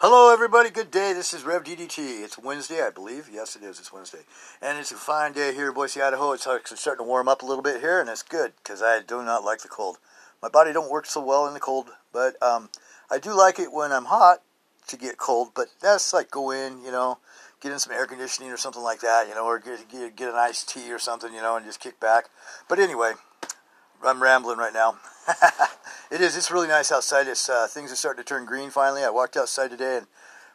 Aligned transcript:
Hello, 0.00 0.32
everybody. 0.32 0.70
Good 0.70 0.92
day. 0.92 1.12
This 1.12 1.34
is 1.34 1.42
Rev 1.42 1.64
DDT. 1.64 2.22
It's 2.22 2.38
Wednesday, 2.38 2.86
I 2.86 2.90
believe. 2.90 3.28
Yes, 3.32 3.56
it 3.56 3.64
is. 3.64 3.80
It's 3.80 3.92
Wednesday, 3.92 4.20
and 4.62 4.78
it's 4.78 4.92
a 4.92 4.94
fine 4.94 5.32
day 5.32 5.52
here 5.52 5.66
in 5.66 5.74
Boise, 5.74 6.00
Idaho. 6.00 6.30
It's 6.30 6.46
actually 6.46 6.76
starting 6.76 7.04
to 7.04 7.08
warm 7.08 7.26
up 7.26 7.42
a 7.42 7.46
little 7.46 7.64
bit 7.64 7.80
here, 7.80 8.00
and 8.00 8.08
it's 8.08 8.22
good 8.22 8.52
because 8.62 8.80
I 8.80 9.00
do 9.02 9.24
not 9.24 9.42
like 9.42 9.62
the 9.62 9.68
cold. 9.68 9.98
My 10.40 10.48
body 10.48 10.72
don't 10.72 10.88
work 10.88 11.06
so 11.06 11.20
well 11.20 11.48
in 11.48 11.54
the 11.54 11.58
cold, 11.58 11.90
but 12.12 12.40
um, 12.40 12.70
I 13.10 13.18
do 13.18 13.36
like 13.36 13.58
it 13.58 13.72
when 13.72 13.90
I'm 13.90 14.04
hot 14.04 14.40
to 14.86 14.96
get 14.96 15.18
cold. 15.18 15.48
But 15.52 15.66
that's 15.80 16.12
like 16.12 16.30
go 16.30 16.52
in, 16.52 16.80
you 16.84 16.92
know, 16.92 17.18
get 17.60 17.72
in 17.72 17.80
some 17.80 17.92
air 17.92 18.06
conditioning 18.06 18.52
or 18.52 18.56
something 18.56 18.84
like 18.84 19.00
that, 19.00 19.26
you 19.26 19.34
know, 19.34 19.46
or 19.46 19.58
get 19.58 19.88
get, 19.90 20.14
get 20.14 20.28
an 20.28 20.36
iced 20.36 20.68
tea 20.68 20.92
or 20.92 21.00
something, 21.00 21.34
you 21.34 21.42
know, 21.42 21.56
and 21.56 21.66
just 21.66 21.80
kick 21.80 21.98
back. 21.98 22.26
But 22.68 22.78
anyway, 22.78 23.14
I'm 24.04 24.22
rambling 24.22 24.58
right 24.58 24.72
now. 24.72 24.98
it 26.10 26.20
is. 26.20 26.36
It's 26.36 26.50
really 26.50 26.68
nice 26.68 26.90
outside. 26.90 27.26
It's 27.26 27.48
uh, 27.48 27.66
things 27.66 27.92
are 27.92 27.96
starting 27.96 28.22
to 28.22 28.28
turn 28.28 28.46
green 28.46 28.70
finally. 28.70 29.04
I 29.04 29.10
walked 29.10 29.36
outside 29.36 29.70
today, 29.70 29.98
and 29.98 30.06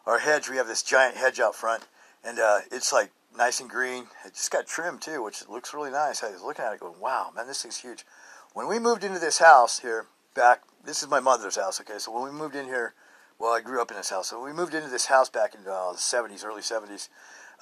our 0.06 0.20
hedge. 0.20 0.50
We 0.50 0.58
have 0.58 0.68
this 0.68 0.84
giant 0.84 1.16
hedge 1.16 1.40
out 1.40 1.56
front, 1.56 1.88
and 2.24 2.40
uh, 2.40 2.60
it's 2.72 2.92
like 2.92 3.12
nice 3.38 3.60
and 3.60 3.70
green. 3.70 4.06
It 4.26 4.34
just 4.34 4.52
got 4.52 4.68
trimmed 4.68 5.02
too, 5.02 5.24
which 5.24 5.48
looks 5.48 5.74
really 5.74 5.92
nice. 5.92 6.24
I 6.24 6.32
was 6.32 6.42
looking 6.42 6.66
at 6.66 6.74
it, 6.74 6.80
going, 6.80 7.00
"Wow, 7.00 7.32
man, 7.36 7.48
this 7.48 7.62
thing's 7.62 7.78
huge." 7.78 8.06
When 8.54 8.68
we 8.68 8.80
moved 8.80 9.04
into 9.04 9.20
this 9.20 9.40
house 9.40 9.80
here 9.80 10.08
back, 10.34 10.62
this 10.84 11.04
is 11.04 11.10
my 11.10 11.20
mother's 11.20 11.56
house. 11.56 11.80
Okay, 11.82 12.00
so 12.00 12.12
when 12.12 12.24
we 12.24 12.32
moved 12.32 12.56
in 12.56 12.66
here, 12.66 12.94
well, 13.38 13.54
I 13.54 13.62
grew 13.62 13.82
up 13.82 13.92
in 13.92 13.98
this 13.98 14.10
house. 14.10 14.30
So 14.30 14.44
we 14.44 14.54
moved 14.54 14.74
into 14.74 14.90
this 14.90 15.06
house 15.06 15.30
back 15.30 15.54
in 15.54 15.62
uh, 15.62 15.92
the 15.92 15.98
'70s, 15.98 16.44
early 16.44 16.62
'70s. 16.62 17.10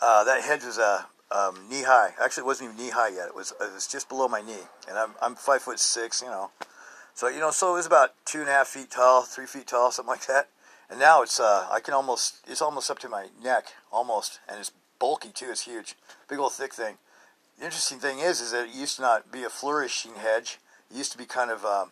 Uh, 0.02 0.24
that 0.24 0.44
hedge 0.44 0.64
was 0.64 0.78
a 0.78 1.08
um, 1.30 1.68
knee 1.70 1.84
high. 1.84 2.14
Actually, 2.24 2.44
it 2.44 2.46
wasn't 2.46 2.72
even 2.72 2.86
knee 2.86 2.92
high 2.92 3.10
yet. 3.10 3.28
It 3.28 3.36
was 3.36 3.52
it 3.60 3.74
was 3.74 3.88
just 3.88 4.08
below 4.08 4.30
my 4.30 4.42
knee, 4.42 4.64
and 4.88 4.98
I'm 4.98 5.12
I'm 5.22 5.36
five 5.36 5.62
foot 5.62 5.80
six, 5.80 6.22
you 6.22 6.30
know. 6.30 6.52
So 7.22 7.28
you 7.28 7.40
know, 7.40 7.52
so 7.52 7.74
it 7.74 7.78
was 7.78 7.86
about 7.86 8.16
two 8.26 8.40
and 8.40 8.50
a 8.50 8.52
half 8.52 8.70
feet 8.70 8.90
tall, 8.90 9.22
three 9.22 9.46
feet 9.46 9.68
tall, 9.68 9.92
something 9.92 10.10
like 10.10 10.26
that. 10.26 10.50
And 10.90 11.00
now 11.00 11.22
it's 11.22 11.40
uh, 11.40 11.68
I 11.70 11.80
can 11.80 11.94
almost 11.94 12.38
it's 12.48 12.64
almost 12.64 12.90
up 12.90 12.98
to 12.98 13.10
my 13.10 13.28
neck, 13.44 13.66
almost, 13.92 14.40
and 14.50 14.60
it's 14.60 14.72
bulky 14.98 15.30
too. 15.30 15.52
It's 15.52 15.66
huge, 15.66 15.94
big 16.28 16.40
old 16.40 16.54
thick 16.54 16.74
thing. 16.74 16.98
The 17.60 17.66
interesting 17.66 18.00
thing 18.00 18.18
is, 18.18 18.42
is 18.42 18.54
that 18.54 18.70
it 18.70 18.74
used 18.74 18.96
to 18.96 19.04
not 19.04 19.32
be 19.32 19.44
a 19.44 19.52
flourishing 19.52 20.16
hedge. 20.16 20.58
It 20.90 20.98
used 20.98 21.12
to 21.12 21.18
be 21.20 21.26
kind 21.26 21.52
of 21.52 21.64
um, 21.64 21.92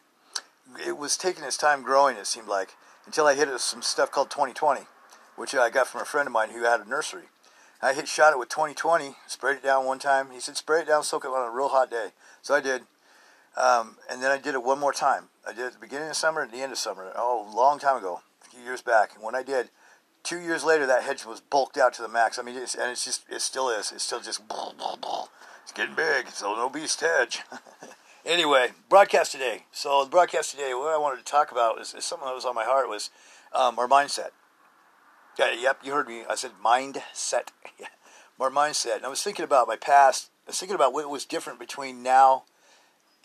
it 0.83 0.97
was 0.97 1.16
taking 1.16 1.43
its 1.43 1.58
time 1.58 1.83
growing. 1.83 2.17
It 2.17 2.25
seemed 2.25 2.47
like 2.47 2.69
until 3.05 3.27
I 3.27 3.36
hit 3.36 3.49
it 3.49 3.52
with 3.52 3.61
some 3.61 3.83
stuff 3.83 4.09
called 4.09 4.31
2020, 4.31 4.81
which 5.36 5.53
I 5.53 5.69
got 5.69 5.86
from 5.86 6.02
a 6.02 6.05
friend 6.05 6.25
of 6.25 6.33
mine 6.33 6.49
who 6.49 6.64
had 6.64 6.80
a 6.80 6.89
nursery. 6.89 7.25
I 7.83 7.93
hit 7.93 8.08
shot 8.08 8.33
it 8.33 8.39
with 8.39 8.49
2020, 8.49 9.14
sprayed 9.27 9.58
it 9.58 9.64
down 9.64 9.86
one 9.86 9.99
time. 9.99 10.31
He 10.33 10.39
said, 10.39 10.58
spray 10.58 10.80
it 10.80 10.88
down, 10.88 11.03
soak 11.03 11.23
it 11.23 11.27
on 11.27 11.47
a 11.47 11.52
real 11.52 11.69
hot 11.69 11.91
day. 11.91 12.14
So 12.41 12.55
I 12.55 12.61
did. 12.61 12.81
Um, 13.58 13.97
and 14.09 14.22
then 14.22 14.31
I 14.31 14.38
did 14.38 14.53
it 14.53 14.64
one 14.64 14.80
more 14.80 14.94
time. 14.94 15.30
I 15.45 15.52
did 15.52 15.61
it 15.61 15.67
at 15.67 15.73
the 15.73 15.80
beginning 15.80 16.09
of 16.09 16.16
summer 16.16 16.42
and 16.42 16.52
the 16.52 16.61
end 16.61 16.72
of 16.72 16.78
summer. 16.78 17.11
Oh, 17.16 17.47
a 17.52 17.55
long 17.55 17.80
time 17.80 17.97
ago, 17.97 18.22
a 18.45 18.50
few 18.50 18.61
years 18.61 18.81
back. 18.81 19.16
And 19.16 19.23
when 19.23 19.36
I 19.36 19.44
did, 19.44 19.69
two 20.23 20.39
years 20.39 20.64
later, 20.64 20.86
that 20.86 21.03
hedge 21.03 21.25
was 21.25 21.39
bulked 21.42 21.77
out 21.77 21.94
to 21.94 22.02
the 22.02 22.08
max. 22.08 22.39
I 22.39 22.44
mean, 22.44 22.55
it's, 22.55 22.75
and 22.75 22.92
it's 22.92 23.03
just, 23.03 23.23
it 23.30 23.42
still 23.42 23.70
is. 23.70 23.92
It's 23.92 24.03
still 24.03 24.22
just, 24.22 24.42
it's 25.64 25.72
getting 25.73 25.95
big. 25.95 26.30
So 26.30 26.55
no 26.55 26.70
beast 26.70 27.02
hedge. 27.02 27.42
anyway, 28.25 28.70
broadcast 28.88 29.31
today. 29.31 29.66
So 29.72 30.03
the 30.03 30.09
broadcast 30.09 30.52
today, 30.52 30.73
what 30.73 30.94
I 30.94 30.97
wanted 30.97 31.25
to 31.25 31.31
talk 31.31 31.52
about 31.52 31.80
is, 31.80 31.94
is 31.94 32.05
something 32.05 32.27
that 32.27 32.36
was 32.36 32.45
on 32.45 32.55
my 32.55 32.66
heart 32.66 32.88
was 32.88 33.09
um, 33.53 33.77
our 33.80 33.88
mindset. 33.88 34.30
Yeah, 35.38 35.53
yep, 35.53 35.80
you 35.83 35.94
heard 35.94 36.08
me. 36.08 36.23
I 36.30 36.36
said 36.36 36.52
mindset. 36.64 37.50
More 38.39 38.52
mindset. 38.52 38.97
And 38.97 39.05
I 39.05 39.09
was 39.09 39.23
thinking 39.23 39.45
about 39.45 39.67
my 39.67 39.75
past. 39.75 40.30
I 40.47 40.52
was 40.52 40.59
thinking 40.59 40.75
about 40.75 40.94
what 40.94 41.09
was 41.09 41.25
different 41.25 41.59
between 41.59 42.03
now 42.03 42.44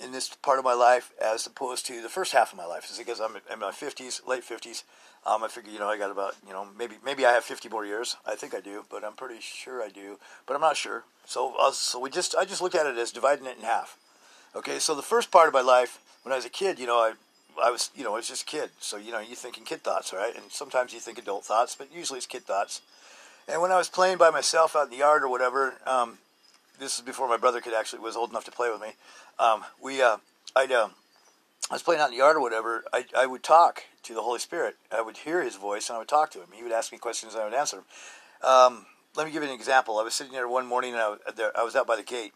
in 0.02 0.12
this 0.12 0.28
part 0.28 0.58
of 0.58 0.64
my 0.64 0.74
life 0.74 1.12
as 1.22 1.46
opposed 1.46 1.86
to 1.86 2.02
the 2.02 2.08
first 2.08 2.32
half 2.32 2.52
of 2.52 2.58
my 2.58 2.66
life. 2.66 2.84
It's 2.88 2.98
because 2.98 3.20
I'm 3.20 3.36
in 3.52 3.60
my 3.60 3.70
50s, 3.70 4.26
late 4.26 4.42
50s. 4.42 4.82
Um, 5.26 5.42
I 5.42 5.48
figure, 5.48 5.72
you 5.72 5.78
know, 5.78 5.88
I 5.88 5.96
got 5.96 6.10
about, 6.10 6.36
you 6.46 6.52
know, 6.52 6.66
maybe 6.76 6.96
maybe 7.04 7.24
I 7.24 7.32
have 7.32 7.44
50 7.44 7.68
more 7.70 7.86
years. 7.86 8.16
I 8.26 8.34
think 8.34 8.54
I 8.54 8.60
do, 8.60 8.84
but 8.90 9.04
I'm 9.04 9.14
pretty 9.14 9.40
sure 9.40 9.82
I 9.82 9.88
do, 9.88 10.18
but 10.46 10.54
I'm 10.54 10.60
not 10.60 10.76
sure. 10.76 11.04
So, 11.24 11.54
uh, 11.58 11.72
so 11.72 11.98
we 11.98 12.10
just, 12.10 12.34
I 12.34 12.44
just 12.44 12.60
look 12.60 12.74
at 12.74 12.86
it 12.86 12.98
as 12.98 13.10
dividing 13.10 13.46
it 13.46 13.56
in 13.56 13.64
half. 13.64 13.96
Okay, 14.54 14.78
so 14.78 14.94
the 14.94 15.02
first 15.02 15.30
part 15.30 15.48
of 15.48 15.54
my 15.54 15.62
life, 15.62 15.98
when 16.22 16.32
I 16.32 16.36
was 16.36 16.44
a 16.44 16.50
kid, 16.50 16.78
you 16.78 16.86
know, 16.86 16.96
I 16.96 17.14
I 17.62 17.70
was, 17.70 17.90
you 17.94 18.04
know, 18.04 18.12
I 18.12 18.16
was 18.16 18.28
just 18.28 18.42
a 18.42 18.46
kid. 18.46 18.70
So, 18.80 18.96
you 18.96 19.12
know, 19.12 19.20
you're 19.20 19.36
thinking 19.36 19.64
kid 19.64 19.82
thoughts, 19.82 20.12
right? 20.12 20.34
And 20.34 20.50
sometimes 20.50 20.92
you 20.92 21.00
think 21.00 21.18
adult 21.18 21.44
thoughts, 21.44 21.76
but 21.76 21.88
usually 21.94 22.18
it's 22.18 22.26
kid 22.26 22.44
thoughts. 22.44 22.80
And 23.46 23.60
when 23.60 23.70
I 23.70 23.76
was 23.76 23.88
playing 23.88 24.18
by 24.18 24.30
myself 24.30 24.74
out 24.74 24.86
in 24.86 24.90
the 24.90 24.96
yard 24.98 25.22
or 25.22 25.28
whatever, 25.28 25.74
um, 25.86 26.18
this 26.78 26.96
is 26.96 27.00
before 27.02 27.28
my 27.28 27.36
brother 27.36 27.60
could 27.60 27.74
actually 27.74 28.00
was 28.00 28.16
old 28.16 28.30
enough 28.30 28.44
to 28.44 28.50
play 28.50 28.70
with 28.70 28.80
me. 28.80 28.92
Um, 29.38 29.64
we, 29.82 30.02
uh, 30.02 30.18
I'd, 30.56 30.72
uh, 30.72 30.88
I 31.70 31.74
was 31.74 31.82
playing 31.82 32.00
out 32.00 32.06
in 32.06 32.12
the 32.12 32.18
yard 32.18 32.36
or 32.36 32.40
whatever. 32.40 32.84
I, 32.92 33.06
I 33.16 33.26
would 33.26 33.42
talk 33.42 33.84
to 34.02 34.14
the 34.14 34.22
Holy 34.22 34.38
Spirit. 34.38 34.76
I 34.92 35.00
would 35.00 35.18
hear 35.18 35.42
His 35.42 35.56
voice 35.56 35.88
and 35.88 35.96
I 35.96 35.98
would 35.98 36.08
talk 36.08 36.30
to 36.32 36.40
Him. 36.40 36.48
He 36.52 36.62
would 36.62 36.72
ask 36.72 36.92
me 36.92 36.98
questions 36.98 37.34
and 37.34 37.42
I 37.42 37.46
would 37.46 37.54
answer 37.54 37.76
them. 37.76 37.84
Um, 38.42 38.86
let 39.16 39.26
me 39.26 39.32
give 39.32 39.42
you 39.42 39.48
an 39.48 39.54
example. 39.54 39.98
I 39.98 40.02
was 40.02 40.14
sitting 40.14 40.32
there 40.32 40.48
one 40.48 40.66
morning 40.66 40.92
and 40.92 41.00
I 41.00 41.08
was, 41.10 41.20
there, 41.36 41.56
I 41.56 41.62
was 41.62 41.76
out 41.76 41.86
by 41.86 41.96
the 41.96 42.02
gate, 42.02 42.32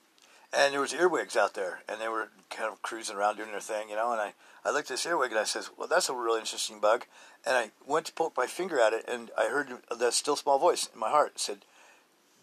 and 0.53 0.73
there 0.73 0.81
was 0.81 0.95
earwigs 0.95 1.37
out 1.37 1.55
there, 1.55 1.81
and 1.89 2.01
they 2.01 2.09
were 2.09 2.31
kind 2.51 2.73
of 2.73 2.81
cruising 2.83 3.17
around 3.17 3.37
doing 3.37 3.51
their 3.51 3.61
thing, 3.61 3.91
you 3.91 3.97
know. 3.97 4.13
And 4.13 4.21
I, 4.21 4.33
I 4.65 4.71
looked 4.71 4.91
at 4.91 4.95
this 4.95 5.07
earwig 5.07 5.31
and 5.31 5.41
I 5.41 5.45
says, 5.45 5.71
"Well, 5.77 5.89
that's 5.89 6.09
a 6.09 6.15
really 6.15 6.41
interesting 6.41 6.81
bug." 6.81 7.05
And 7.45 7.57
I 7.57 7.71
went 7.87 8.07
to 8.07 8.13
poke 8.13 8.37
my 8.37 8.47
finger 8.47 8.81
at 8.81 8.93
it, 8.93 9.05
and 9.07 9.31
I 9.37 9.49
heard 9.49 9.69
that 9.95 10.15
still 10.15 10.37
small 10.37 10.59
voice 10.59 10.89
in 10.93 10.99
my 10.99 11.11
heart 11.11 11.39
said, 11.39 11.59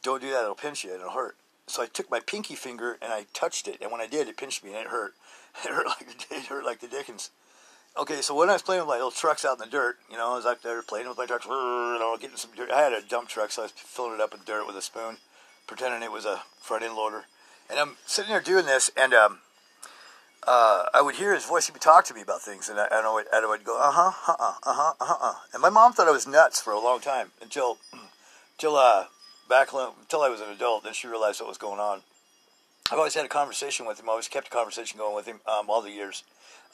"Don't 0.03 0.21
do 0.21 0.29
that; 0.29 0.43
it'll 0.43 0.55
pinch 0.55 0.83
you 0.83 0.91
and 0.91 0.99
it'll 0.99 1.13
hurt." 1.13 1.37
So 1.67 1.81
I 1.81 1.87
took 1.87 2.11
my 2.11 2.19
pinky 2.19 2.55
finger 2.55 2.97
and 3.01 3.11
I 3.11 3.25
touched 3.33 3.67
it, 3.67 3.77
and 3.81 3.91
when 3.91 4.01
I 4.01 4.07
did, 4.07 4.27
it 4.27 4.37
pinched 4.37 4.63
me 4.63 4.71
and 4.71 4.79
it 4.79 4.87
hurt. 4.87 5.13
It 5.63 5.71
hurt 5.71 5.87
like 5.87 6.27
it 6.31 6.45
hurt 6.47 6.65
like 6.65 6.81
the 6.81 6.87
dickens. 6.87 7.31
Okay, 7.97 8.21
so 8.21 8.35
when 8.35 8.49
I 8.49 8.53
was 8.53 8.61
playing 8.61 8.81
with 8.81 8.89
my 8.89 8.95
little 8.95 9.09
trucks 9.09 9.45
out 9.45 9.53
in 9.57 9.59
the 9.59 9.71
dirt, 9.71 9.95
you 10.11 10.17
know, 10.17 10.33
I 10.33 10.35
was 10.35 10.45
out 10.45 10.61
there 10.61 10.81
playing 10.81 11.07
with 11.07 11.17
my 11.17 11.25
trucks, 11.25 11.45
you 11.45 11.51
know, 11.51 12.17
getting 12.19 12.35
some 12.35 12.51
dirt. 12.53 12.69
I 12.69 12.81
had 12.81 12.91
a 12.91 13.01
dump 13.01 13.29
truck, 13.29 13.51
so 13.51 13.61
I 13.61 13.65
was 13.65 13.71
filling 13.71 14.15
it 14.15 14.19
up 14.19 14.33
with 14.33 14.43
dirt 14.43 14.67
with 14.67 14.75
a 14.75 14.81
spoon, 14.81 15.15
pretending 15.65 16.03
it 16.03 16.11
was 16.11 16.25
a 16.25 16.41
front 16.59 16.83
end 16.83 16.95
loader. 16.95 17.23
And 17.69 17.79
I'm 17.79 17.95
sitting 18.05 18.31
there 18.31 18.41
doing 18.41 18.65
this, 18.65 18.91
and 18.97 19.13
um, 19.13 19.39
uh, 20.45 20.87
I 20.93 21.01
would 21.01 21.15
hear 21.15 21.33
his 21.33 21.45
voice. 21.45 21.67
He 21.67 21.71
would 21.71 21.81
talk 21.81 22.03
to 22.05 22.13
me 22.13 22.21
about 22.21 22.41
things, 22.41 22.67
and 22.67 22.81
I, 22.81 22.87
I, 22.91 23.01
know, 23.01 23.17
I 23.31 23.45
would 23.47 23.63
go, 23.63 23.79
uh 23.79 23.91
huh, 23.91 24.11
uh 24.27 24.35
huh, 24.37 24.53
uh 24.63 24.73
huh, 24.73 24.93
uh 24.99 25.15
huh. 25.17 25.39
And 25.53 25.61
my 25.61 25.69
mom 25.69 25.93
thought 25.93 26.09
I 26.09 26.11
was 26.11 26.27
nuts 26.27 26.61
for 26.61 26.73
a 26.73 26.79
long 26.79 26.99
time 26.99 27.31
until, 27.41 27.77
until 28.57 28.75
uh, 28.75 29.05
back 29.49 29.69
until 29.73 30.21
I 30.21 30.29
was 30.29 30.41
an 30.41 30.49
adult. 30.49 30.83
Then 30.83 30.93
she 30.93 31.07
realized 31.07 31.39
what 31.39 31.49
was 31.49 31.57
going 31.57 31.79
on. 31.79 32.01
I've 32.91 32.97
always 32.97 33.15
had 33.15 33.25
a 33.25 33.29
conversation 33.29 33.85
with 33.85 33.99
him. 33.99 34.07
I 34.07 34.11
always 34.11 34.27
kept 34.27 34.47
a 34.47 34.51
conversation 34.51 34.99
going 34.99 35.15
with 35.15 35.25
him 35.25 35.39
um, 35.47 35.69
all 35.69 35.81
the 35.81 35.91
years. 35.91 36.23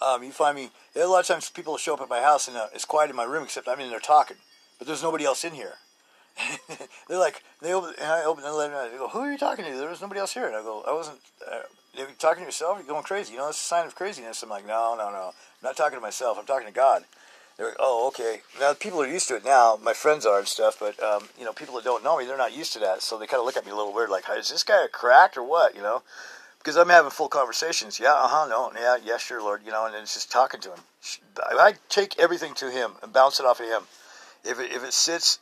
Um, 0.02 0.24
you 0.24 0.32
find 0.32 0.56
me 0.56 0.72
a 0.96 1.06
lot 1.06 1.20
of 1.20 1.28
times 1.28 1.50
people 1.50 1.78
show 1.78 1.94
up 1.94 2.02
at 2.02 2.10
my 2.10 2.22
house 2.22 2.48
and 2.48 2.58
uh, 2.58 2.68
it's 2.74 2.86
quiet 2.86 3.10
in 3.10 3.16
my 3.16 3.24
room 3.24 3.44
except 3.44 3.68
I'm 3.68 3.80
in 3.80 3.90
there 3.90 4.00
talking, 4.00 4.38
but 4.78 4.88
there's 4.88 5.04
nobody 5.04 5.26
else 5.26 5.44
in 5.44 5.54
here. 5.54 5.76
they're 7.08 7.20
like, 7.20 7.44
they 7.62 7.74
open, 7.74 7.94
and 8.00 8.08
I 8.08 8.24
open 8.24 8.44
and 8.44 8.74
I 8.74 8.90
go, 8.98 9.10
who 9.10 9.20
are 9.20 9.32
you 9.32 9.38
talking 9.38 9.66
to? 9.66 9.72
There 9.72 9.90
was 9.90 10.02
nobody 10.02 10.20
else 10.20 10.34
here. 10.34 10.48
And 10.48 10.56
I 10.56 10.62
go, 10.62 10.84
I 10.88 10.94
wasn't, 10.94 11.20
uh, 11.50 11.62
you're 11.94 12.08
talking 12.18 12.42
to 12.42 12.46
yourself? 12.46 12.78
You're 12.78 12.88
going 12.88 13.04
crazy. 13.04 13.34
You 13.34 13.40
know, 13.40 13.46
that's 13.46 13.62
a 13.62 13.64
sign 13.64 13.86
of 13.86 13.96
craziness. 13.96 14.42
I'm 14.44 14.50
like, 14.50 14.66
no, 14.66 14.96
no, 14.98 15.12
no. 15.12 15.28
I'm 15.28 15.64
not 15.64 15.78
talking 15.78 15.98
to 15.98 16.02
myself. 16.02 16.38
I'm 16.40 16.46
talking 16.46 16.68
to 16.68 16.74
God. 16.74 17.04
They're 17.62 17.76
oh, 17.78 18.08
okay. 18.08 18.42
Now, 18.60 18.74
people 18.74 19.00
are 19.04 19.08
used 19.08 19.28
to 19.28 19.36
it 19.36 19.46
now. 19.46 19.78
My 19.84 19.94
friends 19.94 20.26
are 20.26 20.40
and 20.40 20.48
stuff, 20.48 20.78
but, 20.80 21.02
um, 21.04 21.30
you 21.38 21.46
know, 21.46 21.54
people 21.54 21.76
that 21.76 21.84
don't 21.84 22.04
know 22.04 22.18
me, 22.18 22.26
they're 22.26 22.36
not 22.36 22.58
used 22.58 22.74
to 22.74 22.80
that. 22.80 23.04
So 23.04 23.20
they 23.20 23.28
kind 23.28 23.40
of 23.40 23.46
look 23.46 23.56
at 23.56 23.66
me 23.66 23.72
a 23.72 23.76
little 23.76 23.94
weird, 23.94 24.10
like, 24.10 24.24
is 24.36 24.50
this 24.50 24.64
guy 24.64 24.84
a 24.84 24.88
cracked 24.88 25.38
or 25.38 25.44
what, 25.44 25.76
you 25.76 25.82
know? 25.84 26.02
Because 26.58 26.76
I'm 26.76 26.90
having 26.90 27.12
full 27.12 27.28
conversations. 27.28 28.00
Yeah, 28.00 28.14
uh-huh, 28.14 28.48
no, 28.50 28.72
yeah, 28.74 28.98
yeah, 29.04 29.18
sure, 29.18 29.44
Lord, 29.44 29.62
you 29.64 29.72
know, 29.72 29.86
and 29.86 29.94
it's 29.96 30.16
just 30.16 30.32
talking 30.32 30.60
to 30.62 30.70
him. 30.70 30.80
I 31.38 31.74
take 31.88 32.18
everything 32.18 32.56
to 32.56 32.72
him 32.72 32.94
and 33.04 33.14
bounce 33.14 33.40
it 33.40 33.46
off 33.46 33.60
of 33.60 33.68
him. 33.68 33.84
If 34.44 34.60
it, 34.60 34.72
if 34.72 34.84
it 34.84 34.94
sits 34.94 35.38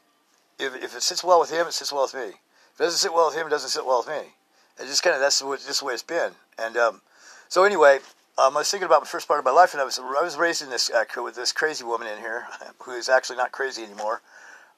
if, 0.59 0.75
if 0.75 0.95
it 0.95 1.01
sits 1.01 1.23
well 1.23 1.39
with 1.39 1.51
him, 1.51 1.67
it 1.67 1.73
sits 1.73 1.93
well 1.93 2.03
with 2.03 2.13
me. 2.13 2.35
If 2.73 2.79
it 2.79 2.83
doesn't 2.83 2.99
sit 2.99 3.13
well 3.13 3.27
with 3.27 3.35
him, 3.35 3.47
it 3.47 3.49
doesn't 3.49 3.69
sit 3.69 3.85
well 3.85 4.03
with 4.05 4.09
me. 4.09 4.33
It 4.77 4.87
just 4.87 5.03
kind 5.03 5.15
of 5.15 5.21
that's 5.21 5.39
just 5.39 5.79
the 5.79 5.85
way 5.85 5.93
it's 5.93 6.03
been. 6.03 6.31
And 6.57 6.75
um, 6.75 7.01
so 7.47 7.63
anyway, 7.63 7.99
um, 8.39 8.55
I 8.55 8.61
was 8.61 8.71
thinking 8.71 8.85
about 8.85 9.01
the 9.01 9.09
first 9.09 9.27
part 9.27 9.39
of 9.39 9.45
my 9.45 9.51
life, 9.51 9.73
and 9.73 9.81
I 9.81 9.83
was 9.83 9.99
I 9.99 10.23
was 10.23 10.37
raised 10.37 10.61
in 10.61 10.69
this 10.69 10.89
uh, 10.89 11.03
with 11.21 11.35
this 11.35 11.51
crazy 11.51 11.83
woman 11.83 12.07
in 12.07 12.19
here, 12.19 12.45
who 12.83 12.91
is 12.91 13.09
actually 13.09 13.35
not 13.35 13.51
crazy 13.51 13.83
anymore. 13.83 14.21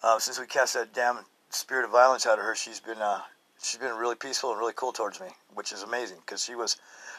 Uh, 0.02 0.18
since 0.18 0.40
we 0.40 0.48
cast 0.48 0.74
that 0.74 0.94
damn 0.94 1.20
spirit 1.50 1.86
of 1.86 1.92
violence 1.92 2.26
out 2.26 2.40
of 2.40 2.46
her, 2.46 2.56
she's 2.56 2.80
been 2.80 2.98
uh, 2.98 3.22
she's 3.62 3.80
been 3.80 3.96
really 3.96 4.16
peaceful 4.16 4.50
and 4.50 4.60
really 4.60 4.74
cool 4.76 4.92
towards 4.92 5.20
me, 5.22 5.28
which 5.54 5.72
is 5.72 5.84
amazing 5.84 6.18
because 6.26 6.44
she 6.44 6.56
was 6.56 6.78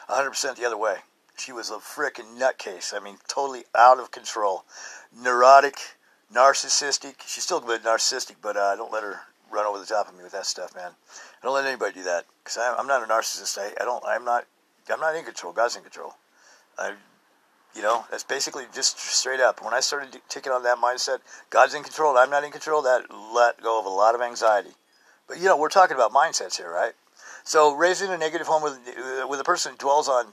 100% 0.09 0.57
the 0.57 0.65
other 0.65 0.77
way. 0.77 0.97
She 1.37 1.53
was 1.53 1.69
a 1.69 1.75
frickin' 1.75 2.37
nutcase. 2.37 2.93
I 2.93 2.99
mean, 2.99 3.17
totally 3.27 3.63
out 3.73 3.99
of 3.99 4.11
control, 4.11 4.65
neurotic 5.17 5.77
narcissistic. 6.31 7.15
She's 7.25 7.45
still 7.45 7.59
a 7.59 7.65
bit 7.65 7.83
narcissistic, 7.83 8.35
but 8.41 8.57
uh, 8.57 8.75
don't 8.75 8.91
let 8.91 9.03
her 9.03 9.21
run 9.49 9.65
over 9.65 9.79
the 9.79 9.85
top 9.85 10.09
of 10.09 10.17
me 10.17 10.23
with 10.23 10.33
that 10.33 10.45
stuff, 10.45 10.75
man. 10.75 10.91
I 10.91 11.45
don't 11.45 11.55
let 11.55 11.65
anybody 11.65 11.93
do 11.93 12.03
that 12.03 12.25
because 12.43 12.57
I'm 12.57 12.87
not 12.87 13.01
a 13.01 13.05
narcissist. 13.05 13.57
I, 13.57 13.71
I 13.81 13.85
don't. 13.85 14.03
I'm 14.05 14.25
not. 14.25 14.45
I'm 14.91 14.99
not 14.99 15.15
in 15.15 15.23
control. 15.23 15.53
God's 15.53 15.77
in 15.77 15.83
control. 15.83 16.13
I, 16.77 16.93
you 17.75 17.81
know, 17.81 18.05
that's 18.11 18.23
basically 18.23 18.65
just 18.73 18.99
straight 18.99 19.39
up. 19.39 19.63
When 19.63 19.73
I 19.73 19.79
started 19.79 20.21
taking 20.29 20.51
on 20.51 20.63
that 20.63 20.77
mindset, 20.77 21.19
God's 21.49 21.73
in 21.73 21.83
control. 21.83 22.17
I'm 22.17 22.29
not 22.29 22.43
in 22.43 22.51
control. 22.51 22.81
That 22.83 23.05
let 23.33 23.61
go 23.61 23.79
of 23.79 23.85
a 23.85 23.89
lot 23.89 24.15
of 24.15 24.21
anxiety. 24.21 24.71
But 25.27 25.37
you 25.39 25.45
know, 25.45 25.57
we're 25.57 25.69
talking 25.69 25.95
about 25.95 26.11
mindsets 26.11 26.57
here, 26.57 26.71
right? 26.71 26.93
So 27.43 27.73
raising 27.73 28.09
a 28.09 28.17
negative 28.17 28.47
home 28.47 28.63
with 28.63 28.79
with 29.27 29.39
a 29.39 29.43
person 29.43 29.73
who 29.73 29.77
dwells 29.77 30.07
on 30.07 30.27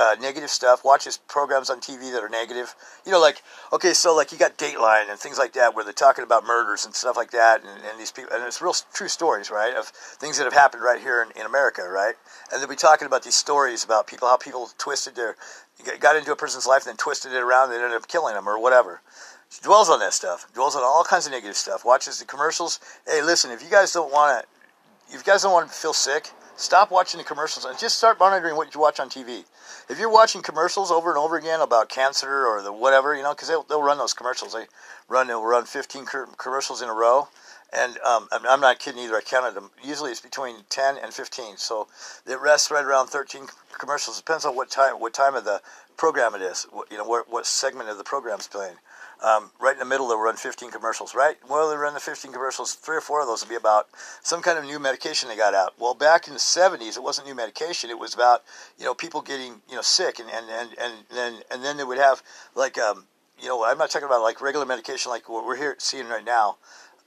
uh, 0.00 0.16
negative 0.20 0.48
stuff, 0.48 0.82
watches 0.82 1.18
programs 1.28 1.68
on 1.68 1.78
TV 1.78 2.10
that 2.12 2.22
are 2.22 2.28
negative. 2.28 2.74
You 3.04 3.12
know, 3.12 3.20
like 3.20 3.42
okay, 3.72 3.92
so 3.92 4.14
like 4.16 4.32
you 4.32 4.38
got 4.38 4.56
Dateline 4.56 5.10
and 5.10 5.18
things 5.18 5.38
like 5.38 5.52
that 5.54 5.74
where 5.74 5.84
they're 5.84 5.92
talking 5.92 6.24
about 6.24 6.44
murders 6.44 6.86
and 6.86 6.94
stuff 6.94 7.16
like 7.16 7.32
that, 7.32 7.60
and, 7.60 7.84
and 7.84 8.00
these 8.00 8.10
people, 8.10 8.34
and 8.34 8.44
it's 8.44 8.62
real 8.62 8.74
true 8.94 9.08
stories, 9.08 9.50
right, 9.50 9.74
of 9.74 9.86
things 9.86 10.38
that 10.38 10.44
have 10.44 10.52
happened 10.52 10.82
right 10.82 11.00
here 11.00 11.22
in, 11.22 11.38
in 11.38 11.46
America, 11.46 11.82
right? 11.86 12.14
And 12.50 12.60
they'll 12.60 12.68
be 12.68 12.76
talking 12.76 13.06
about 13.06 13.22
these 13.22 13.34
stories 13.34 13.84
about 13.84 14.06
people, 14.06 14.28
how 14.28 14.36
people 14.36 14.70
twisted 14.78 15.16
their, 15.16 15.36
got 16.00 16.16
into 16.16 16.32
a 16.32 16.36
person's 16.36 16.66
life 16.66 16.82
and 16.82 16.90
then 16.90 16.96
twisted 16.96 17.32
it 17.32 17.42
around 17.42 17.72
and 17.72 17.82
ended 17.82 17.96
up 17.96 18.08
killing 18.08 18.34
them 18.34 18.48
or 18.48 18.60
whatever. 18.60 19.00
She 19.48 19.60
dwells 19.62 19.90
on 19.90 19.98
that 20.00 20.12
stuff, 20.12 20.46
dwells 20.54 20.76
on 20.76 20.82
all 20.82 21.04
kinds 21.04 21.26
of 21.26 21.32
negative 21.32 21.56
stuff, 21.56 21.84
watches 21.84 22.18
the 22.18 22.24
commercials. 22.24 22.78
Hey, 23.06 23.22
listen, 23.22 23.50
if 23.50 23.62
you 23.62 23.70
guys 23.70 23.92
don't 23.92 24.12
want 24.12 24.42
to, 24.42 25.14
if 25.14 25.20
you 25.20 25.24
guys 25.24 25.42
don't 25.42 25.52
want 25.52 25.68
to 25.68 25.74
feel 25.74 25.92
sick, 25.92 26.30
Stop 26.60 26.90
watching 26.90 27.16
the 27.16 27.24
commercials 27.24 27.64
and 27.64 27.78
just 27.78 27.96
start 27.96 28.20
monitoring 28.20 28.54
what 28.54 28.74
you 28.74 28.80
watch 28.82 29.00
on 29.00 29.08
TV. 29.08 29.44
If 29.88 29.98
you're 29.98 30.12
watching 30.12 30.42
commercials 30.42 30.90
over 30.90 31.08
and 31.08 31.16
over 31.16 31.38
again 31.38 31.62
about 31.62 31.88
cancer 31.88 32.46
or 32.46 32.60
the 32.60 32.70
whatever, 32.70 33.16
you 33.16 33.22
know, 33.22 33.32
because 33.32 33.48
they'll, 33.48 33.62
they'll 33.62 33.82
run 33.82 33.96
those 33.96 34.12
commercials. 34.12 34.52
They 34.52 34.66
run 35.08 35.26
they'll 35.26 35.42
run 35.42 35.64
15 35.64 36.04
commercials 36.36 36.82
in 36.82 36.90
a 36.90 36.92
row, 36.92 37.28
and 37.72 37.98
um, 37.98 38.28
I'm 38.32 38.60
not 38.60 38.78
kidding 38.78 39.00
either. 39.02 39.16
I 39.16 39.20
counted 39.20 39.54
them. 39.54 39.70
Usually 39.82 40.10
it's 40.10 40.20
between 40.20 40.56
10 40.68 40.96
and 41.02 41.12
15, 41.12 41.56
so 41.56 41.88
it 42.26 42.40
rests 42.40 42.70
right 42.70 42.84
around 42.84 43.08
13 43.08 43.46
commercials. 43.78 44.18
Depends 44.18 44.44
on 44.44 44.56
what 44.56 44.70
time 44.70 44.94
what 44.94 45.14
time 45.14 45.34
of 45.34 45.44
the 45.44 45.60
program 45.96 46.34
it 46.34 46.42
is. 46.42 46.66
What, 46.70 46.90
you 46.90 46.98
know, 46.98 47.04
what, 47.04 47.30
what 47.30 47.46
segment 47.46 47.88
of 47.88 47.98
the 47.98 48.04
program's 48.04 48.48
playing. 48.48 48.76
Um, 49.22 49.50
right 49.60 49.74
in 49.74 49.78
the 49.78 49.84
middle, 49.84 50.08
they'll 50.08 50.18
run 50.18 50.36
15 50.36 50.70
commercials. 50.70 51.14
Right? 51.14 51.36
Well, 51.48 51.70
they 51.70 51.76
run 51.76 51.94
the 51.94 52.00
15 52.00 52.32
commercials. 52.32 52.74
Three 52.74 52.96
or 52.96 53.02
four 53.02 53.20
of 53.20 53.26
those 53.26 53.42
will 53.42 53.50
be 53.50 53.54
about 53.54 53.88
some 54.22 54.40
kind 54.42 54.58
of 54.58 54.64
new 54.64 54.78
medication 54.78 55.28
they 55.28 55.36
got 55.36 55.54
out. 55.54 55.74
Well, 55.78 55.94
back 55.94 56.26
in 56.26 56.32
the 56.32 56.40
70s, 56.40 56.96
it 56.96 57.02
wasn't 57.02 57.28
new 57.28 57.34
medication. 57.34 57.90
It 57.90 57.98
was 57.98 58.14
about 58.14 58.42
you 58.78 58.84
know 58.84 58.94
people 58.94 59.20
getting 59.20 59.60
you 59.68 59.76
know 59.76 59.82
sick, 59.82 60.18
and 60.18 60.28
and 60.30 60.46
and 60.48 60.70
and 60.78 60.94
then 61.10 61.42
and 61.50 61.62
then 61.62 61.76
they 61.76 61.84
would 61.84 61.98
have 61.98 62.22
like 62.54 62.78
um, 62.78 63.04
you 63.38 63.48
know 63.48 63.64
I'm 63.64 63.78
not 63.78 63.90
talking 63.90 64.06
about 64.06 64.22
like 64.22 64.40
regular 64.40 64.66
medication 64.66 65.10
like 65.10 65.28
what 65.28 65.44
we're 65.44 65.56
here 65.56 65.76
seeing 65.78 66.08
right 66.08 66.24
now. 66.24 66.56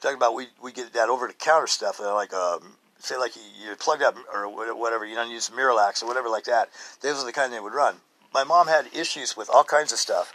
Talking 0.04 0.18
about 0.18 0.36
we 0.36 0.48
we 0.62 0.74
get 0.74 0.92
that 0.96 1.08
over 1.08 1.28
the 1.28 1.34
counter 1.34 1.66
stuff 1.66 2.02
like 2.02 2.34
um, 2.34 2.76
say 3.00 3.16
like 3.16 3.38
you, 3.38 3.70
you 3.70 3.76
plugged 3.78 4.04
up 4.04 4.18
or 4.34 4.50
whatever 4.50 5.06
you 5.06 5.16
don't 5.16 5.32
use 5.32 5.50
Miralax 5.50 6.04
or 6.04 6.08
whatever 6.08 6.28
like 6.28 6.44
that. 6.44 6.68
Those 7.00 7.24
are 7.24 7.26
the 7.26 7.32
kind 7.32 7.54
they 7.54 7.62
would 7.62 7.74
run. 7.74 7.96
My 8.34 8.44
mom 8.44 8.68
had 8.68 8.88
issues 8.94 9.38
with 9.38 9.50
all 9.50 9.64
kinds 9.64 9.94
of 9.94 9.98
stuff 9.98 10.34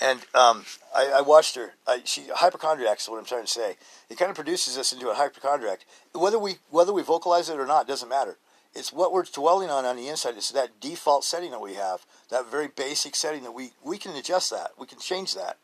and 0.00 0.20
um, 0.36 0.64
I, 0.94 1.14
I, 1.16 1.20
watched 1.22 1.56
her. 1.56 1.72
I, 1.84 2.02
she 2.04 2.28
hypochondriac 2.32 3.00
is 3.00 3.08
what 3.08 3.18
I'm 3.18 3.24
trying 3.24 3.44
to 3.44 3.50
say. 3.50 3.76
It 4.08 4.18
kind 4.18 4.30
of 4.30 4.36
produces 4.36 4.78
us 4.78 4.92
into 4.92 5.10
a 5.10 5.14
hypochondriac. 5.14 5.80
Whether 6.14 6.38
we 6.38 6.58
whether 6.70 6.92
we 6.92 7.02
vocalize 7.02 7.48
it 7.48 7.58
or 7.58 7.66
not 7.66 7.88
doesn't 7.88 8.08
matter. 8.08 8.36
It's 8.72 8.92
what 8.92 9.12
we're 9.12 9.24
dwelling 9.24 9.68
on 9.68 9.84
on 9.84 9.96
the 9.96 10.06
inside. 10.06 10.36
It's 10.36 10.52
that 10.52 10.78
default 10.80 11.24
setting 11.24 11.50
that 11.50 11.60
we 11.60 11.74
have, 11.74 12.06
that 12.30 12.48
very 12.48 12.68
basic 12.68 13.16
setting 13.16 13.42
that 13.42 13.50
we 13.50 13.72
we 13.82 13.98
can 13.98 14.14
adjust 14.14 14.50
that. 14.50 14.70
We 14.78 14.86
can 14.86 15.00
change 15.00 15.34
that. 15.34 15.56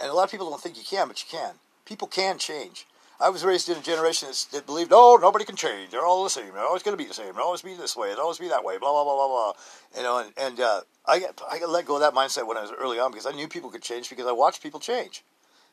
And 0.00 0.08
a 0.08 0.14
lot 0.14 0.24
of 0.24 0.30
people 0.30 0.48
don't 0.48 0.62
think 0.62 0.78
you 0.78 0.84
can, 0.84 1.06
but 1.08 1.20
you 1.20 1.28
can. 1.30 1.56
People 1.84 2.08
can 2.08 2.38
change. 2.38 2.86
I 3.20 3.28
was 3.28 3.44
raised 3.44 3.68
in 3.68 3.78
a 3.78 3.82
generation 3.82 4.28
that 4.52 4.66
believed, 4.66 4.90
oh, 4.92 5.18
nobody 5.20 5.44
can 5.44 5.56
change. 5.56 5.90
They're 5.90 6.04
all 6.04 6.24
the 6.24 6.30
same. 6.30 6.52
They're 6.52 6.64
always 6.64 6.82
going 6.82 6.96
to 6.96 7.02
be 7.02 7.06
the 7.06 7.14
same. 7.14 7.34
They'll 7.34 7.44
always 7.44 7.62
be 7.62 7.74
this 7.74 7.96
way. 7.96 8.08
They'll 8.08 8.20
always 8.20 8.38
be 8.38 8.48
that 8.48 8.64
way. 8.64 8.76
Blah 8.78 8.90
blah 8.90 9.04
blah 9.04 9.14
blah 9.14 9.28
blah. 9.28 9.52
You 9.96 10.02
know, 10.02 10.18
and, 10.18 10.32
and 10.36 10.60
uh, 10.60 10.80
I 11.06 11.20
got 11.20 11.40
I 11.50 11.58
got 11.58 11.70
let 11.70 11.86
go 11.86 11.94
of 11.94 12.00
that 12.00 12.14
mindset 12.14 12.46
when 12.46 12.56
I 12.56 12.62
was 12.62 12.72
early 12.72 12.98
on 12.98 13.12
because 13.12 13.26
I 13.26 13.32
knew 13.32 13.46
people 13.46 13.70
could 13.70 13.82
change 13.82 14.10
because 14.10 14.26
I 14.26 14.32
watched 14.32 14.62
people 14.62 14.80
change. 14.80 15.22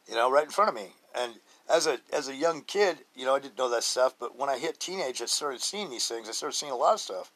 You 0.08 0.16
know, 0.16 0.32
right 0.32 0.44
in 0.44 0.50
front 0.50 0.70
of 0.70 0.76
me. 0.76 0.94
And 1.16 1.34
as 1.70 1.88
a 1.88 2.00
as 2.14 2.28
a 2.28 2.36
young 2.36 2.62
kid, 2.62 3.00
you 3.16 3.26
know, 3.26 3.36
I 3.36 3.40
didn't 3.40 3.58
know 3.58 3.70
that 3.70 3.84
stuff. 3.84 4.14
But 4.20 4.38
when 4.38 4.50
I 4.50 4.58
hit 4.58 4.80
teenage, 4.80 5.22
I 5.22 5.26
started 5.26 5.62
seeing 5.62 5.90
these 5.90 6.08
things. 6.08 6.30
I 6.30 6.34
started 6.34 6.56
seeing 6.56 6.72
a 6.72 6.76
lot 6.76 6.94
of 6.94 7.00
stuff. 7.00 7.32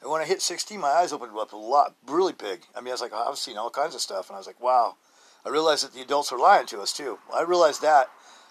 And 0.00 0.10
when 0.10 0.22
I 0.22 0.26
hit 0.26 0.40
16, 0.40 0.78
my 0.78 0.88
eyes 0.88 1.12
opened 1.12 1.36
up 1.36 1.52
a 1.52 1.56
lot, 1.56 1.96
really 2.06 2.32
big. 2.32 2.60
I 2.76 2.80
mean, 2.80 2.90
I 2.90 2.92
was 2.92 3.00
like, 3.00 3.12
I 3.12 3.28
was 3.28 3.40
seeing 3.40 3.58
all 3.58 3.70
kinds 3.70 3.96
of 3.96 4.00
stuff, 4.00 4.28
and 4.28 4.36
I 4.36 4.38
was 4.38 4.46
like, 4.46 4.62
wow. 4.62 4.94
I 5.44 5.48
realized 5.50 5.84
that 5.84 5.92
the 5.92 6.02
adults 6.02 6.30
were 6.30 6.38
lying 6.38 6.66
to 6.66 6.80
us 6.80 6.92
too. 6.92 7.18
I 7.34 7.42
realized 7.42 7.82
that 7.82 8.08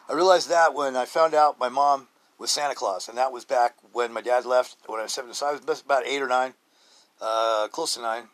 I 0.09 0.13
realized 0.13 0.49
that 0.49 0.73
when 0.73 0.95
I 0.95 1.03
found 1.03 1.33
out 1.33 1.59
my 1.59 1.67
mom 1.67 2.07
was 2.37 2.49
Santa 2.49 2.75
Claus, 2.75 3.09
and 3.09 3.17
that 3.17 3.33
was 3.33 3.43
back 3.43 3.75
when 3.91 4.13
my 4.13 4.21
dad 4.21 4.45
left 4.45 4.77
when 4.85 5.01
I 5.01 5.03
was 5.03 5.11
seven. 5.11 5.33
So 5.33 5.47
I 5.47 5.51
was 5.51 5.81
about 5.81 6.07
eight 6.07 6.21
or 6.21 6.27
nine, 6.27 6.53
uh, 7.19 7.67
close 7.71 7.95
to 7.95 8.01
nine, 8.01 8.29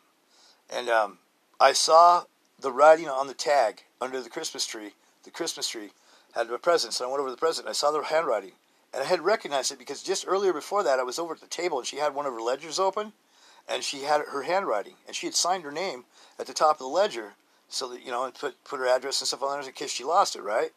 and 0.69 0.87
um, 0.89 1.17
I 1.59 1.73
saw 1.73 2.25
the 2.59 2.71
writing 2.71 3.09
on 3.09 3.25
the 3.27 3.33
tag 3.33 3.83
under 3.99 4.21
the 4.21 4.29
Christmas 4.29 4.67
tree. 4.67 4.91
The 5.23 5.31
Christmas 5.31 5.67
tree 5.67 5.89
had 6.35 6.49
a 6.51 6.57
present, 6.59 6.93
so 6.93 7.05
I 7.05 7.07
went 7.07 7.21
over 7.21 7.31
the 7.31 7.37
present. 7.37 7.65
And 7.65 7.71
I 7.71 7.73
saw 7.73 7.89
the 7.89 8.03
handwriting, 8.03 8.51
and 8.93 9.01
I 9.01 9.05
had 9.07 9.21
recognized 9.21 9.71
it 9.71 9.79
because 9.79 10.03
just 10.03 10.27
earlier 10.27 10.53
before 10.53 10.83
that, 10.83 10.99
I 10.99 11.03
was 11.03 11.17
over 11.17 11.33
at 11.33 11.41
the 11.41 11.47
table, 11.47 11.79
and 11.79 11.87
she 11.87 11.97
had 11.97 12.13
one 12.13 12.27
of 12.27 12.33
her 12.33 12.41
ledgers 12.41 12.77
open, 12.77 13.13
and 13.67 13.83
she 13.83 14.01
had 14.01 14.21
her 14.31 14.43
handwriting, 14.43 14.95
and 15.07 15.15
she 15.15 15.25
had 15.25 15.33
signed 15.33 15.63
her 15.63 15.71
name 15.71 16.05
at 16.37 16.45
the 16.45 16.53
top 16.53 16.75
of 16.75 16.79
the 16.79 16.87
ledger, 16.87 17.33
so 17.67 17.87
that 17.89 18.05
you 18.05 18.11
know, 18.11 18.25
and 18.25 18.35
put 18.35 18.63
put 18.63 18.79
her 18.79 18.87
address 18.87 19.21
and 19.21 19.27
stuff 19.27 19.41
on 19.41 19.59
there 19.59 19.67
in 19.67 19.73
case 19.73 19.91
she 19.91 20.03
lost 20.03 20.35
it, 20.35 20.43
right? 20.43 20.71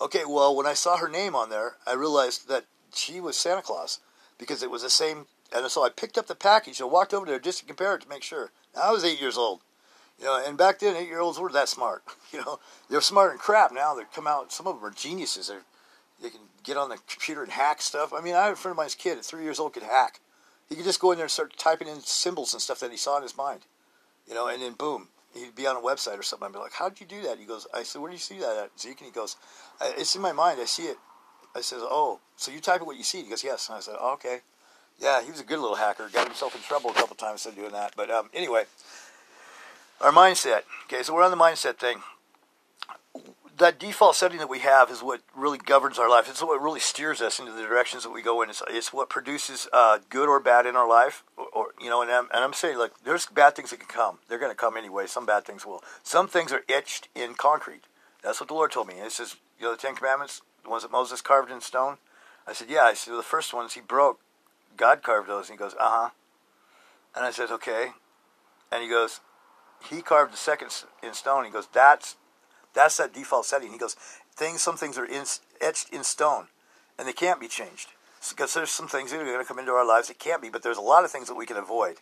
Okay, 0.00 0.24
well, 0.26 0.56
when 0.56 0.66
I 0.66 0.74
saw 0.74 0.96
her 0.96 1.08
name 1.08 1.34
on 1.34 1.50
there, 1.50 1.76
I 1.86 1.92
realized 1.92 2.48
that 2.48 2.64
she 2.94 3.20
was 3.20 3.36
Santa 3.36 3.62
Claus 3.62 4.00
because 4.38 4.62
it 4.62 4.70
was 4.70 4.82
the 4.82 4.90
same. 4.90 5.26
And 5.52 5.70
so 5.70 5.84
I 5.84 5.90
picked 5.90 6.16
up 6.16 6.26
the 6.26 6.34
package 6.34 6.80
and 6.80 6.90
walked 6.90 7.12
over 7.12 7.26
there 7.26 7.38
just 7.38 7.58
to 7.60 7.66
compare 7.66 7.94
it 7.94 8.02
to 8.02 8.08
make 8.08 8.22
sure. 8.22 8.50
Now, 8.74 8.82
I 8.82 8.90
was 8.92 9.04
eight 9.04 9.20
years 9.20 9.36
old, 9.36 9.60
you 10.18 10.24
know, 10.24 10.42
and 10.44 10.56
back 10.56 10.78
then 10.78 10.96
eight 10.96 11.08
year 11.08 11.20
olds 11.20 11.38
weren't 11.38 11.54
that 11.54 11.68
smart. 11.68 12.02
You 12.32 12.38
know, 12.42 12.60
they're 12.88 13.00
smarter 13.00 13.30
than 13.30 13.38
crap 13.38 13.72
now. 13.72 13.92
They 13.92 14.04
come 14.14 14.28
out. 14.28 14.52
Some 14.52 14.68
of 14.68 14.76
them 14.76 14.84
are 14.84 14.92
geniuses. 14.92 15.48
They 15.48 15.56
they 16.22 16.30
can 16.30 16.42
get 16.62 16.76
on 16.76 16.88
the 16.88 16.98
computer 17.08 17.42
and 17.42 17.50
hack 17.50 17.82
stuff. 17.82 18.12
I 18.12 18.20
mean, 18.20 18.34
I 18.34 18.44
had 18.44 18.52
a 18.52 18.56
friend 18.56 18.72
of 18.72 18.76
mine's 18.76 18.94
kid 18.94 19.18
at 19.18 19.24
three 19.24 19.42
years 19.42 19.58
old 19.58 19.72
could 19.72 19.82
hack. 19.82 20.20
He 20.68 20.76
could 20.76 20.84
just 20.84 21.00
go 21.00 21.10
in 21.10 21.18
there 21.18 21.24
and 21.24 21.30
start 21.30 21.56
typing 21.56 21.88
in 21.88 22.00
symbols 22.02 22.52
and 22.52 22.62
stuff 22.62 22.78
that 22.80 22.92
he 22.92 22.96
saw 22.96 23.16
in 23.16 23.24
his 23.24 23.36
mind, 23.36 23.62
you 24.28 24.34
know, 24.34 24.46
and 24.46 24.62
then 24.62 24.74
boom, 24.74 25.08
he'd 25.34 25.54
be 25.54 25.66
on 25.66 25.76
a 25.76 25.80
website 25.80 26.18
or 26.18 26.22
something. 26.22 26.46
I'd 26.46 26.52
be 26.52 26.58
like, 26.58 26.72
"How'd 26.72 27.00
you 27.00 27.06
do 27.06 27.22
that?" 27.22 27.38
He 27.38 27.44
goes, 27.44 27.66
"I 27.72 27.82
said, 27.82 28.00
where 28.00 28.10
do 28.10 28.14
you 28.14 28.20
see 28.20 28.38
that 28.38 28.56
at, 28.56 28.70
Zeke?" 28.78 29.00
And 29.00 29.06
he 29.06 29.12
goes, 29.12 29.36
"It's 29.80 30.14
in 30.14 30.22
my 30.22 30.32
mind. 30.32 30.60
I 30.60 30.64
see 30.64 30.84
it." 30.84 30.98
I 31.54 31.60
says, 31.60 31.80
"Oh, 31.82 32.20
so 32.36 32.50
you 32.50 32.60
type 32.60 32.82
what 32.82 32.96
you 32.96 33.04
see?" 33.04 33.22
He 33.22 33.30
goes, 33.30 33.44
"Yes." 33.44 33.68
And 33.68 33.78
I 33.78 33.80
said, 33.80 33.96
oh, 33.98 34.12
"Okay." 34.14 34.40
Yeah, 34.98 35.22
he 35.22 35.30
was 35.30 35.40
a 35.40 35.44
good 35.44 35.58
little 35.58 35.76
hacker. 35.76 36.08
Got 36.12 36.26
himself 36.26 36.54
in 36.54 36.60
trouble 36.60 36.90
a 36.90 36.94
couple 36.94 37.16
times 37.16 37.46
instead 37.46 37.56
doing 37.56 37.72
that. 37.72 37.94
But 37.96 38.10
um, 38.10 38.28
anyway, 38.34 38.64
our 40.00 40.12
mindset. 40.12 40.62
Okay, 40.84 41.02
so 41.02 41.14
we're 41.14 41.24
on 41.24 41.30
the 41.30 41.36
mindset 41.36 41.76
thing 41.76 42.02
that 43.60 43.78
default 43.78 44.16
setting 44.16 44.38
that 44.38 44.48
we 44.48 44.58
have 44.58 44.90
is 44.90 45.02
what 45.02 45.20
really 45.36 45.58
governs 45.58 45.98
our 45.98 46.10
life. 46.10 46.28
It's 46.28 46.42
what 46.42 46.60
really 46.60 46.80
steers 46.80 47.22
us 47.22 47.38
into 47.38 47.52
the 47.52 47.62
directions 47.62 48.02
that 48.02 48.10
we 48.10 48.22
go 48.22 48.42
in. 48.42 48.50
It's, 48.50 48.62
it's 48.68 48.92
what 48.92 49.08
produces 49.08 49.68
uh, 49.72 49.98
good 50.08 50.28
or 50.28 50.40
bad 50.40 50.66
in 50.66 50.76
our 50.76 50.88
life. 50.88 51.22
Or, 51.36 51.46
or 51.52 51.66
you 51.80 51.88
know, 51.88 52.02
and 52.02 52.10
I'm, 52.10 52.28
and 52.34 52.42
I'm 52.42 52.52
saying 52.52 52.78
like 52.78 52.92
there's 53.04 53.26
bad 53.26 53.54
things 53.54 53.70
that 53.70 53.78
can 53.78 53.88
come. 53.88 54.18
They're 54.28 54.38
going 54.38 54.50
to 54.50 54.56
come 54.56 54.76
anyway. 54.76 55.06
Some 55.06 55.26
bad 55.26 55.44
things 55.44 55.64
will. 55.64 55.82
Some 56.02 56.26
things 56.26 56.52
are 56.52 56.64
etched 56.68 57.08
in 57.14 57.34
concrete. 57.34 57.84
That's 58.22 58.40
what 58.40 58.48
the 58.48 58.54
Lord 58.54 58.72
told 58.72 58.88
me. 58.88 58.94
It 58.94 59.12
says, 59.12 59.36
you 59.58 59.66
know, 59.66 59.72
the 59.72 59.78
Ten 59.78 59.94
Commandments, 59.94 60.42
the 60.64 60.70
ones 60.70 60.82
that 60.82 60.92
Moses 60.92 61.20
carved 61.20 61.50
in 61.50 61.60
stone. 61.60 61.96
I 62.46 62.52
said, 62.52 62.68
yeah. 62.68 62.82
I 62.82 62.94
said 62.94 63.14
the 63.14 63.22
first 63.22 63.54
ones 63.54 63.74
he 63.74 63.80
broke. 63.80 64.20
God 64.76 65.02
carved 65.02 65.28
those. 65.28 65.48
And 65.48 65.58
he 65.58 65.62
goes, 65.62 65.74
uh 65.74 65.78
huh. 65.80 66.10
And 67.14 67.24
I 67.24 67.30
said, 67.30 67.50
okay. 67.50 67.90
And 68.72 68.82
he 68.82 68.88
goes, 68.88 69.20
he 69.88 70.02
carved 70.02 70.32
the 70.32 70.38
second 70.38 70.70
in 71.02 71.14
stone. 71.14 71.44
He 71.44 71.50
goes, 71.50 71.68
that's 71.72 72.16
that's 72.74 72.96
that 72.98 73.12
default 73.12 73.46
setting. 73.46 73.72
He 73.72 73.78
goes, 73.78 73.94
things, 74.36 74.62
some 74.62 74.76
things 74.76 74.96
are 74.98 75.04
in, 75.04 75.24
etched 75.60 75.90
in 75.90 76.04
stone, 76.04 76.46
and 76.98 77.06
they 77.06 77.12
can't 77.12 77.40
be 77.40 77.48
changed. 77.48 77.88
Because 78.28 78.52
there's 78.52 78.70
some 78.70 78.88
things 78.88 79.10
that 79.10 79.20
are 79.20 79.24
going 79.24 79.38
to 79.38 79.44
come 79.44 79.58
into 79.58 79.72
our 79.72 79.86
lives 79.86 80.08
that 80.08 80.18
can't 80.18 80.42
be, 80.42 80.50
but 80.50 80.62
there's 80.62 80.76
a 80.76 80.82
lot 80.82 81.04
of 81.04 81.10
things 81.10 81.28
that 81.28 81.34
we 81.34 81.46
can 81.46 81.56
avoid 81.56 81.96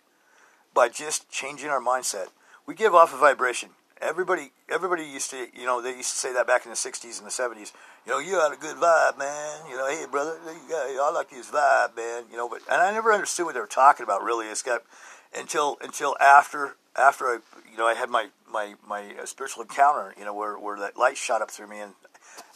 by 0.75 0.89
just 0.89 1.31
changing 1.31 1.71
our 1.71 1.81
mindset. 1.81 2.29
We 2.67 2.75
give 2.75 2.95
off 2.95 3.15
a 3.15 3.17
vibration. 3.17 3.71
Everybody, 4.01 4.53
everybody 4.69 5.05
used 5.05 5.31
to, 5.31 5.47
you 5.53 5.65
know, 5.65 5.81
they 5.81 5.97
used 5.97 6.11
to 6.11 6.19
say 6.19 6.33
that 6.33 6.47
back 6.47 6.65
in 6.65 6.71
the 6.71 6.77
'60s 6.77 7.19
and 7.19 7.27
the 7.27 7.33
'70s. 7.33 7.73
You 8.07 8.13
know, 8.13 8.19
you 8.21 8.33
got 8.33 8.53
a 8.53 8.57
good 8.57 8.77
vibe, 8.77 9.19
man. 9.19 9.69
You 9.69 9.77
know, 9.77 9.89
hey 9.89 10.07
brother, 10.09 10.39
I 10.47 11.11
like 11.13 11.31
this 11.31 11.51
vibe, 11.51 11.97
man. 11.97 12.25
You 12.31 12.37
know, 12.37 12.49
but 12.49 12.61
and 12.71 12.81
I 12.81 12.93
never 12.93 13.13
understood 13.13 13.47
what 13.47 13.55
they 13.55 13.61
were 13.61 13.67
talking 13.67 14.05
about 14.05 14.23
really. 14.23 14.47
It's 14.47 14.63
got 14.63 14.83
until 15.37 15.79
until 15.81 16.17
after 16.21 16.77
after 16.95 17.27
I, 17.27 17.39
you 17.71 17.77
know, 17.77 17.87
I 17.87 17.95
had 17.95 18.09
my 18.09 18.29
my 18.51 18.75
my 18.87 19.15
uh, 19.21 19.27
spiritual 19.27 19.63
encounter, 19.63 20.15
you 20.19 20.25
know, 20.25 20.35
where 20.35 20.59
where 20.59 20.79
that 20.79 20.97
light 20.97 21.17
shot 21.17 21.43
up 21.43 21.51
through 21.51 21.69
me, 21.69 21.81
and 21.81 21.93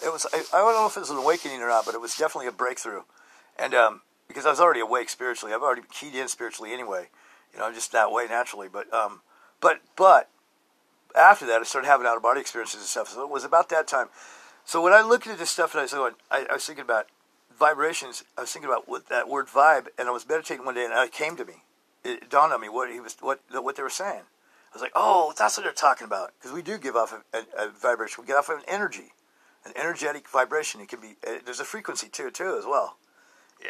it 0.05 0.13
was 0.13 0.27
I, 0.33 0.39
I 0.53 0.59
don't 0.59 0.75
know 0.75 0.87
if 0.87 0.97
it 0.97 1.01
was 1.01 1.11
an 1.11 1.17
awakening 1.17 1.61
or 1.61 1.69
not, 1.69 1.85
but 1.87 1.95
it 1.95 2.01
was 2.01 2.17
definitely 2.17 2.49
a 2.49 2.53
breakthrough, 2.53 3.03
and 3.59 3.75
um, 3.75 4.03
because 4.29 4.47
I 4.47 4.51
was 4.51 4.61
already 4.61 4.81
awake 4.81 5.11
spiritually, 5.11 5.55
I've 5.55 5.63
already 5.63 5.83
keyed 5.91 6.15
in 6.15 6.29
spiritually 6.29 6.73
anyway, 6.73 7.09
you 7.53 7.59
know, 7.59 7.73
just 7.73 7.93
that 7.93 8.11
way 8.11 8.27
naturally, 8.27 8.69
but 8.73 8.93
um, 8.93 9.21
but 9.61 9.81
but 9.97 10.29
after 11.17 11.47
that, 11.47 11.61
I 11.61 11.65
started 11.65 11.89
having 11.89 12.07
out 12.07 12.17
of 12.17 12.23
body 12.23 12.41
experiences 12.41 12.81
and 12.81 12.89
stuff. 12.89 13.09
So 13.09 13.23
it 13.23 13.31
was 13.31 13.45
about 13.45 13.69
that 13.71 13.87
time. 13.87 14.09
So 14.65 14.81
when 14.81 14.93
I 14.93 15.03
looked 15.03 15.27
at 15.27 15.39
this 15.39 15.51
stuff, 15.51 15.75
and 15.75 15.81
I 15.81 15.83
was 15.83 15.93
going, 15.93 16.15
I, 16.31 16.47
I 16.51 16.55
was 16.55 16.65
thinking 16.65 16.85
about 16.85 17.07
vibrations. 17.59 18.25
I 18.37 18.43
was 18.43 18.53
thinking 18.53 18.71
about 18.71 18.89
what 18.89 19.09
that 19.09 19.29
word 19.29 19.49
vibe, 19.49 19.89
and 19.99 20.09
I 20.09 20.11
was 20.11 20.29
meditating 20.29 20.65
one 20.65 20.75
day, 20.75 20.85
and 20.85 20.93
it 20.93 21.13
came 21.13 21.37
to 21.37 21.45
me. 21.45 21.65
It 22.05 22.31
dawned 22.31 22.53
on 22.53 22.61
me 22.61 22.69
what 22.69 22.91
he 22.91 23.01
was, 23.01 23.17
what 23.21 23.41
what 23.51 23.77
they 23.77 23.83
were 23.83 23.91
saying. 23.91 24.23
I 24.73 24.77
was 24.77 24.83
like, 24.83 24.93
oh, 24.95 25.35
that's 25.37 25.57
what 25.57 25.65
they're 25.65 25.73
talking 25.73 26.07
about. 26.07 26.33
Because 26.39 26.53
we 26.53 26.63
do 26.63 26.79
give 26.79 26.97
off 26.97 27.13
a, 27.13 27.37
a, 27.37 27.67
a, 27.67 27.71
vibration. 27.71 28.23
We 28.23 28.27
get 28.27 28.37
off 28.37 28.49
of 28.49 28.59
an 28.59 28.65
energy, 28.67 29.13
an 29.67 29.73
energetic 29.77 30.27
vibration. 30.27 30.81
It 30.81 30.89
can 30.89 31.01
be, 31.01 31.17
uh, 31.27 31.41
there's 31.45 31.61
a 31.61 31.65
frequency 31.65 32.09
to 32.09 32.29
it 32.29 32.35
too 32.35 32.57
as 32.59 32.65
well. 32.65 32.97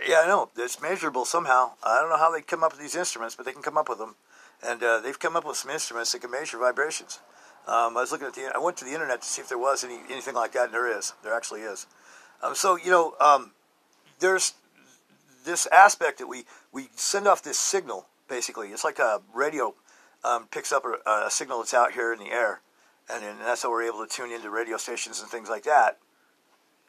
Yeah, 0.09 0.21
I 0.25 0.27
know. 0.27 0.49
It's 0.57 0.81
measurable 0.81 1.25
somehow. 1.25 1.73
I 1.83 2.01
don't 2.01 2.09
know 2.09 2.17
how 2.17 2.31
they 2.31 2.41
come 2.41 2.63
up 2.63 2.73
with 2.73 2.81
these 2.81 2.95
instruments, 2.95 3.35
but 3.35 3.45
they 3.45 3.53
can 3.53 3.63
come 3.63 3.77
up 3.77 3.89
with 3.89 3.99
them. 3.99 4.15
and 4.63 4.83
uh, 4.83 5.01
they've 5.01 5.19
come 5.19 5.37
up 5.37 5.45
with 5.45 5.57
some 5.57 5.71
instruments 5.71 6.13
that 6.13 6.21
can 6.21 6.31
measure 6.31 6.57
vibrations. 6.57 7.19
Um, 7.67 7.97
I 7.97 8.01
was 8.01 8.13
looking 8.13 8.29
at 8.29 8.35
the. 8.35 8.51
I 8.55 8.59
went 8.59 8.77
to 8.79 8.85
the 8.85 8.93
internet 8.93 9.23
to 9.23 9.29
see 9.29 9.43
if 9.43 9.49
there 9.49 9.59
was 9.59 9.85
any 9.85 10.01
anything 10.11 10.35
like 10.35 10.53
that, 10.53 10.67
and 10.67 10.75
there 10.75 10.99
is. 10.99 11.13
There 11.23 11.35
actually 11.35 11.61
is. 11.61 11.87
Um, 12.43 12.55
so 12.55 12.77
you 12.77 12.91
know, 12.91 13.15
um, 13.21 13.53
there's 14.19 14.55
this 15.45 15.67
aspect 15.67 16.19
that 16.19 16.27
we 16.27 16.45
we 16.73 16.89
send 16.97 17.29
off 17.29 17.43
this 17.43 17.59
signal. 17.59 18.07
Basically, 18.29 18.69
it's 18.69 18.83
like 18.83 18.99
a 18.99 19.21
radio 19.33 19.75
um, 20.25 20.47
picks 20.51 20.73
up 20.73 20.85
a, 20.85 21.11
a, 21.11 21.31
signal 21.31 21.59
that's 21.59 21.75
out 21.75 21.93
here 21.93 22.13
in 22.13 22.19
the 22.19 22.31
air, 22.31 22.61
and, 23.13 23.25
and 23.25 23.41
that's 23.41 23.63
how 23.63 23.71
we're 23.71 23.83
able 23.83 24.07
to 24.07 24.13
tune 24.13 24.31
into 24.31 24.51
radio 24.51 24.77
stations 24.77 25.21
and 25.21 25.29
things 25.29 25.49
like 25.49 25.65
that. 25.65 25.99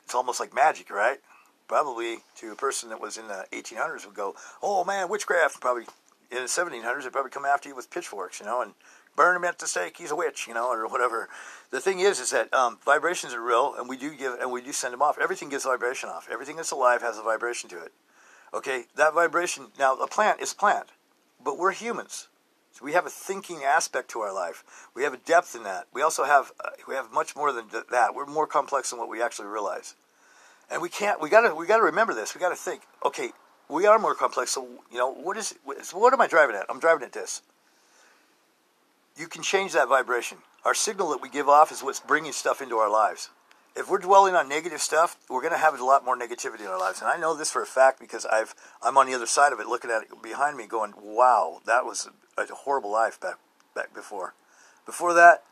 It's 0.05 0.15
almost 0.15 0.39
like 0.39 0.53
magic, 0.53 0.89
right? 0.89 1.19
Probably 1.67 2.17
to 2.37 2.51
a 2.51 2.55
person 2.55 2.89
that 2.89 3.01
was 3.01 3.17
in 3.17 3.27
the 3.27 3.45
1800s 3.51 4.05
would 4.05 4.15
go, 4.15 4.35
"Oh 4.61 4.83
man, 4.83 5.09
witchcraft!" 5.09 5.61
Probably 5.61 5.85
in 6.29 6.39
the 6.39 6.43
1700s, 6.43 7.03
they'd 7.03 7.11
probably 7.11 7.31
come 7.31 7.45
after 7.45 7.69
you 7.69 7.75
with 7.75 7.89
pitchforks, 7.89 8.39
you 8.39 8.45
know, 8.45 8.61
and 8.61 8.73
burn 9.15 9.35
him 9.35 9.43
at 9.43 9.59
the 9.59 9.67
stake. 9.67 9.97
He's 9.97 10.11
a 10.11 10.15
witch, 10.15 10.47
you 10.47 10.53
know, 10.53 10.69
or 10.71 10.87
whatever. 10.87 11.29
The 11.71 11.79
thing 11.79 11.99
is, 11.99 12.19
is 12.19 12.31
that 12.31 12.53
um, 12.53 12.79
vibrations 12.83 13.33
are 13.33 13.41
real, 13.41 13.75
and 13.77 13.87
we 13.87 13.97
do 13.97 14.13
give 14.15 14.33
and 14.39 14.51
we 14.51 14.61
do 14.61 14.71
send 14.71 14.93
them 14.93 15.01
off. 15.01 15.17
Everything 15.21 15.49
gives 15.49 15.63
vibration 15.63 16.09
off. 16.09 16.27
Everything 16.31 16.55
that's 16.55 16.71
alive 16.71 17.01
has 17.01 17.17
a 17.17 17.23
vibration 17.23 17.69
to 17.69 17.81
it. 17.81 17.93
Okay, 18.53 18.85
that 18.95 19.13
vibration. 19.13 19.67
Now, 19.79 19.95
a 19.95 20.07
plant 20.07 20.41
is 20.41 20.51
a 20.51 20.55
plant, 20.55 20.89
but 21.43 21.57
we're 21.57 21.71
humans. 21.71 22.27
So 22.73 22.83
we 22.83 22.93
have 22.93 23.05
a 23.05 23.09
thinking 23.09 23.63
aspect 23.63 24.09
to 24.11 24.19
our 24.19 24.33
life. 24.33 24.63
We 24.95 25.03
have 25.03 25.13
a 25.13 25.17
depth 25.17 25.55
in 25.55 25.63
that. 25.63 25.87
We 25.93 26.01
also 26.01 26.23
have 26.23 26.51
uh, 26.63 26.71
we 26.87 26.95
have 26.95 27.11
much 27.11 27.35
more 27.35 27.51
than 27.51 27.65
that. 27.91 28.15
We're 28.15 28.25
more 28.25 28.47
complex 28.47 28.89
than 28.89 28.99
what 28.99 29.09
we 29.09 29.21
actually 29.21 29.47
realize. 29.47 29.95
And 30.69 30.81
we 30.81 30.89
can't. 30.89 31.21
We 31.21 31.29
gotta. 31.29 31.53
We 31.53 31.67
gotta 31.67 31.83
remember 31.83 32.13
this. 32.13 32.33
We 32.33 32.41
gotta 32.41 32.55
think. 32.55 32.81
Okay, 33.05 33.31
we 33.69 33.85
are 33.85 33.99
more 33.99 34.15
complex. 34.15 34.51
So 34.51 34.67
you 34.91 34.97
know, 34.97 35.11
what 35.11 35.37
is? 35.37 35.53
What 35.63 36.13
am 36.13 36.21
I 36.21 36.27
driving 36.27 36.55
at? 36.55 36.65
I'm 36.69 36.79
driving 36.79 37.05
at 37.05 37.13
this 37.13 37.43
you 39.17 39.27
can 39.27 39.43
change 39.43 39.73
that 39.73 39.87
vibration. 39.87 40.39
Our 40.65 40.73
signal 40.73 41.09
that 41.09 41.21
we 41.21 41.29
give 41.29 41.49
off 41.49 41.71
is 41.71 41.83
what's 41.83 41.99
bringing 41.99 42.31
stuff 42.31 42.61
into 42.61 42.77
our 42.77 42.89
lives. 42.89 43.29
If 43.75 43.89
we're 43.89 43.99
dwelling 43.99 44.35
on 44.35 44.47
negative 44.47 44.81
stuff, 44.81 45.17
we're 45.29 45.41
going 45.41 45.53
to 45.53 45.59
have 45.59 45.79
a 45.79 45.83
lot 45.83 46.05
more 46.05 46.17
negativity 46.17 46.61
in 46.61 46.67
our 46.67 46.79
lives. 46.79 47.01
And 47.01 47.09
I 47.09 47.17
know 47.17 47.35
this 47.35 47.51
for 47.51 47.61
a 47.61 47.65
fact 47.65 47.99
because 47.99 48.25
I've 48.25 48.53
I'm 48.83 48.97
on 48.97 49.07
the 49.07 49.15
other 49.15 49.25
side 49.25 49.51
of 49.51 49.59
it, 49.59 49.67
looking 49.67 49.89
at 49.89 50.03
it 50.03 50.21
behind 50.21 50.57
me, 50.57 50.67
going, 50.67 50.93
"Wow, 51.01 51.61
that 51.65 51.83
was 51.83 52.07
a, 52.37 52.45
horrible 52.53 52.91
life 52.91 53.19
back 53.19 53.37
back 53.75 53.93
before." 53.93 54.33
Before 54.85 55.13
that, 55.13 55.43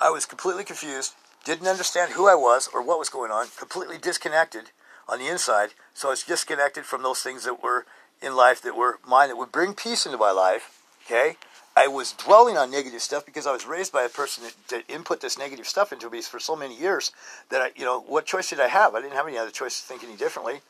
I 0.00 0.10
was 0.10 0.26
completely 0.26 0.64
confused, 0.64 1.14
didn't 1.44 1.68
understand 1.68 2.12
who 2.12 2.28
I 2.28 2.34
was 2.34 2.68
or 2.72 2.82
what 2.82 2.98
was 2.98 3.08
going 3.08 3.30
on, 3.30 3.46
completely 3.56 3.98
disconnected 3.98 4.70
on 5.08 5.18
the 5.18 5.28
inside. 5.28 5.70
So 5.94 6.08
I 6.08 6.12
was 6.12 6.24
disconnected 6.24 6.84
from 6.84 7.02
those 7.02 7.20
things 7.20 7.44
that 7.44 7.62
were 7.62 7.86
in 8.20 8.36
life 8.36 8.62
that 8.62 8.76
were 8.76 8.98
mine 9.06 9.28
that 9.28 9.36
would 9.36 9.52
bring 9.52 9.74
peace 9.74 10.06
into 10.06 10.18
my 10.18 10.30
life. 10.30 10.78
Okay, 11.06 11.36
I 11.76 11.88
was 11.88 12.12
dwelling 12.12 12.56
on 12.56 12.70
negative 12.70 13.02
stuff 13.02 13.24
because 13.24 13.46
I 13.46 13.52
was 13.52 13.66
raised 13.66 13.92
by 13.92 14.04
a 14.04 14.08
person 14.08 14.44
that, 14.44 14.54
that, 14.68 14.94
input 14.94 15.20
this 15.20 15.38
negative 15.38 15.66
stuff 15.66 15.92
into 15.92 16.10
me 16.10 16.20
for 16.22 16.38
so 16.38 16.54
many 16.54 16.78
years 16.78 17.12
that 17.48 17.62
I, 17.62 17.70
you 17.74 17.84
know, 17.84 18.00
what 18.00 18.26
choice 18.26 18.50
did 18.50 18.60
I 18.60 18.68
have? 18.68 18.94
I 18.94 19.00
didn't 19.00 19.16
have 19.16 19.26
any 19.26 19.38
other 19.38 19.50
choice 19.50 19.80
to 19.80 19.86
think 19.86 20.04
any 20.04 20.16
differently. 20.16 20.60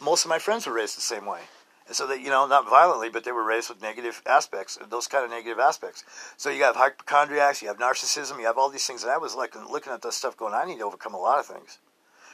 Most 0.00 0.24
of 0.24 0.28
my 0.28 0.38
friends 0.38 0.66
were 0.66 0.72
raised 0.72 0.96
the 0.96 1.02
same 1.02 1.26
way. 1.26 1.40
And 1.86 1.96
so 1.96 2.06
that, 2.06 2.20
you 2.20 2.30
know, 2.30 2.46
not 2.46 2.68
violently, 2.68 3.08
but 3.08 3.24
they 3.24 3.32
were 3.32 3.44
raised 3.44 3.68
with 3.68 3.82
negative 3.82 4.22
aspects, 4.26 4.78
those 4.88 5.06
kind 5.06 5.24
of 5.24 5.30
negative 5.30 5.58
aspects. 5.58 6.04
So 6.36 6.50
you 6.50 6.62
have 6.62 6.76
hypochondriacs, 6.76 7.60
you 7.60 7.68
have 7.68 7.78
narcissism, 7.78 8.38
you 8.38 8.46
have 8.46 8.58
all 8.58 8.70
these 8.70 8.86
things. 8.86 9.02
And 9.02 9.12
I 9.12 9.18
was 9.18 9.34
like 9.34 9.54
looking 9.70 9.92
at 9.92 10.02
this 10.02 10.16
stuff 10.16 10.36
going, 10.36 10.54
I 10.54 10.64
need 10.64 10.78
to 10.78 10.84
overcome 10.84 11.14
a 11.14 11.20
lot 11.20 11.38
of 11.38 11.46
things. 11.46 11.78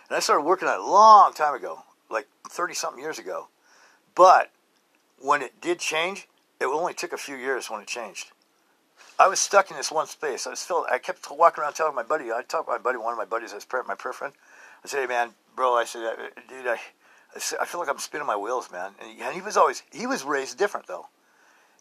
And 0.08 0.16
I 0.16 0.20
started 0.20 0.42
working 0.42 0.68
on 0.68 0.74
it 0.74 0.80
a 0.80 0.90
long 0.90 1.32
time 1.32 1.54
ago, 1.54 1.82
like 2.10 2.28
30 2.48 2.74
something 2.74 3.02
years 3.02 3.18
ago. 3.18 3.48
But 4.14 4.50
when 5.20 5.42
it 5.42 5.60
did 5.60 5.78
change, 5.78 6.28
it 6.60 6.66
only 6.66 6.94
took 6.94 7.12
a 7.12 7.18
few 7.18 7.36
years 7.36 7.70
when 7.70 7.80
it 7.80 7.86
changed. 7.86 8.32
I 9.18 9.26
was 9.26 9.40
stuck 9.40 9.70
in 9.70 9.76
this 9.76 9.90
one 9.90 10.06
space. 10.06 10.46
I 10.46 10.50
was 10.50 10.60
still. 10.60 10.86
I 10.90 10.98
kept 10.98 11.26
walking 11.30 11.62
around 11.62 11.74
telling 11.74 11.94
my 11.94 12.04
buddy. 12.04 12.30
I 12.30 12.42
talked 12.42 12.68
to 12.68 12.72
my 12.72 12.78
buddy, 12.78 12.98
one 12.98 13.12
of 13.12 13.18
my 13.18 13.24
buddies, 13.24 13.52
as 13.52 13.66
my 13.86 13.94
prayer 13.96 14.12
friend. 14.12 14.32
I 14.84 14.88
said, 14.88 15.00
"Hey, 15.00 15.06
man, 15.06 15.34
bro," 15.56 15.74
I 15.74 15.84
said, 15.84 16.04
uh, 16.04 16.40
"Dude, 16.48 16.68
I, 16.68 16.78
I 17.60 17.64
feel 17.64 17.80
like 17.80 17.88
I'm 17.88 17.98
spinning 17.98 18.26
my 18.26 18.36
wheels, 18.36 18.70
man." 18.70 18.92
And 19.00 19.34
he, 19.34 19.40
was 19.40 19.56
always. 19.56 19.82
He 19.92 20.06
was 20.06 20.24
raised 20.24 20.58
different 20.58 20.86
though. 20.86 21.06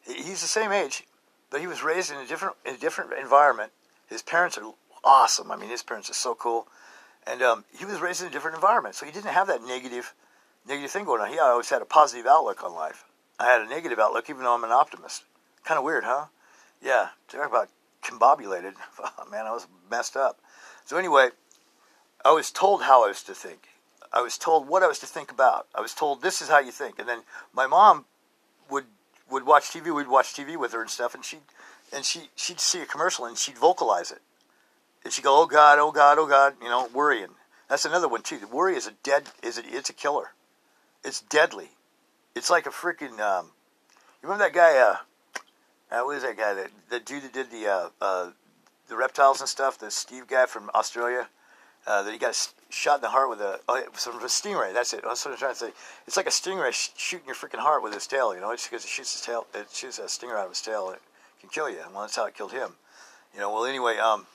He's 0.06 0.42
the 0.42 0.48
same 0.48 0.72
age, 0.72 1.06
but 1.50 1.60
he 1.60 1.68
was 1.68 1.84
raised 1.84 2.12
in 2.12 2.18
a 2.18 2.26
different, 2.26 2.56
in 2.66 2.76
a 2.76 2.78
different 2.78 3.14
environment. 3.14 3.72
His 4.08 4.22
parents 4.22 4.58
are 4.58 4.74
awesome. 5.04 5.52
I 5.52 5.58
mean, 5.58 5.70
his 5.70 5.84
parents 5.84 6.10
are 6.10 6.14
so 6.14 6.34
cool, 6.34 6.68
and 7.26 7.42
um, 7.42 7.66
he 7.78 7.86
was 7.86 8.00
raised 8.00 8.22
in 8.22 8.28
a 8.28 8.32
different 8.32 8.56
environment, 8.56 8.96
so 8.96 9.06
he 9.06 9.12
didn't 9.12 9.32
have 9.32 9.48
that 9.48 9.64
negative, 9.64 10.14
negative 10.68 10.92
thing 10.92 11.06
going 11.06 11.22
on. 11.22 11.30
He 11.30 11.40
always 11.40 11.70
had 11.70 11.82
a 11.82 11.86
positive 11.86 12.26
outlook 12.26 12.64
on 12.64 12.74
life. 12.74 13.04
I 13.40 13.46
had 13.46 13.62
a 13.62 13.70
negative 13.70 14.00
outlook, 14.00 14.30
even 14.30 14.44
though 14.44 14.56
I'm 14.56 14.64
an 14.64 14.72
optimist. 14.72 15.24
Kind 15.64 15.78
of 15.78 15.84
weird, 15.84 16.06
huh? 16.06 16.26
Yeah, 16.82 17.10
talk 17.28 17.50
about 17.50 17.70
combobulated. 18.04 18.74
Man, 19.32 19.46
I 19.46 19.52
was 19.52 19.68
messed 19.90 20.16
up. 20.16 20.40
So 20.86 20.98
anyway, 20.98 21.30
I 22.24 22.32
was 22.32 22.52
told 22.52 22.84
how 22.84 23.04
I 23.06 23.10
was 23.10 23.24
to 23.24 23.34
think. 23.34 23.68
I 24.14 24.22
was 24.22 24.38
told 24.38 24.68
what 24.68 24.84
I 24.84 24.88
was 24.88 25.00
to 25.00 25.06
think 25.06 25.32
about. 25.32 25.68
I 25.76 25.82
was 25.82 25.94
told 25.94 26.22
this 26.22 26.42
is 26.42 26.50
how 26.50 26.60
you 26.60 26.72
think. 26.72 27.00
And 27.00 27.08
then 27.08 27.24
my 27.54 27.68
mom 27.68 28.06
would 28.70 28.86
would 29.30 29.46
watch 29.46 29.66
TV. 29.66 29.94
We'd 29.94 30.08
watch 30.08 30.34
TV 30.34 30.58
with 30.58 30.74
her 30.74 30.82
and 30.82 30.90
stuff, 30.90 31.14
and 31.14 31.24
she 31.24 31.38
and 31.94 32.06
she 32.06 32.30
she'd 32.36 32.60
see 32.60 32.82
a 32.82 32.86
commercial 32.86 33.26
and 33.26 33.38
she'd 33.38 33.58
vocalize 33.58 34.12
it, 34.12 34.22
and 35.04 35.14
she'd 35.14 35.24
go, 35.24 35.42
"Oh 35.42 35.46
God, 35.46 35.80
oh 35.80 35.92
God, 35.92 36.18
oh 36.18 36.28
God," 36.28 36.56
you 36.62 36.70
know, 36.70 36.88
worrying. 36.94 37.32
That's 37.70 37.86
another 37.86 38.08
one 38.08 38.22
too. 38.22 38.38
The 38.38 38.48
worry 38.48 38.76
is 38.76 38.88
a 38.88 38.92
dead 39.04 39.26
is 39.44 39.58
it? 39.58 39.66
it's 39.68 39.90
a 39.90 39.94
killer. 39.94 40.32
It's 41.04 41.22
deadly. 41.22 41.70
It's 42.36 42.50
like 42.50 42.66
a 42.66 42.72
freaking. 42.72 43.20
Um, 43.20 43.52
you 44.22 44.30
remember 44.30 44.46
that 44.46 44.54
guy? 44.54 44.78
Uh, 44.78 44.98
uh, 45.92 46.04
what 46.04 46.18
is 46.18 46.24
that 46.24 46.38
guy? 46.38 46.54
That 46.90 47.06
dude 47.06 47.24
that 47.24 47.34
did 47.34 47.52
the 47.52 47.68
uh, 47.68 47.90
uh, 48.02 48.32
the 48.88 48.96
reptiles 48.96 49.42
and 49.42 49.50
stuff. 49.50 49.78
The 49.78 49.92
Steve 49.92 50.28
guy 50.28 50.46
from 50.46 50.70
Australia. 50.74 51.30
Uh, 51.88 52.04
that 52.04 52.12
he 52.12 52.20
got 52.20 52.36
shot 52.70 52.96
in 52.96 53.02
the 53.02 53.10
heart 53.10 53.30
with 53.30 53.40
a 53.40 53.62
oh, 53.70 53.78
of 53.78 53.96
a 53.96 54.28
stingray. 54.28 54.74
That's 54.74 54.92
it. 54.92 55.02
That's 55.06 55.24
what 55.24 55.32
I'm 55.32 55.38
trying 55.38 55.54
to 55.54 55.60
say. 55.60 55.72
It's 56.06 56.18
like 56.18 56.28
a 56.28 56.32
stingray 56.32 56.74
sh- 56.74 56.90
shooting 56.98 57.26
your 57.26 57.36
freaking 57.36 57.60
heart 57.60 57.82
with 57.82 57.94
his 57.94 58.06
tail. 58.06 58.36
You 58.36 58.42
know, 58.42 58.52
it's 58.52 58.68
because 58.68 58.84
it 58.84 58.90
shoots 58.90 59.14
his 59.14 59.22
tail. 59.22 59.48
It 59.56 59.68
shoots 59.72 59.98
a 59.98 60.10
stinger 60.10 60.38
out 60.38 60.46
of 60.46 60.52
his 60.52 60.62
tail. 60.62 60.88
And 60.88 60.98
it 60.98 61.02
can 61.40 61.50
kill 61.50 61.70
you. 61.70 61.80
Well, 61.94 62.02
that's 62.02 62.18
how 62.18 62.26
it 62.26 62.36
killed 62.36 62.52
him. 62.52 62.72
You 63.34 63.40
know. 63.40 63.54
Well, 63.54 63.66
anyway, 63.66 63.98
um, 63.98 64.28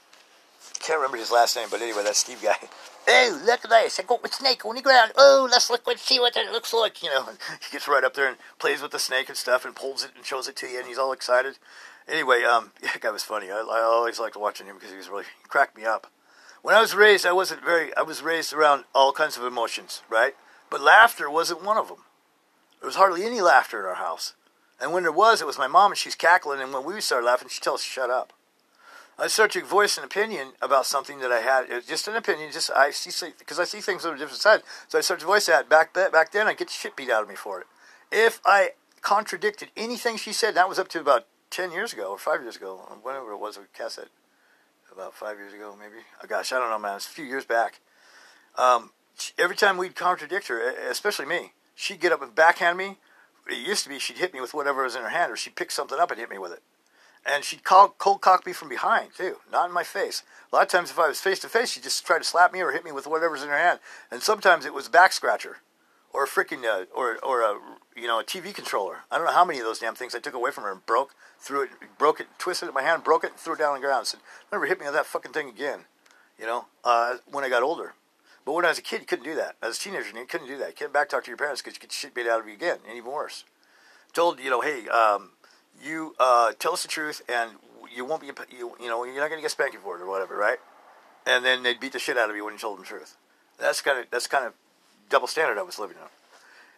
can't 0.80 0.98
remember 0.98 1.18
his 1.18 1.30
last 1.30 1.56
name, 1.56 1.68
but 1.70 1.82
anyway, 1.82 2.02
that 2.04 2.16
Steve 2.16 2.42
guy. 2.42 2.56
Oh, 3.08 3.42
look 3.44 3.64
at 3.64 3.70
this! 3.70 3.98
I 3.98 4.04
got 4.04 4.22
my 4.22 4.30
snake 4.30 4.64
on 4.64 4.76
the 4.76 4.80
ground. 4.80 5.10
Oh, 5.16 5.48
let's 5.50 5.68
look 5.68 5.88
and 5.88 5.98
see 5.98 6.20
what 6.20 6.34
that 6.34 6.52
looks 6.52 6.72
like. 6.72 7.02
You 7.02 7.10
know, 7.10 7.24
he 7.60 7.72
gets 7.72 7.88
right 7.88 8.04
up 8.04 8.14
there 8.14 8.28
and 8.28 8.36
plays 8.60 8.80
with 8.80 8.92
the 8.92 9.00
snake 9.00 9.28
and 9.28 9.36
stuff, 9.36 9.64
and 9.64 9.74
pulls 9.74 10.04
it 10.04 10.12
and 10.14 10.24
shows 10.24 10.46
it 10.46 10.54
to 10.58 10.68
you, 10.68 10.78
and 10.78 10.86
he's 10.86 10.98
all 10.98 11.10
excited. 11.10 11.58
Anyway, 12.06 12.44
um, 12.44 12.70
that 12.80 13.00
guy 13.00 13.10
was 13.10 13.24
funny. 13.24 13.50
I, 13.50 13.56
I 13.56 13.80
always 13.82 14.20
liked 14.20 14.36
watching 14.36 14.68
him 14.68 14.76
because 14.76 14.92
he 14.92 14.96
was 14.96 15.08
really 15.08 15.24
he 15.24 15.48
cracked 15.48 15.76
me 15.76 15.84
up. 15.84 16.06
When 16.62 16.76
I 16.76 16.80
was 16.80 16.94
raised, 16.94 17.26
I 17.26 17.32
wasn't 17.32 17.64
very. 17.64 17.94
I 17.96 18.02
was 18.02 18.22
raised 18.22 18.52
around 18.52 18.84
all 18.94 19.12
kinds 19.12 19.36
of 19.36 19.42
emotions, 19.42 20.02
right? 20.08 20.34
But 20.70 20.80
laughter 20.80 21.28
wasn't 21.28 21.64
one 21.64 21.76
of 21.76 21.88
them. 21.88 22.04
There 22.80 22.86
was 22.86 22.94
hardly 22.94 23.24
any 23.24 23.40
laughter 23.40 23.80
in 23.80 23.84
our 23.84 23.96
house, 23.96 24.34
and 24.80 24.92
when 24.92 25.02
there 25.02 25.12
was, 25.12 25.40
it 25.40 25.46
was 25.46 25.58
my 25.58 25.66
mom, 25.66 25.90
and 25.90 25.98
she's 25.98 26.14
cackling, 26.14 26.60
and 26.60 26.72
when 26.72 26.84
we 26.84 27.00
started 27.00 27.26
laughing, 27.26 27.48
she 27.50 27.60
tells 27.60 27.80
us 27.80 27.84
shut 27.84 28.10
up. 28.10 28.32
I 29.18 29.26
start 29.26 29.50
to 29.52 29.64
voice 29.64 29.98
an 29.98 30.04
opinion 30.04 30.52
about 30.62 30.86
something 30.86 31.18
that 31.18 31.30
I 31.30 31.40
had, 31.40 31.70
uh, 31.70 31.80
just 31.80 32.08
an 32.08 32.14
opinion. 32.14 32.52
Just 32.52 32.70
I 32.70 32.92
see 32.92 33.32
because 33.38 33.58
I 33.58 33.64
see 33.64 33.80
things 33.80 34.06
on 34.06 34.14
a 34.14 34.18
different 34.18 34.40
side. 34.40 34.62
So 34.86 34.98
I 34.98 35.00
start 35.00 35.18
to 35.20 35.26
voice 35.26 35.46
that. 35.46 35.68
Back 35.68 35.92
back 35.92 36.30
then, 36.30 36.46
I 36.46 36.54
get 36.54 36.68
the 36.68 36.74
shit 36.74 36.94
beat 36.94 37.10
out 37.10 37.24
of 37.24 37.28
me 37.28 37.34
for 37.34 37.60
it. 37.60 37.66
If 38.12 38.40
I 38.46 38.70
contradicted 39.00 39.70
anything 39.76 40.16
she 40.16 40.32
said, 40.32 40.54
that 40.54 40.68
was 40.68 40.78
up 40.78 40.86
to 40.88 41.00
about 41.00 41.26
ten 41.50 41.72
years 41.72 41.92
ago 41.92 42.12
or 42.12 42.18
five 42.18 42.40
years 42.40 42.54
ago, 42.54 42.76
whenever 43.02 43.32
it 43.32 43.38
was. 43.38 43.58
Cast 43.74 43.98
it 43.98 44.10
about 44.92 45.14
five 45.14 45.38
years 45.38 45.52
ago, 45.52 45.76
maybe. 45.78 46.02
Oh 46.22 46.26
gosh, 46.26 46.52
I 46.52 46.58
don't 46.58 46.70
know, 46.70 46.78
man. 46.78 46.96
It's 46.96 47.06
a 47.06 47.10
few 47.10 47.24
years 47.24 47.44
back. 47.44 47.80
Um, 48.56 48.90
every 49.38 49.56
time 49.56 49.76
we'd 49.76 49.96
contradict 49.96 50.48
her, 50.48 50.60
especially 50.90 51.26
me, 51.26 51.52
she'd 51.74 52.00
get 52.00 52.12
up 52.12 52.22
and 52.22 52.34
backhand 52.34 52.76
me. 52.76 52.98
It 53.50 53.66
used 53.66 53.82
to 53.84 53.88
be 53.88 53.98
she'd 53.98 54.18
hit 54.18 54.32
me 54.32 54.40
with 54.40 54.54
whatever 54.54 54.84
was 54.84 54.94
in 54.94 55.02
her 55.02 55.08
hand, 55.08 55.32
or 55.32 55.36
she'd 55.36 55.56
pick 55.56 55.70
something 55.70 55.98
up 55.98 56.10
and 56.10 56.20
hit 56.20 56.30
me 56.30 56.38
with 56.38 56.52
it 56.52 56.62
and 57.24 57.44
she'd 57.44 57.64
call, 57.64 57.94
cold 57.98 58.20
cock 58.20 58.46
me 58.46 58.52
from 58.52 58.68
behind 58.68 59.14
too, 59.16 59.36
not 59.50 59.68
in 59.68 59.74
my 59.74 59.84
face. 59.84 60.22
A 60.52 60.56
lot 60.56 60.62
of 60.62 60.68
times, 60.68 60.90
if 60.90 60.98
I 60.98 61.08
was 61.08 61.20
face 61.20 61.38
to 61.40 61.48
face, 61.48 61.70
she'd 61.70 61.82
just 61.82 62.04
try 62.04 62.18
to 62.18 62.24
slap 62.24 62.52
me 62.52 62.60
or 62.62 62.72
hit 62.72 62.84
me 62.84 62.92
with 62.92 63.06
whatever's 63.06 63.42
in 63.42 63.48
her 63.48 63.58
hand. 63.58 63.80
And 64.10 64.22
sometimes 64.22 64.64
it 64.64 64.74
was 64.74 64.88
a 64.88 64.90
back 64.90 65.12
scratcher, 65.12 65.58
or 66.12 66.24
a 66.24 66.28
freaking, 66.28 66.64
uh, 66.64 66.86
or 66.94 67.18
or 67.22 67.42
a 67.42 67.58
you 67.96 68.06
know 68.06 68.20
a 68.20 68.24
TV 68.24 68.54
controller. 68.54 68.98
I 69.10 69.16
don't 69.16 69.26
know 69.26 69.32
how 69.32 69.44
many 69.44 69.58
of 69.58 69.64
those 69.64 69.78
damn 69.78 69.94
things 69.94 70.14
I 70.14 70.18
took 70.18 70.34
away 70.34 70.50
from 70.50 70.64
her 70.64 70.72
and 70.72 70.84
broke, 70.86 71.14
threw 71.38 71.62
it, 71.62 71.70
broke 71.98 72.20
it, 72.20 72.26
twisted 72.38 72.66
it 72.66 72.70
in 72.70 72.74
my 72.74 72.82
hand, 72.82 73.04
broke 73.04 73.24
it, 73.24 73.30
and 73.30 73.38
threw 73.38 73.54
it 73.54 73.58
down 73.58 73.74
on 73.74 73.80
the 73.80 73.86
ground. 73.86 74.06
Said, 74.06 74.20
"Never 74.50 74.66
hit 74.66 74.78
me 74.78 74.86
with 74.86 74.94
that 74.94 75.06
fucking 75.06 75.32
thing 75.32 75.48
again." 75.48 75.84
You 76.38 76.46
know, 76.46 76.66
uh, 76.84 77.16
when 77.30 77.44
I 77.44 77.48
got 77.48 77.62
older. 77.62 77.94
But 78.44 78.54
when 78.54 78.64
I 78.64 78.68
was 78.68 78.78
a 78.78 78.82
kid, 78.82 79.00
you 79.00 79.06
couldn't 79.06 79.24
do 79.24 79.36
that. 79.36 79.54
As 79.62 79.76
a 79.76 79.80
teenager, 79.80 80.08
you 80.08 80.26
couldn't 80.26 80.48
do 80.48 80.58
that. 80.58 80.68
You 80.68 80.74
couldn't 80.74 80.92
back 80.92 81.08
talk 81.08 81.22
to 81.24 81.30
your 81.30 81.38
parents 81.38 81.62
because 81.62 81.76
you 81.76 81.80
could 81.80 81.92
shit 81.92 82.12
beat 82.12 82.26
out 82.26 82.40
of 82.40 82.48
you 82.48 82.54
again, 82.54 82.78
and 82.88 82.96
even 82.96 83.12
worse. 83.12 83.44
Told 84.12 84.40
you 84.40 84.50
know, 84.50 84.60
hey, 84.60 84.88
um, 84.88 85.30
you 85.82 86.14
uh, 86.18 86.52
tell 86.58 86.72
us 86.72 86.82
the 86.82 86.88
truth, 86.88 87.22
and 87.28 87.52
you 87.94 88.04
won't 88.04 88.20
be, 88.20 88.28
you, 88.56 88.74
you 88.80 88.88
know, 88.88 89.04
you're 89.04 89.14
not 89.14 89.28
going 89.28 89.38
to 89.38 89.42
get 89.42 89.50
spanked 89.50 89.76
for 89.76 89.96
it 89.96 90.02
or 90.02 90.08
whatever, 90.08 90.36
right? 90.36 90.58
And 91.26 91.44
then 91.44 91.62
they'd 91.62 91.78
beat 91.78 91.92
the 91.92 91.98
shit 91.98 92.18
out 92.18 92.30
of 92.30 92.36
you 92.36 92.44
when 92.44 92.54
you 92.54 92.58
told 92.58 92.76
them 92.78 92.84
the 92.84 92.88
truth. 92.88 93.16
That's 93.58 93.80
kind 93.80 93.98
of 93.98 94.06
that's 94.10 94.26
kind 94.26 94.44
of 94.44 94.54
double 95.08 95.28
standard 95.28 95.58
I 95.58 95.62
was 95.62 95.78
living 95.78 95.96
on, 96.02 96.08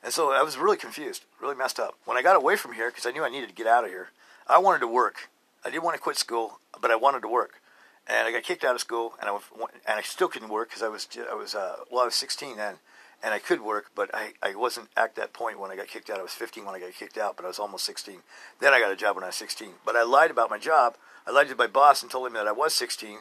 and 0.04 0.12
so 0.12 0.32
I 0.32 0.42
was 0.42 0.58
really 0.58 0.76
confused, 0.76 1.24
really 1.40 1.56
messed 1.56 1.80
up. 1.80 1.94
When 2.04 2.18
I 2.18 2.22
got 2.22 2.36
away 2.36 2.56
from 2.56 2.74
here, 2.74 2.90
because 2.90 3.06
I 3.06 3.10
knew 3.10 3.24
I 3.24 3.30
needed 3.30 3.48
to 3.48 3.54
get 3.54 3.66
out 3.66 3.84
of 3.84 3.90
here, 3.90 4.10
I 4.46 4.58
wanted 4.58 4.80
to 4.80 4.86
work. 4.86 5.30
I 5.64 5.70
didn't 5.70 5.82
want 5.82 5.96
to 5.96 6.02
quit 6.02 6.18
school, 6.18 6.60
but 6.78 6.90
I 6.90 6.96
wanted 6.96 7.22
to 7.22 7.28
work. 7.28 7.62
And 8.06 8.28
I 8.28 8.32
got 8.32 8.42
kicked 8.42 8.64
out 8.64 8.74
of 8.74 8.82
school, 8.82 9.14
and 9.18 9.30
I 9.30 9.38
and 9.86 9.98
I 9.98 10.02
still 10.02 10.28
couldn't 10.28 10.50
work 10.50 10.68
because 10.68 10.82
I 10.82 10.88
was 10.88 11.08
I 11.30 11.34
was 11.34 11.54
uh, 11.54 11.76
well 11.90 12.02
I 12.02 12.04
was 12.04 12.14
16 12.14 12.58
then, 12.58 12.74
and 13.22 13.32
I 13.32 13.38
could 13.38 13.62
work, 13.62 13.92
but 13.94 14.10
I, 14.12 14.34
I 14.42 14.54
wasn't 14.54 14.90
at 14.94 15.14
that 15.16 15.32
point 15.32 15.58
when 15.58 15.70
I 15.70 15.76
got 15.76 15.88
kicked 15.88 16.10
out. 16.10 16.18
I 16.18 16.22
was 16.22 16.32
15 16.32 16.66
when 16.66 16.74
I 16.74 16.80
got 16.80 16.92
kicked 16.92 17.16
out, 17.16 17.36
but 17.36 17.46
I 17.46 17.48
was 17.48 17.58
almost 17.58 17.86
16. 17.86 18.18
Then 18.60 18.74
I 18.74 18.80
got 18.80 18.92
a 18.92 18.96
job 18.96 19.16
when 19.16 19.24
I 19.24 19.28
was 19.28 19.36
16. 19.36 19.70
But 19.86 19.96
I 19.96 20.02
lied 20.02 20.30
about 20.30 20.50
my 20.50 20.58
job. 20.58 20.96
I 21.26 21.30
lied 21.30 21.48
to 21.48 21.56
my 21.56 21.66
boss 21.66 22.02
and 22.02 22.10
told 22.10 22.26
him 22.26 22.34
that 22.34 22.46
I 22.46 22.52
was 22.52 22.74
16, 22.74 23.20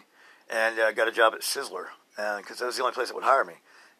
and 0.50 0.80
I 0.82 0.90
uh, 0.90 0.92
got 0.92 1.08
a 1.08 1.13
job 1.13 1.34
at 1.34 1.42
Sizzler 1.42 1.88
because 2.18 2.60
that 2.60 2.66
was 2.66 2.75
the 2.75 2.84
only 2.84 2.94
place 2.94 3.08
that 3.08 3.16
would 3.16 3.24
hire 3.24 3.46
me. 3.46 3.54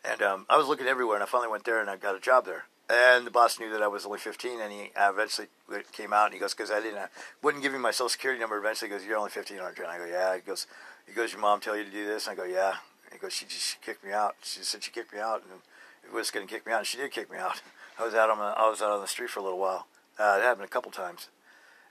And 0.04 0.22
um, 0.22 0.46
I 0.50 0.58
was 0.58 0.68
looking 0.68 0.88
everywhere, 0.88 1.16
and 1.16 1.24
I 1.24 1.28
finally 1.28 1.50
went 1.50 1.64
there, 1.64 1.80
and 1.80 1.90
I 1.90 1.96
got 1.96 2.18
a 2.18 2.20
job 2.20 2.46
there. 2.46 2.66
And 2.90 3.26
the 3.26 3.32
boss 3.32 3.60
knew 3.60 3.72
that 3.72 3.82
I 3.82 3.88
was 3.88 4.06
only 4.06 4.20
15, 4.20 4.60
and 4.60 4.72
he 4.72 4.92
eventually 4.98 5.48
came 5.94 6.12
out, 6.12 6.26
and 6.26 6.34
he 6.34 6.40
goes, 6.40 6.54
because 6.54 6.70
I 6.70 6.82
didn't, 6.82 6.98
uh, 7.00 7.08
wouldn't 7.42 7.64
give 7.64 7.72
me 7.72 7.80
my 7.80 7.92
social 7.92 8.10
security 8.10 8.40
number. 8.42 8.58
Eventually, 8.58 8.90
he 8.90 8.98
goes, 8.98 9.06
"You're 9.06 9.18
only 9.18 9.30
15, 9.30 9.60
aren't 9.60 9.78
you?" 9.78 9.86
And 9.86 9.94
I 9.94 9.98
go, 9.98 10.06
"Yeah." 10.06 10.36
He 10.36 10.42
goes, 10.42 10.68
"He 11.08 11.14
goes, 11.14 11.32
your 11.32 11.42
mom 11.42 11.62
tell 11.62 11.78
you 11.78 11.86
to 11.86 11.90
do 11.90 12.06
this?" 12.06 12.28
And 12.28 12.34
I 12.34 12.44
go, 12.44 12.44
"Yeah." 12.44 12.76
He 13.12 13.18
goes, 13.18 13.34
"She 13.34 13.46
just 13.46 13.82
kicked 13.82 14.04
me 14.04 14.12
out." 14.12 14.36
She 14.44 14.64
said 14.64 14.84
she 14.84 14.92
kicked 14.92 15.14
me 15.14 15.20
out, 15.20 15.44
and 15.44 15.62
it 16.04 16.12
was 16.14 16.30
going 16.30 16.46
to 16.46 16.54
kick 16.54 16.66
me 16.66 16.74
out, 16.74 16.80
and 16.80 16.88
she 16.88 16.98
did 16.98 17.12
kick 17.12 17.32
me 17.32 17.38
out. 17.38 17.62
I 18.00 18.04
was 18.04 18.16
out 18.16 18.30
on 18.30 18.38
the, 18.38 18.44
I 18.44 18.70
was 18.70 18.82
out 18.82 18.92
on 18.92 19.02
the 19.02 19.08
street 19.08 19.30
for 19.30 19.40
a 19.40 19.44
little 19.44 19.60
while. 19.60 19.88
Uh, 20.20 20.38
it 20.40 20.44
happened 20.44 20.66
a 20.66 20.70
couple 20.70 20.92
times. 20.92 21.30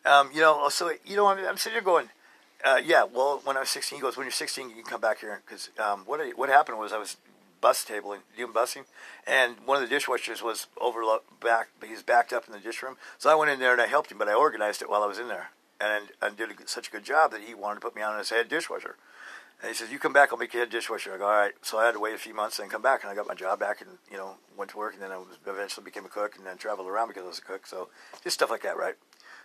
Um, 0.04 0.30
you 0.34 0.40
know, 0.40 0.68
so 0.68 0.92
you 1.06 1.16
know, 1.16 1.26
I'm, 1.26 1.38
I'm 1.46 1.56
sitting 1.56 1.76
here 1.76 1.82
going, 1.82 2.10
uh, 2.64 2.80
yeah. 2.84 3.04
Well, 3.04 3.40
when 3.44 3.56
I 3.56 3.60
was 3.60 3.70
16, 3.70 3.96
he 3.96 4.02
goes, 4.02 4.16
"When 4.16 4.26
you're 4.26 4.32
16, 4.32 4.68
you 4.68 4.74
can 4.74 4.84
come 4.84 5.00
back 5.00 5.20
here." 5.20 5.40
Because 5.46 5.70
um, 5.78 6.02
what 6.06 6.20
what 6.36 6.48
happened 6.48 6.78
was 6.78 6.92
I 6.92 6.98
was 6.98 7.16
bus 7.62 7.82
tabling, 7.82 8.18
doing 8.36 8.52
busing, 8.52 8.84
and 9.26 9.56
one 9.64 9.82
of 9.82 9.88
the 9.88 9.94
dishwashers 9.94 10.42
was 10.42 10.66
over 10.78 11.00
back. 11.40 11.68
But 11.80 11.88
he's 11.88 12.02
backed 12.02 12.34
up 12.34 12.46
in 12.46 12.52
the 12.52 12.58
dish 12.58 12.82
room, 12.82 12.96
so 13.16 13.30
I 13.30 13.34
went 13.34 13.50
in 13.50 13.60
there 13.60 13.72
and 13.72 13.80
I 13.80 13.86
helped 13.86 14.12
him, 14.12 14.18
but 14.18 14.28
I 14.28 14.34
organized 14.34 14.82
it 14.82 14.90
while 14.90 15.02
I 15.02 15.06
was 15.06 15.18
in 15.18 15.28
there, 15.28 15.52
and 15.80 16.08
and 16.20 16.36
did 16.36 16.50
a, 16.50 16.68
such 16.68 16.88
a 16.88 16.90
good 16.90 17.04
job 17.04 17.30
that 17.30 17.40
he 17.40 17.54
wanted 17.54 17.76
to 17.76 17.80
put 17.80 17.96
me 17.96 18.02
on 18.02 18.20
as 18.20 18.28
head 18.28 18.50
dishwasher. 18.50 18.96
And 19.62 19.68
he 19.68 19.74
says, 19.74 19.90
"You 19.90 20.00
come 20.00 20.12
back, 20.12 20.30
I'll 20.32 20.38
make 20.38 20.52
you 20.52 20.60
head 20.60 20.70
dishwasher." 20.70 21.14
I 21.14 21.18
go, 21.18 21.24
"All 21.24 21.30
right." 21.30 21.52
So 21.62 21.78
I 21.78 21.86
had 21.86 21.94
to 21.94 22.00
wait 22.00 22.14
a 22.14 22.18
few 22.18 22.34
months 22.34 22.58
and 22.58 22.70
come 22.70 22.82
back, 22.82 23.02
and 23.02 23.10
I 23.10 23.14
got 23.14 23.28
my 23.28 23.34
job 23.34 23.60
back, 23.60 23.80
and 23.80 23.90
you 24.10 24.18
know 24.18 24.34
went 24.56 24.72
to 24.72 24.76
work, 24.76 24.94
and 24.94 25.02
then 25.02 25.12
I 25.12 25.18
was, 25.18 25.38
eventually 25.46 25.84
became 25.84 26.04
a 26.04 26.08
cook, 26.08 26.36
and 26.36 26.44
then 26.44 26.58
traveled 26.58 26.88
around 26.88 27.08
because 27.08 27.22
I 27.22 27.28
was 27.28 27.38
a 27.38 27.42
cook. 27.42 27.66
So 27.66 27.88
just 28.24 28.34
stuff 28.34 28.50
like 28.50 28.62
that, 28.62 28.76
right? 28.76 28.96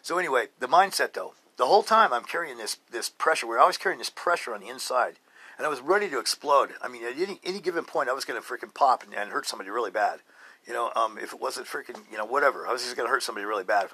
So 0.02 0.18
anyway, 0.18 0.48
the 0.60 0.68
mindset 0.68 1.14
though, 1.14 1.34
the 1.58 1.68
whole 1.68 1.84
time 1.84 2.14
I'm 2.14 2.24
carrying 2.24 2.58
this 2.58 2.78
this 2.92 3.10
pressure. 3.10 3.48
We're 3.48 3.60
always 3.60 3.78
carrying 3.78 4.00
this 4.00 4.10
pressure 4.10 4.54
on 4.54 4.62
the 4.62 4.70
inside, 4.70 5.20
and 5.58 5.66
I 5.66 5.70
was 5.70 5.82
ready 5.82 6.10
to 6.10 6.20
explode. 6.20 6.72
I 6.82 6.88
mean, 6.88 7.04
at 7.04 7.18
any 7.18 7.40
any 7.44 7.60
given 7.60 7.84
point, 7.84 8.10
I 8.10 8.14
was 8.14 8.26
going 8.26 8.42
to 8.42 8.48
freaking 8.48 8.74
pop 8.74 9.04
and, 9.04 9.14
and, 9.14 9.32
hurt 9.32 9.48
somebody 9.48 9.70
really 9.70 9.92
bad. 9.92 10.20
You 10.66 10.74
know, 10.74 10.92
um, 10.96 11.18
if 11.18 11.34
it 11.34 11.40
wasn't 11.40 11.68
freaking, 11.68 12.00
you 12.12 12.18
know, 12.18 12.26
whatever, 12.26 12.68
I 12.68 12.74
was 12.74 12.84
just 12.84 12.98
going 12.98 13.08
to 13.08 13.12
hurt 13.12 13.24
somebody 13.24 13.46
really 13.46 13.64
bad. 13.64 13.88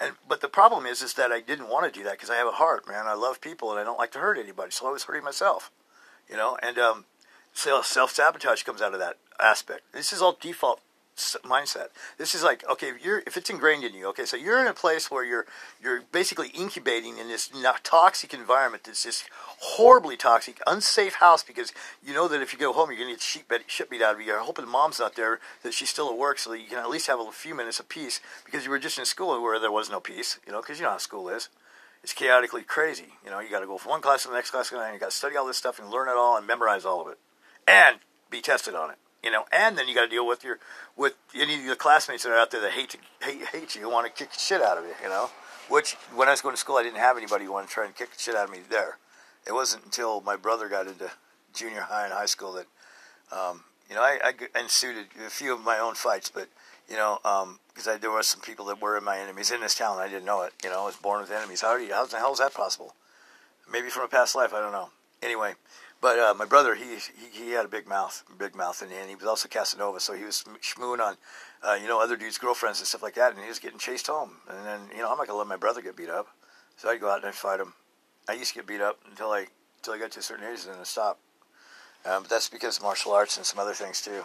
And 0.00 0.12
but 0.26 0.40
the 0.40 0.48
problem 0.48 0.86
is, 0.86 1.02
is 1.02 1.14
that 1.14 1.30
I 1.30 1.40
didn't 1.40 1.68
want 1.68 1.92
to 1.92 1.98
do 1.98 2.04
that 2.04 2.14
because 2.14 2.30
I 2.30 2.36
have 2.36 2.46
a 2.46 2.52
heart, 2.52 2.88
man. 2.88 3.06
I 3.06 3.14
love 3.14 3.40
people 3.40 3.70
and 3.70 3.78
I 3.78 3.84
don't 3.84 3.98
like 3.98 4.12
to 4.12 4.18
hurt 4.18 4.38
anybody, 4.38 4.70
so 4.70 4.88
I 4.88 4.92
was 4.92 5.04
hurting 5.04 5.24
myself. 5.24 5.70
You 6.28 6.36
know, 6.36 6.56
and 6.62 6.78
um, 6.78 7.04
self 7.52 8.10
sabotage 8.10 8.62
comes 8.62 8.82
out 8.82 8.94
of 8.94 9.00
that 9.00 9.18
aspect. 9.38 9.92
This 9.92 10.12
is 10.12 10.22
all 10.22 10.36
default 10.40 10.80
mindset. 11.16 11.88
This 12.18 12.34
is 12.34 12.42
like 12.42 12.64
okay, 12.70 12.88
if 12.88 13.04
you're 13.04 13.22
if 13.26 13.36
it's 13.36 13.50
ingrained 13.50 13.84
in 13.84 13.94
you, 13.94 14.06
okay, 14.08 14.24
so 14.24 14.36
you're 14.36 14.60
in 14.60 14.66
a 14.66 14.74
place 14.74 15.10
where 15.10 15.24
you're 15.24 15.46
you're 15.82 16.02
basically 16.12 16.48
incubating 16.48 17.18
in 17.18 17.28
this 17.28 17.50
toxic 17.82 18.34
environment 18.34 18.84
that's 18.84 19.02
just 19.02 19.24
horribly 19.58 20.16
toxic, 20.16 20.60
unsafe 20.66 21.14
house 21.14 21.42
because 21.42 21.72
you 22.04 22.12
know 22.12 22.28
that 22.28 22.42
if 22.42 22.52
you 22.52 22.58
go 22.58 22.72
home 22.72 22.90
you're 22.90 22.98
gonna 22.98 23.12
get 23.12 23.20
shit 23.20 23.48
beat, 23.48 23.62
shit 23.66 23.90
beat 23.90 24.02
out 24.02 24.14
of 24.14 24.20
you. 24.20 24.26
You're 24.26 24.40
hoping 24.40 24.68
mom's 24.68 24.98
not 24.98 25.16
there, 25.16 25.40
that 25.62 25.74
she's 25.74 25.90
still 25.90 26.10
at 26.10 26.18
work, 26.18 26.38
so 26.38 26.50
that 26.50 26.60
you 26.60 26.66
can 26.66 26.78
at 26.78 26.90
least 26.90 27.06
have 27.06 27.20
a 27.20 27.30
few 27.32 27.54
minutes 27.54 27.80
of 27.80 27.88
peace 27.88 28.20
because 28.44 28.64
you 28.64 28.70
were 28.70 28.78
just 28.78 28.98
in 28.98 29.04
school 29.04 29.40
where 29.40 29.58
there 29.58 29.72
was 29.72 29.90
no 29.90 30.00
peace, 30.00 30.38
you 30.46 30.52
know, 30.52 30.60
because 30.60 30.78
you 30.78 30.84
know 30.84 30.92
how 30.92 30.98
school 30.98 31.28
is. 31.28 31.48
It's 32.02 32.12
chaotically 32.12 32.62
crazy. 32.62 33.14
You 33.24 33.30
know, 33.30 33.40
you 33.40 33.50
got 33.50 33.60
to 33.60 33.66
go 33.66 33.78
from 33.78 33.90
one 33.90 34.00
class 34.00 34.22
to 34.22 34.28
the 34.28 34.34
next 34.34 34.50
class, 34.50 34.70
and 34.70 34.94
you 34.94 35.00
got 35.00 35.10
to 35.10 35.16
study 35.16 35.34
all 35.36 35.46
this 35.46 35.56
stuff 35.56 35.80
and 35.80 35.90
learn 35.90 36.08
it 36.08 36.14
all 36.14 36.36
and 36.36 36.46
memorize 36.46 36.84
all 36.84 37.00
of 37.00 37.08
it, 37.08 37.18
and 37.66 37.98
be 38.30 38.40
tested 38.40 38.74
on 38.74 38.90
it 38.90 38.96
you 39.22 39.30
know, 39.30 39.44
and 39.52 39.76
then 39.76 39.88
you 39.88 39.94
got 39.94 40.02
to 40.02 40.08
deal 40.08 40.26
with 40.26 40.44
your 40.44 40.58
with 40.96 41.14
any 41.34 41.54
of 41.54 41.62
your 41.62 41.76
classmates 41.76 42.22
that 42.22 42.30
are 42.30 42.38
out 42.38 42.50
there 42.50 42.60
that 42.60 42.72
hate 42.72 42.90
to 42.90 42.98
hate, 43.22 43.46
hate 43.48 43.74
you, 43.74 43.88
want 43.88 44.06
to 44.06 44.12
kick 44.12 44.32
the 44.32 44.38
shit 44.38 44.62
out 44.62 44.78
of 44.78 44.84
you, 44.84 44.94
you 45.02 45.08
know. 45.08 45.30
Which 45.68 45.94
when 46.14 46.28
I 46.28 46.30
was 46.30 46.40
going 46.40 46.54
to 46.54 46.60
school, 46.60 46.76
I 46.76 46.82
didn't 46.82 46.98
have 46.98 47.16
anybody 47.16 47.44
who 47.44 47.52
wanted 47.52 47.68
to 47.68 47.72
try 47.72 47.84
and 47.86 47.94
kick 47.94 48.12
the 48.12 48.18
shit 48.18 48.36
out 48.36 48.44
of 48.44 48.50
me 48.50 48.60
there. 48.70 48.98
It 49.46 49.52
wasn't 49.52 49.84
until 49.84 50.20
my 50.20 50.36
brother 50.36 50.68
got 50.68 50.86
into 50.86 51.10
junior 51.52 51.82
high 51.82 52.04
and 52.04 52.12
high 52.12 52.26
school 52.26 52.52
that, 52.52 52.66
um, 53.36 53.64
you 53.88 53.96
know, 53.96 54.02
I, 54.02 54.18
I 54.54 54.60
ensued 54.60 55.06
a 55.24 55.30
few 55.30 55.52
of 55.52 55.64
my 55.64 55.78
own 55.78 55.94
fights, 55.94 56.30
but 56.30 56.48
you 56.88 56.96
know, 56.96 57.18
because 57.74 57.88
um, 57.88 57.98
there 58.00 58.10
were 58.10 58.22
some 58.22 58.40
people 58.40 58.66
that 58.66 58.80
were 58.80 59.00
my 59.00 59.18
enemies 59.18 59.50
in 59.50 59.60
this 59.60 59.74
town. 59.74 59.98
I 59.98 60.08
didn't 60.08 60.24
know 60.24 60.42
it. 60.42 60.52
You 60.62 60.70
know, 60.70 60.82
I 60.82 60.86
was 60.86 60.96
born 60.96 61.20
with 61.20 61.30
enemies. 61.30 61.62
How, 61.62 61.76
you, 61.76 61.92
how 61.92 62.06
the 62.06 62.16
hell 62.16 62.32
is 62.32 62.38
that 62.38 62.54
possible? 62.54 62.94
Maybe 63.70 63.88
from 63.88 64.04
a 64.04 64.08
past 64.08 64.36
life. 64.36 64.54
I 64.54 64.60
don't 64.60 64.72
know. 64.72 64.90
Anyway, 65.22 65.54
but 66.06 66.20
uh, 66.20 66.34
my 66.38 66.44
brother, 66.44 66.76
he, 66.76 66.84
he, 66.84 67.46
he 67.46 67.50
had 67.50 67.64
a 67.64 67.68
big 67.68 67.88
mouth, 67.88 68.22
big 68.38 68.54
mouth, 68.54 68.80
and, 68.80 68.92
and 68.92 69.08
he 69.08 69.16
was 69.16 69.24
also 69.24 69.48
Casanova, 69.48 69.98
so 69.98 70.12
he 70.12 70.22
was 70.22 70.44
schmooing 70.62 71.04
on, 71.04 71.16
uh, 71.64 71.76
you 71.82 71.88
know, 71.88 72.00
other 72.00 72.16
dudes' 72.16 72.38
girlfriends 72.38 72.78
and 72.78 72.86
stuff 72.86 73.02
like 73.02 73.16
that, 73.16 73.32
and 73.32 73.42
he 73.42 73.48
was 73.48 73.58
getting 73.58 73.80
chased 73.80 74.06
home. 74.06 74.30
And 74.48 74.64
then, 74.64 74.80
you 74.94 75.02
know, 75.02 75.10
I'm 75.10 75.18
not 75.18 75.26
gonna 75.26 75.40
let 75.40 75.48
my 75.48 75.56
brother 75.56 75.82
get 75.82 75.96
beat 75.96 76.08
up, 76.08 76.28
so 76.76 76.88
I'd 76.88 77.00
go 77.00 77.10
out 77.10 77.16
and 77.16 77.26
I'd 77.26 77.34
fight 77.34 77.58
him. 77.58 77.72
I 78.28 78.34
used 78.34 78.52
to 78.52 78.60
get 78.60 78.68
beat 78.68 78.80
up 78.80 79.00
until 79.10 79.32
I 79.32 79.48
until 79.78 79.94
I 79.94 79.98
got 79.98 80.12
to 80.12 80.20
a 80.20 80.22
certain 80.22 80.44
age, 80.44 80.60
and 80.62 80.74
then 80.74 80.80
I 80.80 80.84
stopped. 80.84 81.18
Um, 82.04 82.22
but 82.22 82.30
that's 82.30 82.48
because 82.48 82.76
of 82.76 82.84
martial 82.84 83.10
arts 83.10 83.36
and 83.36 83.44
some 83.44 83.58
other 83.58 83.74
things 83.74 84.00
too. 84.00 84.22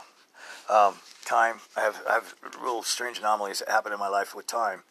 Um, 0.70 0.94
time, 1.26 1.62
I 1.76 1.82
have 1.82 2.00
I 2.08 2.14
have 2.14 2.36
real 2.62 2.84
strange 2.84 3.18
anomalies 3.18 3.58
that 3.58 3.70
happen 3.70 3.92
in 3.92 3.98
my 3.98 4.08
life 4.08 4.36
with 4.36 4.46
time, 4.46 4.84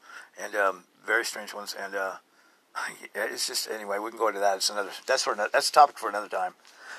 and 0.43 0.57
um, 0.57 0.83
very 1.07 1.25
strange 1.25 1.55
ones, 1.55 1.77
and. 1.81 1.95
Uh, 1.95 2.15
it's 3.17 3.49
just 3.49 3.69
anyway. 3.69 3.99
We 3.99 4.11
can 4.11 4.19
go 4.19 4.29
into 4.29 4.39
that. 4.39 4.57
It's 4.57 4.71
another. 4.71 4.91
That's 5.05 5.25
for 5.25 5.35
that's 5.35 5.69
a 5.69 5.73
topic 5.73 5.99
for 5.99 6.09
another 6.09 6.29
time. 6.29 6.55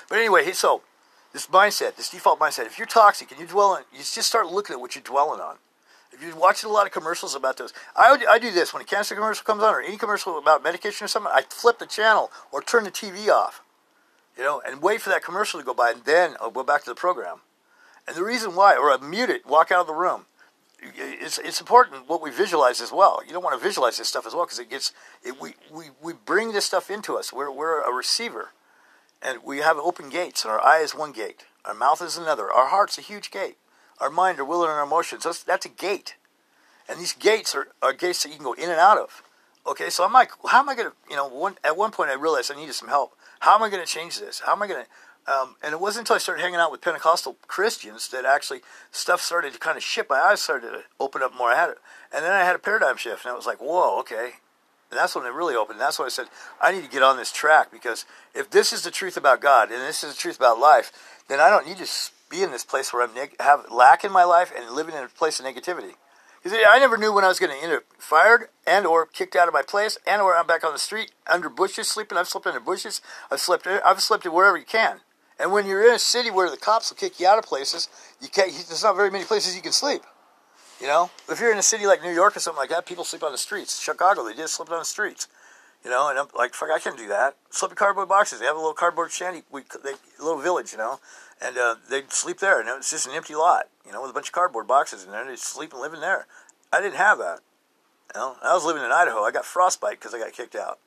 But 0.08 0.18
anyway, 0.18 0.52
so 0.52 0.82
this 1.32 1.46
mindset, 1.46 1.96
this 1.96 2.10
default 2.10 2.38
mindset. 2.38 2.66
If 2.66 2.78
you're 2.78 2.86
toxic 2.86 3.30
and 3.30 3.40
you 3.40 3.46
dwell 3.46 3.70
on, 3.70 3.82
you 3.92 3.98
just 3.98 4.22
start 4.22 4.46
looking 4.46 4.74
at 4.74 4.80
what 4.80 4.94
you're 4.94 5.02
dwelling 5.02 5.40
on. 5.40 5.56
If 6.12 6.22
you're 6.22 6.36
watching 6.36 6.68
a 6.68 6.72
lot 6.72 6.86
of 6.86 6.92
commercials 6.92 7.34
about 7.34 7.56
those, 7.56 7.72
I, 7.96 8.16
I 8.28 8.38
do 8.38 8.50
this 8.50 8.74
when 8.74 8.82
a 8.82 8.84
cancer 8.84 9.14
commercial 9.14 9.44
comes 9.44 9.62
on 9.62 9.74
or 9.74 9.80
any 9.80 9.96
commercial 9.96 10.36
about 10.36 10.62
medication 10.62 11.06
or 11.06 11.08
something. 11.08 11.32
I 11.34 11.42
flip 11.48 11.78
the 11.78 11.86
channel 11.86 12.30
or 12.52 12.62
turn 12.62 12.84
the 12.84 12.90
TV 12.90 13.28
off, 13.28 13.62
you 14.36 14.42
know, 14.42 14.60
and 14.66 14.82
wait 14.82 15.00
for 15.00 15.08
that 15.08 15.24
commercial 15.24 15.58
to 15.58 15.64
go 15.64 15.72
by, 15.72 15.90
and 15.90 16.04
then 16.04 16.36
I'll 16.40 16.50
go 16.50 16.62
back 16.62 16.84
to 16.84 16.90
the 16.90 16.94
program. 16.94 17.38
And 18.06 18.14
the 18.14 18.24
reason 18.24 18.54
why, 18.54 18.76
or 18.76 18.92
I 18.92 18.98
mute 18.98 19.30
it, 19.30 19.46
walk 19.46 19.72
out 19.72 19.80
of 19.80 19.86
the 19.86 19.94
room 19.94 20.26
it's 20.82 21.38
it's 21.38 21.60
important 21.60 22.08
what 22.08 22.20
we 22.20 22.30
visualize 22.30 22.80
as 22.80 22.92
well. 22.92 23.22
You 23.26 23.32
don't 23.32 23.42
want 23.42 23.58
to 23.58 23.64
visualize 23.64 23.98
this 23.98 24.08
stuff 24.08 24.26
as 24.26 24.34
well 24.34 24.44
because 24.44 24.58
it 24.58 24.68
gets 24.68 24.92
it, 25.22 25.40
we, 25.40 25.54
we 25.70 25.86
we 26.02 26.12
bring 26.12 26.52
this 26.52 26.66
stuff 26.66 26.90
into 26.90 27.16
us. 27.16 27.32
We're 27.32 27.50
we're 27.50 27.82
a 27.82 27.92
receiver, 27.92 28.50
and 29.22 29.40
we 29.44 29.58
have 29.58 29.76
open 29.76 30.08
gates. 30.08 30.44
And 30.44 30.52
our 30.52 30.64
eye 30.64 30.80
is 30.80 30.94
one 30.94 31.12
gate, 31.12 31.44
our 31.64 31.74
mouth 31.74 32.02
is 32.02 32.16
another, 32.16 32.50
our 32.50 32.68
heart's 32.68 32.98
a 32.98 33.02
huge 33.02 33.30
gate, 33.30 33.56
our 34.00 34.10
mind, 34.10 34.38
our 34.38 34.44
will, 34.44 34.62
and 34.62 34.70
our 34.70 34.82
emotions. 34.82 35.24
That's 35.24 35.42
that's 35.42 35.66
a 35.66 35.70
gate, 35.70 36.16
and 36.88 36.98
these 36.98 37.12
gates 37.12 37.54
are, 37.54 37.68
are 37.82 37.92
gates 37.92 38.22
that 38.22 38.30
you 38.30 38.36
can 38.36 38.44
go 38.44 38.54
in 38.54 38.70
and 38.70 38.80
out 38.80 38.98
of. 38.98 39.22
Okay, 39.64 39.90
so 39.90 40.04
I'm 40.04 40.12
like, 40.12 40.32
how 40.48 40.58
am 40.58 40.68
I 40.68 40.74
going 40.74 40.88
to? 40.88 40.94
You 41.08 41.16
know, 41.16 41.28
one 41.28 41.56
at 41.62 41.76
one 41.76 41.90
point 41.90 42.10
I 42.10 42.14
realized 42.14 42.50
I 42.50 42.56
needed 42.56 42.74
some 42.74 42.88
help. 42.88 43.14
How 43.40 43.54
am 43.54 43.62
I 43.62 43.70
going 43.70 43.84
to 43.84 43.90
change 43.90 44.18
this? 44.18 44.40
How 44.40 44.52
am 44.52 44.62
I 44.62 44.66
going 44.66 44.84
to 44.84 44.90
um, 45.26 45.54
and 45.62 45.72
it 45.72 45.80
wasn't 45.80 46.02
until 46.02 46.16
I 46.16 46.18
started 46.18 46.42
hanging 46.42 46.58
out 46.58 46.72
with 46.72 46.80
Pentecostal 46.80 47.36
Christians 47.46 48.08
that 48.08 48.24
actually 48.24 48.60
stuff 48.90 49.20
started 49.20 49.52
to 49.52 49.58
kind 49.58 49.76
of 49.76 49.82
shift. 49.82 50.10
My 50.10 50.18
eyes 50.18 50.40
started 50.40 50.70
to 50.70 50.82
open 50.98 51.22
up 51.22 51.36
more. 51.36 51.52
I 51.52 51.56
had 51.56 51.70
it, 51.70 51.78
and 52.12 52.24
then 52.24 52.32
I 52.32 52.40
had 52.40 52.56
a 52.56 52.58
paradigm 52.58 52.96
shift, 52.96 53.24
and 53.24 53.32
I 53.32 53.36
was 53.36 53.46
like, 53.46 53.60
"Whoa, 53.60 54.00
okay." 54.00 54.34
And 54.92 54.98
that's 54.98 55.14
when 55.16 55.24
it 55.24 55.32
really 55.32 55.56
opened. 55.56 55.80
And 55.80 55.80
that's 55.80 55.98
when 55.98 56.04
I 56.04 56.10
said, 56.10 56.28
"I 56.60 56.70
need 56.70 56.84
to 56.84 56.90
get 56.90 57.02
on 57.02 57.16
this 57.16 57.32
track 57.32 57.70
because 57.72 58.04
if 58.34 58.50
this 58.50 58.74
is 58.74 58.82
the 58.82 58.90
truth 58.90 59.16
about 59.16 59.40
God 59.40 59.70
and 59.70 59.80
this 59.80 60.04
is 60.04 60.14
the 60.14 60.20
truth 60.20 60.36
about 60.36 60.58
life, 60.58 60.92
then 61.28 61.40
I 61.40 61.48
don't 61.48 61.66
need 61.66 61.78
to 61.78 61.88
be 62.28 62.42
in 62.42 62.50
this 62.50 62.62
place 62.62 62.92
where 62.92 63.02
I'm 63.02 63.14
neg- 63.14 63.40
have 63.40 63.70
lack 63.70 64.04
in 64.04 64.12
my 64.12 64.24
life 64.24 64.52
and 64.54 64.70
living 64.70 64.94
in 64.94 65.02
a 65.02 65.08
place 65.08 65.40
of 65.40 65.46
negativity." 65.46 65.94
Because 66.42 66.58
I 66.68 66.78
never 66.78 66.98
knew 66.98 67.10
when 67.10 67.24
I 67.24 67.28
was 67.28 67.38
going 67.38 67.56
to 67.56 67.64
end 67.64 67.72
up 67.72 67.84
fired 67.98 68.50
and 68.66 68.84
or 68.84 69.06
kicked 69.06 69.34
out 69.34 69.48
of 69.48 69.54
my 69.54 69.62
place 69.62 69.96
and 70.06 70.20
or 70.20 70.36
I'm 70.36 70.46
back 70.46 70.62
on 70.62 70.72
the 70.74 70.78
street 70.78 71.12
under 71.26 71.48
bushes 71.48 71.88
sleeping. 71.88 72.18
I've 72.18 72.28
slept 72.28 72.46
under 72.46 72.60
bushes. 72.60 73.00
I've 73.30 73.40
slept. 73.40 73.66
I've 73.66 74.02
slept 74.02 74.26
wherever 74.26 74.58
you 74.58 74.66
can. 74.66 75.00
And 75.38 75.52
when 75.52 75.66
you're 75.66 75.86
in 75.86 75.94
a 75.94 75.98
city 75.98 76.30
where 76.30 76.50
the 76.50 76.58
cops 76.58 76.90
will 76.90 76.96
kick 76.96 77.18
you 77.18 77.26
out 77.26 77.38
of 77.38 77.44
places, 77.44 77.88
you 78.20 78.28
can't. 78.28 78.52
There's 78.52 78.82
not 78.82 78.96
very 78.96 79.10
many 79.10 79.24
places 79.24 79.56
you 79.56 79.62
can 79.62 79.72
sleep. 79.72 80.02
You 80.82 80.88
know, 80.88 81.10
if 81.28 81.38
you're 81.38 81.52
in 81.52 81.58
a 81.58 81.62
city 81.62 81.86
like 81.86 82.02
New 82.02 82.10
York 82.10 82.36
or 82.36 82.40
something 82.40 82.58
like 82.58 82.70
that, 82.70 82.86
people 82.86 83.04
sleep 83.04 83.22
on 83.22 83.30
the 83.30 83.38
streets. 83.38 83.80
Chicago, 83.80 84.24
they 84.24 84.34
just 84.34 84.54
sleep 84.54 84.68
on 84.72 84.80
the 84.80 84.84
streets. 84.84 85.28
You 85.84 85.90
know, 85.90 86.10
and 86.10 86.18
I'm 86.18 86.26
like, 86.34 86.54
fuck, 86.54 86.70
I 86.74 86.80
can't 86.80 86.98
do 86.98 87.06
that. 87.06 87.36
Sleep 87.50 87.70
in 87.70 87.76
cardboard 87.76 88.08
boxes. 88.08 88.40
They 88.40 88.46
have 88.46 88.56
a 88.56 88.58
little 88.58 88.74
cardboard 88.74 89.12
shanty, 89.12 89.42
we, 89.48 89.62
they, 89.84 89.92
little 90.18 90.42
village, 90.42 90.72
you 90.72 90.78
know, 90.78 90.98
and 91.40 91.56
uh, 91.56 91.76
they 91.88 92.02
sleep 92.08 92.40
there. 92.40 92.58
And 92.58 92.68
it's 92.68 92.90
just 92.90 93.06
an 93.06 93.12
empty 93.12 93.36
lot, 93.36 93.68
you 93.86 93.92
know, 93.92 94.02
with 94.02 94.10
a 94.10 94.14
bunch 94.14 94.26
of 94.28 94.32
cardboard 94.32 94.66
boxes 94.66 95.04
in 95.04 95.12
there. 95.12 95.24
They 95.24 95.36
sleep 95.36 95.72
and 95.72 95.80
live 95.80 95.94
in 95.94 96.00
there. 96.00 96.26
I 96.72 96.80
didn't 96.80 96.96
have 96.96 97.18
that. 97.18 97.38
You 98.12 98.20
know, 98.20 98.36
I 98.42 98.52
was 98.52 98.64
living 98.64 98.82
in 98.82 98.90
Idaho. 98.90 99.22
I 99.22 99.30
got 99.30 99.44
frostbite 99.44 100.00
because 100.00 100.14
I 100.14 100.18
got 100.18 100.32
kicked 100.32 100.56
out. 100.56 100.80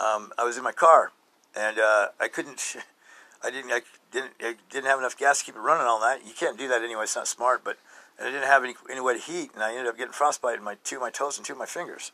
Um, 0.00 0.32
I 0.36 0.42
was 0.42 0.56
in 0.56 0.64
my 0.64 0.72
car, 0.72 1.12
and 1.54 1.78
uh, 1.78 2.08
I 2.18 2.26
couldn't. 2.26 2.74
I 3.42 3.50
didn't 3.50 3.70
I 3.70 3.80
didn't 4.10 4.32
I 4.40 4.56
didn't 4.68 4.86
have 4.86 4.98
enough 4.98 5.16
gas 5.16 5.38
to 5.38 5.44
keep 5.44 5.56
it 5.56 5.60
running 5.60 5.86
all 5.86 6.00
night. 6.00 6.22
You 6.26 6.32
can't 6.32 6.58
do 6.58 6.68
that 6.68 6.82
anyway. 6.82 7.04
It's 7.04 7.16
not 7.16 7.26
smart. 7.26 7.62
But 7.64 7.78
and 8.20 8.28
I 8.28 8.32
didn't 8.32 8.46
have 8.46 8.62
any 8.62 8.74
any 8.90 9.00
way 9.00 9.14
to 9.14 9.20
heat, 9.20 9.50
and 9.54 9.62
I 9.62 9.70
ended 9.70 9.86
up 9.86 9.96
getting 9.96 10.12
frostbite 10.12 10.58
in 10.58 10.64
my 10.64 10.76
two 10.84 10.96
of 10.96 11.02
my 11.02 11.10
toes 11.10 11.38
and 11.38 11.46
two 11.46 11.54
of 11.54 11.58
my 11.58 11.66
fingers. 11.66 12.12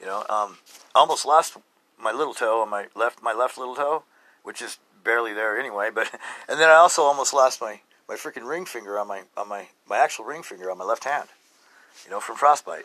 You 0.00 0.06
know, 0.06 0.24
um, 0.28 0.58
almost 0.94 1.24
lost 1.24 1.56
my 1.98 2.12
little 2.12 2.34
toe 2.34 2.60
on 2.60 2.68
my 2.68 2.86
left, 2.94 3.22
my 3.22 3.32
left 3.32 3.56
little 3.56 3.76
toe, 3.76 4.02
which 4.42 4.60
is 4.60 4.78
barely 5.04 5.32
there 5.32 5.58
anyway. 5.58 5.90
But 5.94 6.10
and 6.48 6.60
then 6.60 6.68
I 6.68 6.74
also 6.74 7.02
almost 7.02 7.32
lost 7.32 7.60
my 7.60 7.80
my 8.08 8.16
freaking 8.16 8.48
ring 8.48 8.66
finger 8.66 8.98
on 8.98 9.08
my 9.08 9.22
on 9.36 9.48
my 9.48 9.68
my 9.88 9.98
actual 9.98 10.24
ring 10.24 10.42
finger 10.42 10.70
on 10.70 10.78
my 10.78 10.84
left 10.84 11.04
hand. 11.04 11.28
You 12.04 12.10
know, 12.10 12.20
from 12.20 12.36
frostbite, 12.36 12.84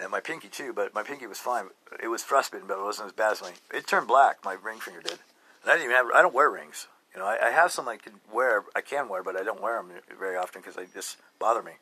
and 0.00 0.10
my 0.10 0.20
pinky 0.20 0.48
too. 0.48 0.72
But 0.72 0.94
my 0.94 1.02
pinky 1.02 1.26
was 1.26 1.38
fine. 1.38 1.66
It 2.02 2.08
was 2.08 2.22
frostbitten, 2.22 2.68
but 2.68 2.78
it 2.78 2.84
wasn't 2.84 3.06
as 3.06 3.12
bad 3.12 3.32
as 3.32 3.42
my. 3.42 3.52
It 3.74 3.86
turned 3.86 4.06
black. 4.06 4.44
My 4.44 4.56
ring 4.62 4.78
finger 4.78 5.02
did. 5.02 5.18
And 5.62 5.70
I 5.70 5.74
didn't 5.74 5.90
even 5.90 5.96
have. 5.96 6.06
I 6.14 6.22
don't 6.22 6.34
wear 6.34 6.48
rings. 6.48 6.86
You 7.12 7.20
know, 7.20 7.26
I, 7.26 7.48
I 7.48 7.50
have 7.50 7.72
some 7.72 7.88
I 7.88 7.96
can 7.96 8.14
wear. 8.32 8.64
I 8.74 8.80
can 8.80 9.08
wear, 9.08 9.22
but 9.22 9.36
I 9.36 9.42
don't 9.42 9.60
wear 9.60 9.76
them 9.76 9.90
very 10.18 10.36
often 10.36 10.62
because 10.62 10.76
they 10.76 10.86
just 10.94 11.16
bother 11.38 11.62
me. 11.62 11.72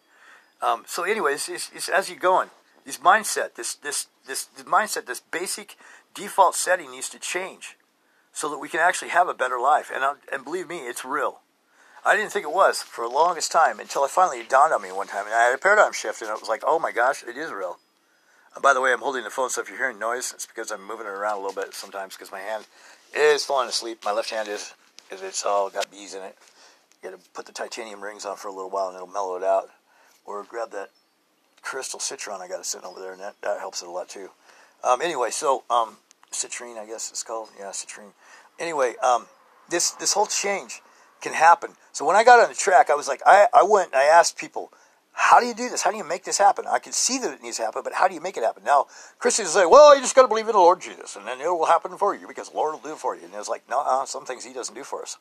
Um, 0.65 0.85
so, 0.87 1.05
anyways, 1.05 1.49
it's, 1.51 1.71
it's, 1.75 1.89
as 1.91 2.09
you're 2.09 2.19
going, 2.19 2.49
this 2.87 2.99
mindset, 2.99 3.55
this, 3.55 3.75
this 3.75 4.07
this 4.27 4.45
this 4.45 4.65
mindset, 4.65 5.05
this 5.05 5.21
basic 5.21 5.77
default 6.15 6.55
setting 6.55 6.91
needs 6.91 7.11
to 7.11 7.19
change 7.19 7.77
so 8.33 8.49
that 8.49 8.59
we 8.59 8.69
can 8.69 8.81
actually 8.81 9.11
have 9.11 9.29
a 9.29 9.35
better 9.35 9.61
life. 9.61 9.91
And 9.95 10.03
and 10.33 10.45
believe 10.45 10.69
me, 10.69 10.79
it's 10.79 11.05
real. 11.05 11.41
I 12.07 12.17
didn't 12.17 12.33
think 12.33 12.47
it 12.47 12.53
was 12.53 12.83
for 12.83 13.07
the 13.07 13.15
longest 13.15 13.53
time 13.53 13.79
until 13.79 14.05
I 14.05 14.09
finally 14.09 14.41
it 14.41 14.49
dawned 14.49 14.73
on 14.73 14.83
me 14.83 14.93
one 14.93 15.07
time, 15.07 15.27
and 15.27 15.35
I 15.35 15.45
had 15.45 15.55
a 15.55 15.59
paradigm 15.59 15.93
shift, 15.93 16.23
and 16.23 16.31
it 16.31 16.41
was 16.41 16.49
like, 16.49 16.63
oh 16.67 16.79
my 16.79 16.93
gosh, 16.93 17.23
it 17.23 17.37
is 17.37 17.51
real. 17.51 17.79
And 18.55 18.63
by 18.63 18.73
the 18.73 18.81
way, 18.81 18.93
I'm 18.93 19.01
holding 19.01 19.25
the 19.25 19.31
phone, 19.31 19.51
so 19.51 19.61
if 19.61 19.69
you're 19.69 19.79
hearing 19.79 19.99
noise, 19.99 20.33
it's 20.35 20.47
because 20.47 20.71
I'm 20.71 20.87
moving 20.87 21.07
it 21.07 21.11
around 21.11 21.39
a 21.39 21.47
little 21.47 21.61
bit 21.61 21.75
sometimes 21.75 22.15
because 22.15 22.31
my 22.31 22.41
hand 22.41 22.67
is 23.15 23.45
falling 23.45 23.69
asleep. 23.69 24.01
My 24.05 24.13
left 24.13 24.31
hand 24.31 24.49
is, 24.49 24.75
because 25.09 25.23
it's 25.23 25.45
all 25.45 25.71
got 25.71 25.91
bees 25.91 26.15
in 26.15 26.23
it. 26.23 26.37
You 27.03 27.11
got 27.11 27.23
to 27.23 27.31
put 27.31 27.47
the 27.47 27.53
titanium 27.53 28.03
rings 28.03 28.25
on 28.25 28.37
for 28.37 28.49
a 28.49 28.53
little 28.53 28.71
while, 28.71 28.89
and 28.89 28.97
it'll 28.97 29.09
mellow 29.09 29.37
it 29.37 29.43
out. 29.43 29.71
Or 30.25 30.45
grab 30.45 30.71
that 30.73 30.91
crystal 31.63 32.01
citron 32.01 32.41
I 32.41 32.49
got 32.49 32.61
it 32.61 32.67
sitting 32.67 32.87
over 32.87 33.01
there, 33.01 33.13
and 33.13 33.21
that, 33.21 33.35
that 33.43 33.59
helps 33.59 33.83
it 33.83 33.89
a 33.89 33.91
lot 33.91 34.09
too. 34.09 34.31
Um, 34.83 35.01
anyway, 35.01 35.31
so 35.31 35.65
um, 35.71 35.97
citrine, 36.31 36.79
I 36.79 36.87
guess 36.87 37.11
it's 37.11 37.23
called. 37.23 37.49
Yeah, 37.59 37.67
citrine. 37.71 38.13
Anyway, 38.59 38.95
um, 39.03 39.27
this 39.71 39.93
this 39.93 40.13
whole 40.13 40.27
change 40.27 40.83
can 41.21 41.33
happen. 41.33 41.71
So 41.93 42.05
when 42.05 42.17
I 42.17 42.25
got 42.25 42.41
on 42.41 42.49
the 42.49 42.55
track, 42.55 42.91
I 42.91 42.95
was 42.95 43.09
like, 43.09 43.23
I, 43.25 43.47
I 43.53 43.63
went 43.63 43.93
and 43.93 43.97
I 43.97 44.05
asked 44.05 44.37
people, 44.37 44.71
how 45.13 45.41
do 45.41 45.47
you 45.47 45.55
do 45.55 45.71
this? 45.71 45.83
How 45.83 45.91
do 45.91 45.97
you 45.97 46.05
make 46.05 46.25
this 46.25 46.39
happen? 46.39 46.67
I 46.71 46.79
can 46.79 46.93
see 46.93 47.19
that 47.19 47.33
it 47.33 47.43
needs 47.43 47.57
to 47.57 47.63
happen, 47.63 47.83
but 47.83 47.95
how 47.95 48.09
do 48.09 48.15
you 48.15 48.21
make 48.21 48.37
it 48.37 48.43
happen? 48.43 48.63
Now, 48.65 48.87
Christians 49.19 49.51
say, 49.51 49.65
well, 49.65 49.95
you 49.95 50.03
just 50.03 50.15
got 50.15 50.23
to 50.23 50.29
believe 50.29 50.47
in 50.47 50.53
the 50.53 50.59
Lord 50.59 50.81
Jesus, 50.81 51.17
and 51.17 51.27
then 51.27 51.41
it 51.41 51.47
will 51.47 51.67
happen 51.67 51.97
for 51.97 52.15
you 52.15 52.27
because 52.27 52.51
the 52.51 52.57
Lord 52.57 52.75
will 52.75 52.81
do 52.81 52.93
it 52.93 52.99
for 52.99 53.15
you. 53.15 53.25
And 53.25 53.33
it's 53.35 53.49
like, 53.49 53.63
no, 53.71 53.83
uh, 53.87 54.05
some 54.05 54.27
things 54.27 54.45
He 54.45 54.53
doesn't 54.53 54.75
do 54.75 54.85
for 54.85 55.03
us. 55.03 55.17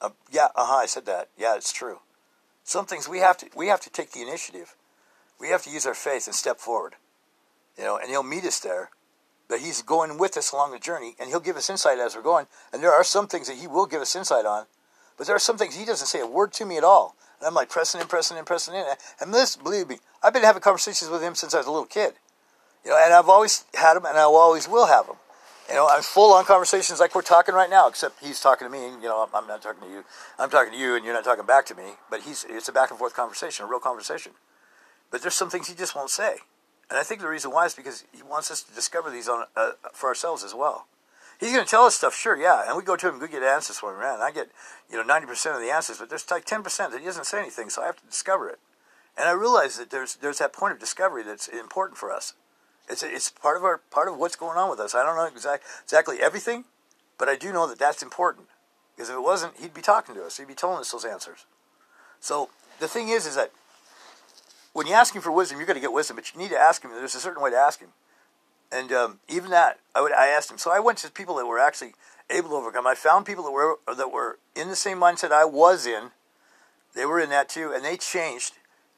Uh, 0.00 0.10
yeah, 0.30 0.48
uh 0.54 0.66
huh. 0.66 0.76
I 0.76 0.86
said 0.86 1.06
that. 1.06 1.30
Yeah, 1.36 1.56
it's 1.56 1.72
true. 1.72 2.00
Some 2.66 2.84
things 2.84 3.08
we 3.08 3.20
have 3.20 3.38
to 3.38 3.46
we 3.54 3.68
have 3.68 3.80
to 3.82 3.90
take 3.90 4.10
the 4.10 4.22
initiative. 4.22 4.74
We 5.38 5.48
have 5.48 5.62
to 5.62 5.70
use 5.70 5.86
our 5.86 5.94
faith 5.94 6.26
and 6.26 6.34
step 6.34 6.58
forward. 6.58 6.96
You 7.78 7.84
know, 7.84 7.96
and 7.96 8.10
He'll 8.10 8.24
meet 8.24 8.44
us 8.44 8.58
there. 8.58 8.90
But 9.48 9.60
He's 9.60 9.82
going 9.82 10.18
with 10.18 10.36
us 10.36 10.50
along 10.50 10.72
the 10.72 10.80
journey, 10.80 11.14
and 11.20 11.30
He'll 11.30 11.38
give 11.38 11.56
us 11.56 11.70
insight 11.70 12.00
as 12.00 12.16
we're 12.16 12.22
going. 12.22 12.48
And 12.72 12.82
there 12.82 12.92
are 12.92 13.04
some 13.04 13.28
things 13.28 13.46
that 13.46 13.58
He 13.58 13.68
will 13.68 13.86
give 13.86 14.02
us 14.02 14.16
insight 14.16 14.44
on, 14.44 14.66
but 15.16 15.28
there 15.28 15.36
are 15.36 15.40
some 15.40 15.56
things 15.56 15.76
He 15.76 15.84
doesn't 15.84 16.08
say 16.08 16.20
a 16.20 16.26
word 16.26 16.52
to 16.54 16.66
me 16.66 16.76
at 16.76 16.82
all. 16.82 17.14
And 17.38 17.46
I'm 17.46 17.54
like 17.54 17.70
pressing 17.70 18.00
in, 18.00 18.08
pressing 18.08 18.36
in, 18.36 18.44
pressing 18.44 18.74
in. 18.74 18.84
And 19.20 19.32
this, 19.32 19.54
believe 19.54 19.88
me, 19.88 19.98
I've 20.20 20.32
been 20.32 20.42
having 20.42 20.62
conversations 20.62 21.08
with 21.08 21.22
him 21.22 21.36
since 21.36 21.54
I 21.54 21.58
was 21.58 21.66
a 21.66 21.70
little 21.70 21.86
kid. 21.86 22.14
You 22.84 22.90
know, 22.90 22.98
and 23.00 23.14
I've 23.14 23.28
always 23.28 23.64
had 23.74 23.94
them, 23.94 24.06
and 24.06 24.16
I 24.16 24.22
always 24.22 24.68
will 24.68 24.86
have 24.86 25.06
them. 25.06 25.16
You 25.68 25.74
know, 25.74 25.88
I'm 25.88 26.02
full 26.02 26.32
on 26.32 26.44
conversations 26.44 27.00
like 27.00 27.14
we're 27.14 27.22
talking 27.22 27.54
right 27.54 27.68
now, 27.68 27.88
except 27.88 28.24
he's 28.24 28.40
talking 28.40 28.66
to 28.66 28.70
me. 28.70 28.86
And, 28.86 29.02
you 29.02 29.08
know, 29.08 29.28
I'm 29.34 29.46
not 29.48 29.62
talking 29.62 29.82
to 29.82 29.88
you. 29.88 30.04
I'm 30.38 30.48
talking 30.48 30.72
to 30.72 30.78
you, 30.78 30.94
and 30.94 31.04
you're 31.04 31.14
not 31.14 31.24
talking 31.24 31.44
back 31.44 31.66
to 31.66 31.74
me. 31.74 31.94
But 32.08 32.22
he's 32.22 32.46
it's 32.48 32.68
a 32.68 32.72
back 32.72 32.90
and 32.90 32.98
forth 32.98 33.14
conversation, 33.14 33.64
a 33.64 33.68
real 33.68 33.80
conversation. 33.80 34.32
But 35.10 35.22
there's 35.22 35.34
some 35.34 35.50
things 35.50 35.68
he 35.68 35.74
just 35.74 35.94
won't 35.94 36.10
say, 36.10 36.36
and 36.90 36.98
I 36.98 37.02
think 37.02 37.20
the 37.20 37.28
reason 37.28 37.50
why 37.50 37.66
is 37.66 37.74
because 37.74 38.04
he 38.12 38.22
wants 38.22 38.50
us 38.50 38.62
to 38.62 38.74
discover 38.74 39.10
these 39.10 39.28
on 39.28 39.46
uh, 39.56 39.72
for 39.92 40.08
ourselves 40.08 40.44
as 40.44 40.54
well. 40.54 40.86
He's 41.38 41.52
going 41.52 41.64
to 41.64 41.70
tell 41.70 41.84
us 41.84 41.94
stuff, 41.94 42.14
sure, 42.14 42.36
yeah, 42.36 42.66
and 42.66 42.76
we 42.76 42.82
go 42.82 42.96
to 42.96 43.08
him 43.08 43.20
we 43.20 43.28
get 43.28 43.42
answers 43.42 43.78
for 43.78 43.92
him, 43.92 44.00
man. 44.00 44.20
I 44.20 44.30
get, 44.30 44.48
you 44.90 44.96
know, 44.96 45.02
ninety 45.02 45.26
percent 45.26 45.54
of 45.54 45.60
the 45.60 45.70
answers, 45.70 45.98
but 45.98 46.08
there's 46.08 46.28
like 46.30 46.44
ten 46.44 46.62
percent 46.62 46.92
that 46.92 47.00
he 47.00 47.06
doesn't 47.06 47.26
say 47.26 47.38
anything, 47.38 47.70
so 47.70 47.82
I 47.82 47.86
have 47.86 48.00
to 48.00 48.06
discover 48.06 48.48
it. 48.48 48.58
And 49.16 49.28
I 49.28 49.32
realize 49.32 49.78
that 49.78 49.90
there's 49.90 50.16
there's 50.16 50.38
that 50.38 50.52
point 50.52 50.72
of 50.72 50.78
discovery 50.78 51.22
that's 51.22 51.48
important 51.48 51.98
for 51.98 52.10
us. 52.10 52.34
It's 52.88 53.02
it's 53.02 53.30
part 53.30 53.56
of 53.56 53.64
our 53.64 53.78
part 53.90 54.08
of 54.08 54.16
what's 54.16 54.36
going 54.36 54.58
on 54.58 54.70
with 54.70 54.80
us. 54.80 54.94
I 54.94 55.02
don't 55.02 55.16
know 55.16 55.24
exact, 55.24 55.64
exactly 55.82 56.18
everything, 56.20 56.64
but 57.18 57.28
I 57.28 57.36
do 57.36 57.52
know 57.52 57.66
that 57.66 57.78
that's 57.78 58.02
important 58.02 58.46
because 58.94 59.10
if 59.10 59.16
it 59.16 59.22
wasn't, 59.22 59.58
he'd 59.58 59.74
be 59.74 59.82
talking 59.82 60.14
to 60.14 60.24
us. 60.24 60.38
He'd 60.38 60.48
be 60.48 60.54
telling 60.54 60.78
us 60.78 60.92
those 60.92 61.04
answers. 61.04 61.46
So 62.20 62.50
the 62.80 62.88
thing 62.88 63.08
is, 63.08 63.26
is 63.26 63.34
that 63.36 63.50
when 64.72 64.86
you 64.86 64.94
ask 64.94 65.14
him 65.14 65.22
for 65.22 65.32
wisdom, 65.32 65.58
you're 65.58 65.66
going 65.66 65.76
to 65.76 65.80
get 65.80 65.92
wisdom, 65.92 66.16
but 66.16 66.32
you 66.32 66.40
need 66.40 66.50
to 66.50 66.58
ask 66.58 66.82
him. 66.82 66.90
There's 66.90 67.14
a 67.14 67.20
certain 67.20 67.42
way 67.42 67.50
to 67.50 67.56
ask 67.56 67.80
him. 67.80 67.90
And 68.70 68.92
um, 68.92 69.20
even 69.28 69.50
that, 69.50 69.78
I 69.94 70.00
would 70.00 70.12
I 70.12 70.26
asked 70.26 70.50
him. 70.50 70.58
So 70.58 70.70
I 70.70 70.80
went 70.80 70.98
to 70.98 71.10
people 71.10 71.36
that 71.36 71.46
were 71.46 71.58
actually 71.58 71.94
able 72.30 72.50
to 72.50 72.56
overcome. 72.56 72.86
I 72.86 72.94
found 72.94 73.26
people 73.26 73.44
that 73.44 73.52
were 73.52 73.78
that 73.86 74.12
were 74.12 74.38
in 74.54 74.68
the 74.68 74.76
same 74.76 74.98
mindset 74.98 75.32
I 75.32 75.44
was 75.44 75.86
in. 75.86 76.10
They 76.94 77.06
were 77.06 77.20
in 77.20 77.30
that 77.30 77.48
too, 77.48 77.72
and 77.74 77.84
they 77.84 77.96
changed. 77.96 78.54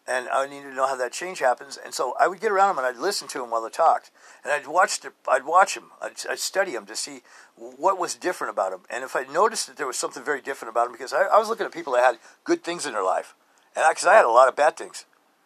And 0.08 0.26
I 0.30 0.46
needed 0.46 0.70
to 0.70 0.74
know 0.74 0.86
how 0.86 0.96
that 0.96 1.12
change 1.12 1.40
happens. 1.40 1.76
And 1.76 1.92
so 1.92 2.14
I 2.18 2.28
would 2.28 2.40
get 2.40 2.50
around 2.50 2.74
them 2.74 2.84
and 2.84 2.86
I'd 2.86 3.00
listen 3.00 3.28
to 3.28 3.38
them 3.38 3.50
while 3.50 3.62
they 3.62 3.68
talked, 3.68 4.10
and 4.42 4.52
I'd 4.52 4.66
watch 4.66 5.00
the, 5.00 5.12
I'd 5.28 5.44
watch 5.44 5.74
them. 5.74 5.90
I'd, 6.00 6.12
I'd 6.30 6.38
study 6.38 6.72
them 6.72 6.86
to 6.86 6.96
see 6.96 7.20
what 7.56 7.98
was 7.98 8.14
different 8.14 8.50
about 8.50 8.70
them. 8.70 8.80
And 8.88 9.04
if 9.04 9.14
I 9.14 9.24
noticed 9.24 9.66
that 9.66 9.76
there 9.76 9.86
was 9.86 9.98
something 9.98 10.24
very 10.24 10.40
different 10.40 10.70
about 10.70 10.84
them, 10.84 10.92
because 10.92 11.12
I, 11.12 11.24
I 11.24 11.38
was 11.38 11.48
looking 11.48 11.66
at 11.66 11.72
people 11.72 11.92
that 11.92 12.04
had 12.04 12.18
good 12.44 12.64
things 12.64 12.86
in 12.86 12.94
their 12.94 13.04
life, 13.04 13.34
and 13.76 13.84
because 13.88 14.06
I, 14.06 14.14
I 14.14 14.16
had 14.16 14.24
a 14.24 14.30
lot 14.30 14.48
of 14.48 14.56
bad 14.56 14.76
things, 14.78 15.04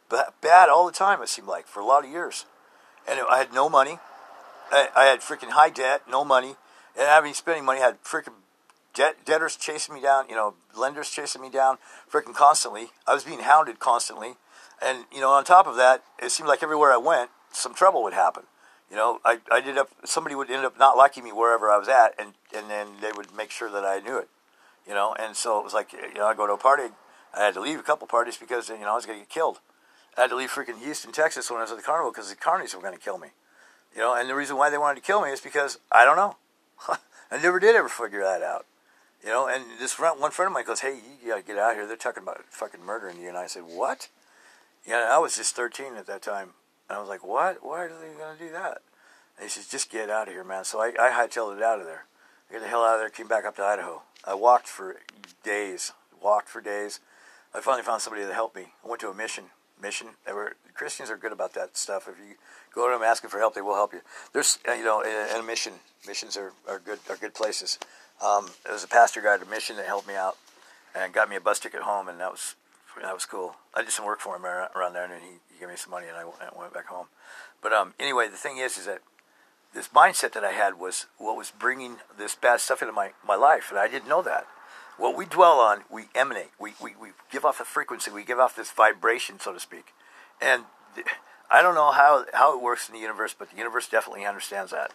but 0.09 0.41
bad 0.41 0.69
all 0.69 0.87
the 0.87 0.93
time 0.93 1.21
it 1.23 1.29
seemed 1.29 1.49
like 1.49 1.67
for 1.67 1.81
a 1.81 1.85
lot 1.85 2.05
of 2.05 2.11
years, 2.11 2.47
and 3.09 3.19
I 3.29 3.39
had 3.39 3.53
no 3.53 3.69
money. 3.69 3.99
I, 4.71 4.89
I 4.95 5.05
had 5.07 5.21
freaking 5.21 5.51
high 5.51 5.71
debt, 5.71 6.03
no 6.09 6.25
money, 6.25 6.55
and 6.97 7.09
having 7.09 7.35
spending 7.35 7.65
money. 7.65 7.81
I 7.81 7.87
had 7.87 8.03
freaking 8.05 8.35
debt, 8.95 9.25
debtors 9.25 9.57
chasing 9.57 9.95
me 9.95 10.01
down, 10.01 10.29
you 10.29 10.35
know, 10.35 10.55
lenders 10.77 11.11
chasing 11.11 11.43
me 11.43 11.51
down, 11.51 11.79
freaking 12.11 12.35
constantly. 12.35 12.89
I 13.07 13.15
was 13.15 13.25
being 13.25 13.41
hounded 13.41 13.81
constantly, 13.81 14.35
and 14.83 15.05
you 15.13 15.21
know, 15.21 15.31
on 15.31 15.45
top 15.45 15.67
of 15.67 15.77
that, 15.77 16.03
it 16.23 16.31
seemed 16.31 16.49
like 16.49 16.63
everywhere 16.63 16.93
I 16.93 16.97
went, 16.97 17.31
some 17.53 17.75
trouble 17.75 18.03
would 18.03 18.15
happen. 18.15 18.45
You 18.91 18.97
know, 18.97 19.21
I, 19.25 19.39
I 19.51 19.59
ended 19.59 19.79
up 19.79 19.89
somebody 20.05 20.35
would 20.35 20.51
end 20.51 20.67
up 20.67 20.79
not 20.79 20.97
liking 20.97 21.25
me 21.25 21.33
wherever 21.33 21.71
I 21.71 21.79
was 21.79 21.89
at, 21.89 22.15
and 22.19 22.35
and 22.55 22.69
then 22.71 22.89
they 23.01 23.13
would 23.13 23.35
make 23.35 23.51
sure 23.51 23.71
that 23.71 23.85
I 23.85 24.01
knew 24.01 24.19
it. 24.19 24.29
You 24.87 24.95
know, 24.95 25.15
and 25.19 25.37
so 25.37 25.59
it 25.59 25.65
was 25.65 25.73
like 25.73 25.93
you 25.93 26.15
know, 26.15 26.27
I 26.27 26.35
go 26.35 26.47
to 26.47 26.55
a 26.55 26.59
party, 26.59 26.89
I 27.35 27.45
had 27.45 27.55
to 27.55 27.61
leave 27.61 27.79
a 27.79 27.83
couple 27.83 28.07
parties 28.07 28.37
because 28.37 28.69
you 28.69 28.81
know 28.81 28.93
I 28.93 28.95
was 28.95 29.07
going 29.07 29.19
to 29.19 29.25
get 29.25 29.31
killed. 29.31 29.61
I 30.17 30.23
had 30.23 30.31
to 30.31 30.37
leave 30.37 30.51
freaking 30.51 30.79
Houston, 30.79 31.13
Texas 31.13 31.51
when 31.51 31.59
I 31.59 31.63
was 31.63 31.71
at 31.71 31.79
the 31.79 31.83
carnival 31.83 32.13
because 32.13 32.29
the 32.29 32.37
carnies 32.37 32.75
were 32.75 32.83
going 32.83 32.95
to 32.95 33.01
kill 33.01 33.17
me. 33.17 33.29
You 33.95 34.01
know, 34.01 34.15
and 34.15 34.29
the 34.29 34.35
reason 34.35 34.57
why 34.57 34.69
they 34.69 34.79
wanted 34.79 35.01
to 35.01 35.07
kill 35.07 35.23
me 35.23 35.31
is 35.31 35.41
because 35.41 35.79
I 35.91 36.05
don't 36.05 36.17
know. 36.17 36.37
I 37.31 37.41
never 37.43 37.59
did 37.59 37.75
ever 37.75 37.89
figure 37.89 38.23
that 38.23 38.43
out. 38.43 38.67
You 39.25 39.31
know, 39.31 39.47
and 39.47 39.65
this 39.81 39.99
one 39.99 40.31
friend 40.33 40.49
of 40.49 40.53
mine 40.53 40.67
goes, 40.67 40.81
"Hey, 40.81 40.99
you 41.23 41.31
gotta 41.31 41.43
get 41.43 41.57
out 41.57 41.71
of 41.71 41.77
here. 41.77 41.87
They're 41.87 41.97
talking 41.97 42.23
about 42.23 42.45
fucking 42.51 42.85
murdering 42.85 43.21
you." 43.21 43.29
And 43.29 43.39
I 43.39 43.47
said, 43.47 43.63
"What?" 43.63 44.09
Yeah, 44.87 45.09
I 45.11 45.19
was 45.19 45.37
just 45.37 45.55
13 45.55 45.97
at 45.97 46.07
that 46.07 46.23
time, 46.23 46.51
and 46.89 46.99
I 46.99 47.01
was 47.01 47.09
like, 47.09 47.25
"What? 47.25 47.65
Why 47.65 47.85
are 47.85 47.89
they 47.89 48.19
gonna 48.19 48.39
do 48.39 48.51
that?" 48.51 48.83
And 49.37 49.45
he 49.45 49.49
says, 49.49 49.69
"Just 49.69 49.91
get 49.91 50.11
out 50.11 50.29
of 50.29 50.35
here, 50.35 50.45
man." 50.45 50.65
So 50.65 50.81
I, 50.81 50.89
I 50.99 51.11
hightailed 51.11 51.57
it 51.57 51.63
out 51.63 51.81
of 51.81 51.87
there. 51.87 52.07
I 52.51 52.55
got 52.55 52.63
the 52.63 52.69
hell 52.69 52.85
out 52.85 52.95
of 52.95 53.01
there. 53.01 53.11
Came 53.11 53.29
back 53.29 53.45
up 53.45 53.57
to 53.57 53.63
Idaho. 53.63 54.03
I 54.25 54.35
walked 54.35 54.67
for 54.67 54.97
days. 55.43 55.93
Walked 56.21 56.49
for 56.49 56.61
days. 56.61 57.01
I 57.55 57.61
finally 57.61 57.83
found 57.83 58.03
somebody 58.03 58.25
that 58.25 58.35
helped 58.35 58.57
me. 58.57 58.73
I 58.85 58.89
went 58.89 59.01
to 59.01 59.09
a 59.09 59.15
mission. 59.15 59.45
Mission. 59.81 60.09
They 60.27 60.33
were 60.33 60.57
Christians 60.75 61.11
are 61.11 61.17
good 61.17 61.33
about 61.33 61.55
that 61.55 61.77
stuff. 61.77 62.09
If 62.09 62.19
you 62.19 62.37
go 62.75 62.89
to 62.89 62.95
them 62.95 63.03
asking 63.03 63.31
for 63.31 63.39
help, 63.39 63.55
they 63.55 63.61
will 63.61 63.75
help 63.75 63.93
you. 63.93 64.01
There's, 64.33 64.59
uh, 64.69 64.73
you 64.73 64.85
know, 64.85 65.01
in 65.03 65.39
a 65.39 65.43
mission, 65.43 65.75
missions 66.07 66.37
are, 66.37 66.53
are 66.69 66.79
good 66.79 66.99
are 67.09 67.17
good 67.17 67.35
places. 67.35 67.79
Um, 68.25 68.51
there 68.65 68.73
was 68.73 68.85
a 68.85 68.89
pastor 68.89 69.21
guy 69.21 69.35
at 69.35 69.43
a 69.43 69.47
mission 69.47 69.77
that 69.77 69.87
helped 69.87 70.09
me 70.09 70.15
out 70.15 70.37
and 70.95 71.13
got 71.13 71.29
me 71.29 71.37
a 71.37 71.41
bus 71.41 71.59
ticket 71.59 71.83
home, 71.83 72.09
and 72.09 72.21
that 72.21 72.31
was 72.31 72.55
that 73.01 73.15
was 73.15 73.25
cool. 73.25 73.57
I 73.75 73.83
did 73.83 73.91
some 73.91 74.05
work 74.05 74.21
for 74.21 74.37
him 74.37 74.45
around 74.45 74.93
there, 74.93 75.05
and 75.05 75.23
he, 75.23 75.39
he 75.53 75.61
gave 75.61 75.69
me 75.69 75.77
some 75.77 75.91
money, 75.91 76.07
and 76.09 76.17
I 76.17 76.25
went 76.59 76.75
back 76.75 76.87
home. 76.87 77.07
But 77.63 77.73
um, 77.73 77.95
anyway, 77.99 78.29
the 78.29 78.37
thing 78.37 78.59
is, 78.59 78.77
is 78.77 78.87
that 78.87 79.01
this 79.75 79.89
mindset 79.89 80.33
that 80.33 80.45
I 80.45 80.53
had 80.53 80.79
was 80.79 81.07
what 81.17 81.37
was 81.37 81.51
bringing 81.51 81.97
this 82.19 82.35
bad 82.35 82.61
stuff 82.61 82.83
into 82.83 82.93
my, 82.93 83.13
my 83.27 83.37
life, 83.37 83.71
and 83.71 83.79
I 83.79 83.89
didn't 83.89 84.09
know 84.09 84.23
that. 84.23 84.47
What 84.99 85.17
we 85.17 85.25
dwell 85.25 85.59
on, 85.59 85.85
we 85.91 86.05
emanate. 86.15 86.51
We, 86.61 86.75
we, 86.81 86.95
we 87.01 87.09
give 87.31 87.45
off 87.45 87.61
a 87.61 87.65
frequency. 87.65 88.11
We 88.11 88.25
give 88.25 88.39
off 88.39 88.55
this 88.55 88.71
vibration, 88.71 89.41
so 89.41 89.53
to 89.53 89.61
speak. 89.61 89.87
And 90.41 90.65
I 91.51 91.63
don't 91.63 91.75
know 91.75 91.93
how, 91.93 92.27
how 92.35 92.57
it 92.57 92.63
works 92.63 92.89
in 92.89 92.95
the 92.95 93.01
universe, 93.01 93.35
but 93.37 93.51
the 93.51 93.57
universe 93.57 93.89
definitely 93.89 94.27
understands 94.27 94.71
that. 94.71 94.93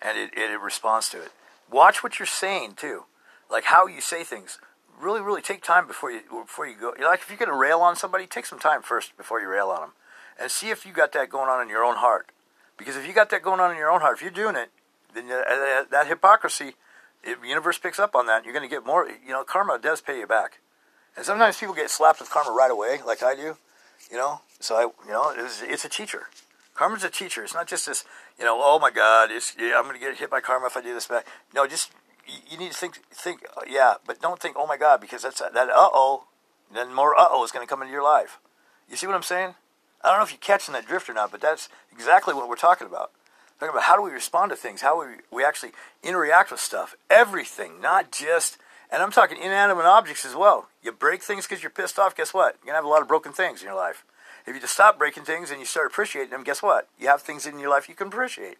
And 0.00 0.18
it, 0.18 0.32
it, 0.36 0.50
it 0.50 0.60
responds 0.60 1.10
to 1.10 1.22
it. 1.22 1.32
Watch 1.70 2.02
what 2.02 2.18
you're 2.18 2.26
saying, 2.26 2.74
too. 2.76 3.04
Like 3.50 3.64
how 3.64 3.86
you 3.86 4.00
say 4.00 4.24
things. 4.24 4.58
Really, 5.00 5.20
really 5.20 5.42
take 5.42 5.62
time 5.62 5.86
before 5.86 6.10
you 6.10 6.20
before 6.30 6.66
you 6.66 6.74
go. 6.74 6.94
Like 7.00 7.20
if 7.20 7.28
you're 7.28 7.46
to 7.46 7.54
rail 7.54 7.80
on 7.80 7.96
somebody, 7.96 8.26
take 8.26 8.46
some 8.46 8.58
time 8.58 8.82
first 8.82 9.16
before 9.16 9.40
you 9.40 9.48
rail 9.48 9.68
on 9.68 9.80
them, 9.80 9.92
and 10.40 10.50
see 10.50 10.70
if 10.70 10.86
you 10.86 10.92
got 10.92 11.12
that 11.12 11.28
going 11.28 11.48
on 11.48 11.60
in 11.60 11.68
your 11.68 11.84
own 11.84 11.96
heart. 11.96 12.30
Because 12.78 12.96
if 12.96 13.06
you 13.06 13.12
got 13.12 13.30
that 13.30 13.42
going 13.42 13.60
on 13.60 13.70
in 13.70 13.76
your 13.76 13.90
own 13.90 14.00
heart, 14.00 14.16
if 14.16 14.22
you're 14.22 14.30
doing 14.30 14.56
it, 14.56 14.70
then 15.14 15.28
that 15.28 16.06
hypocrisy, 16.06 16.74
the 17.24 17.36
universe 17.46 17.78
picks 17.78 17.98
up 17.98 18.14
on 18.14 18.26
that. 18.26 18.44
You're 18.44 18.58
to 18.58 18.68
get 18.68 18.86
more. 18.86 19.08
You 19.08 19.32
know, 19.32 19.44
karma 19.44 19.78
does 19.78 20.00
pay 20.00 20.18
you 20.18 20.26
back, 20.26 20.60
and 21.16 21.24
sometimes 21.24 21.58
people 21.58 21.74
get 21.74 21.90
slapped 21.90 22.20
with 22.20 22.30
karma 22.30 22.52
right 22.52 22.70
away, 22.70 23.00
like 23.06 23.22
I 23.22 23.34
do. 23.34 23.56
You 24.10 24.16
know, 24.16 24.40
so 24.60 24.76
I, 24.76 24.82
you 25.06 25.12
know, 25.12 25.32
it's, 25.36 25.62
it's 25.62 25.84
a 25.84 25.88
teacher. 25.88 26.28
Karma's 26.74 27.02
a 27.04 27.10
teacher. 27.10 27.42
It's 27.42 27.54
not 27.54 27.66
just 27.66 27.86
this, 27.86 28.04
you 28.38 28.44
know, 28.44 28.60
oh 28.62 28.78
my 28.78 28.90
God, 28.90 29.30
yeah, 29.58 29.74
I'm 29.76 29.84
going 29.84 29.94
to 29.94 30.00
get 30.00 30.16
hit 30.16 30.30
by 30.30 30.40
karma 30.40 30.66
if 30.66 30.76
I 30.76 30.82
do 30.82 30.92
this 30.92 31.06
back. 31.06 31.26
No, 31.54 31.66
just 31.66 31.90
you, 32.50 32.58
need 32.58 32.72
to 32.72 32.76
think, 32.76 33.00
think, 33.12 33.40
yeah, 33.68 33.94
but 34.06 34.20
don't 34.20 34.40
think, 34.40 34.56
oh 34.58 34.66
my 34.66 34.76
God, 34.76 35.00
because 35.00 35.22
that's 35.22 35.40
that 35.40 35.56
uh 35.56 35.90
oh, 35.92 36.24
then 36.72 36.94
more 36.94 37.14
uh 37.14 37.26
oh 37.30 37.44
is 37.44 37.52
going 37.52 37.66
to 37.66 37.70
come 37.70 37.82
into 37.82 37.92
your 37.92 38.02
life. 38.02 38.38
You 38.88 38.96
see 38.96 39.06
what 39.06 39.16
I'm 39.16 39.22
saying? 39.22 39.54
I 40.02 40.10
don't 40.10 40.18
know 40.18 40.24
if 40.24 40.30
you're 40.30 40.38
catching 40.38 40.72
that 40.74 40.86
drift 40.86 41.08
or 41.08 41.14
not, 41.14 41.30
but 41.30 41.40
that's 41.40 41.68
exactly 41.92 42.34
what 42.34 42.48
we're 42.48 42.56
talking 42.56 42.86
about. 42.86 43.10
Talking 43.58 43.70
about 43.70 43.84
how 43.84 43.96
do 43.96 44.02
we 44.02 44.10
respond 44.10 44.50
to 44.50 44.56
things, 44.56 44.82
how 44.82 45.00
we, 45.00 45.14
we 45.32 45.44
actually 45.44 45.72
interact 46.02 46.50
with 46.50 46.60
stuff. 46.60 46.94
Everything, 47.08 47.80
not 47.80 48.12
just, 48.12 48.58
and 48.90 49.02
I'm 49.02 49.10
talking 49.10 49.38
inanimate 49.38 49.86
objects 49.86 50.24
as 50.24 50.34
well. 50.34 50.68
You 50.82 50.92
break 50.92 51.22
things 51.22 51.46
because 51.46 51.62
you're 51.62 51.70
pissed 51.70 51.98
off, 51.98 52.14
guess 52.14 52.34
what? 52.34 52.56
You're 52.62 52.72
going 52.72 52.74
to 52.74 52.76
have 52.76 52.84
a 52.84 52.88
lot 52.88 53.02
of 53.02 53.08
broken 53.08 53.32
things 53.32 53.62
in 53.62 53.66
your 53.66 53.76
life. 53.76 54.04
If 54.46 54.54
you 54.54 54.60
just 54.60 54.74
stop 54.74 54.98
breaking 54.98 55.24
things 55.24 55.50
and 55.50 55.58
you 55.58 55.66
start 55.66 55.86
appreciating 55.86 56.30
them, 56.30 56.44
guess 56.44 56.62
what? 56.62 56.88
You 56.98 57.08
have 57.08 57.22
things 57.22 57.46
in 57.46 57.58
your 57.58 57.70
life 57.70 57.88
you 57.88 57.96
can 57.96 58.08
appreciate. 58.08 58.58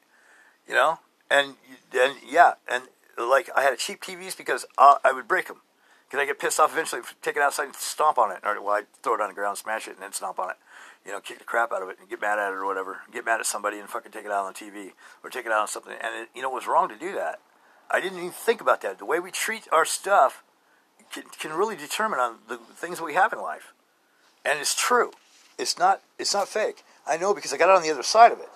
You 0.66 0.74
know, 0.74 0.98
and 1.30 1.54
and 1.94 2.16
yeah, 2.28 2.54
and 2.68 2.84
like 3.18 3.50
I 3.56 3.62
had 3.62 3.78
cheap 3.78 4.02
TVs 4.02 4.36
because 4.36 4.64
uh, 4.78 4.96
I 5.04 5.12
would 5.12 5.28
break 5.28 5.48
them. 5.48 5.62
Because 6.06 6.22
I 6.22 6.26
get 6.26 6.38
pissed 6.38 6.60
off 6.60 6.72
eventually, 6.72 7.02
take 7.20 7.36
it 7.36 7.42
outside 7.42 7.64
and 7.64 7.74
stomp 7.74 8.16
on 8.16 8.30
it, 8.30 8.38
or 8.44 8.62
well, 8.62 8.74
I 8.74 8.82
throw 9.02 9.14
it 9.14 9.20
on 9.20 9.28
the 9.28 9.34
ground, 9.34 9.58
smash 9.58 9.88
it, 9.88 9.94
and 9.94 10.02
then 10.02 10.12
stomp 10.12 10.38
on 10.38 10.50
it. 10.50 10.56
You 11.04 11.10
know, 11.10 11.20
kick 11.20 11.38
the 11.38 11.44
crap 11.44 11.72
out 11.72 11.82
of 11.82 11.88
it 11.88 11.98
and 11.98 12.08
get 12.08 12.20
mad 12.20 12.38
at 12.38 12.52
it 12.52 12.56
or 12.56 12.64
whatever. 12.64 12.98
Get 13.12 13.24
mad 13.24 13.40
at 13.40 13.46
somebody 13.46 13.78
and 13.78 13.88
fucking 13.88 14.12
take 14.12 14.24
it 14.24 14.30
out 14.30 14.44
on 14.44 14.52
the 14.52 14.58
TV 14.58 14.92
or 15.24 15.30
take 15.30 15.46
it 15.46 15.52
out 15.52 15.62
on 15.62 15.68
something. 15.68 15.92
And 15.92 16.22
it, 16.22 16.28
you 16.34 16.42
know, 16.42 16.50
it 16.50 16.54
was 16.54 16.68
wrong 16.68 16.88
to 16.88 16.96
do 16.96 17.12
that. 17.14 17.40
I 17.90 18.00
didn't 18.00 18.18
even 18.18 18.30
think 18.30 18.60
about 18.60 18.82
that. 18.82 18.98
The 18.98 19.04
way 19.04 19.18
we 19.18 19.30
treat 19.30 19.66
our 19.72 19.84
stuff 19.84 20.44
can, 21.12 21.24
can 21.38 21.52
really 21.52 21.76
determine 21.76 22.18
on 22.18 22.36
the 22.48 22.56
things 22.56 23.00
we 23.00 23.14
have 23.14 23.32
in 23.32 23.40
life, 23.40 23.72
and 24.44 24.58
it's 24.58 24.74
true. 24.74 25.12
It's 25.58 25.78
not. 25.78 26.02
It's 26.18 26.34
not 26.34 26.48
fake. 26.48 26.84
I 27.06 27.16
know 27.16 27.34
because 27.34 27.52
I 27.52 27.56
got 27.56 27.70
it 27.70 27.76
on 27.76 27.82
the 27.82 27.90
other 27.90 28.02
side 28.02 28.32
of 28.32 28.40
it. 28.40 28.48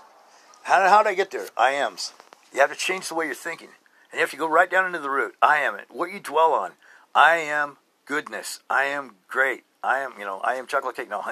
How, 0.65 0.89
how 0.89 1.03
did 1.03 1.11
I 1.11 1.15
get 1.15 1.31
there? 1.31 1.47
I 1.57 1.71
am's. 1.73 2.13
You 2.53 2.61
have 2.61 2.71
to 2.71 2.77
change 2.77 3.09
the 3.09 3.15
way 3.15 3.27
you're 3.27 3.35
thinking, 3.35 3.69
and 4.13 4.21
if 4.21 4.33
you 4.33 4.39
go 4.39 4.49
right 4.49 4.71
down 4.71 4.87
into 4.87 4.99
the 4.99 5.11
root. 5.11 5.35
I 5.41 5.59
am 5.59 5.75
it. 5.77 5.87
What 5.91 6.13
you 6.13 6.21
dwell 6.21 6.53
on. 6.53 6.73
I 7.15 7.37
am 7.37 7.77
goodness. 8.07 8.61
I 8.69 8.85
am 8.85 9.17
great. 9.29 9.65
I 9.83 9.99
am. 10.01 10.13
You 10.19 10.25
know. 10.25 10.41
I 10.41 10.55
am 10.55 10.67
chocolate 10.67 10.97
cake. 10.97 11.11
No, 11.11 11.23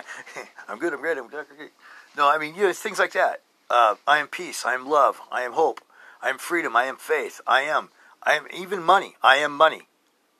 I'm 0.69 0.79
good. 0.79 0.93
I'm 0.93 1.01
great. 1.01 1.19
I'm 1.19 1.29
chocolate 1.31 1.59
cake. 1.59 1.73
No, 2.17 2.29
I 2.29 2.39
mean 2.39 2.55
you 2.55 2.65
know 2.65 2.73
things 2.73 2.99
like 2.99 3.13
that. 3.13 3.43
Uh, 3.71 3.97
I 4.07 4.19
am 4.19 4.29
peace. 4.29 4.65
I 4.65 4.75
am 4.75 4.89
love. 4.89 5.21
I 5.31 5.43
am 5.43 5.53
hope. 5.53 5.81
I 6.23 6.31
am 6.31 6.39
freedom. 6.39 6.75
I 6.75 6.85
am 6.85 6.97
faith. 6.97 7.41
I 7.47 7.63
am. 7.63 7.91
I 8.23 8.35
am 8.35 8.47
even 8.55 8.83
money. 8.83 9.15
I 9.23 9.37
am 9.37 9.57
money. 9.57 9.83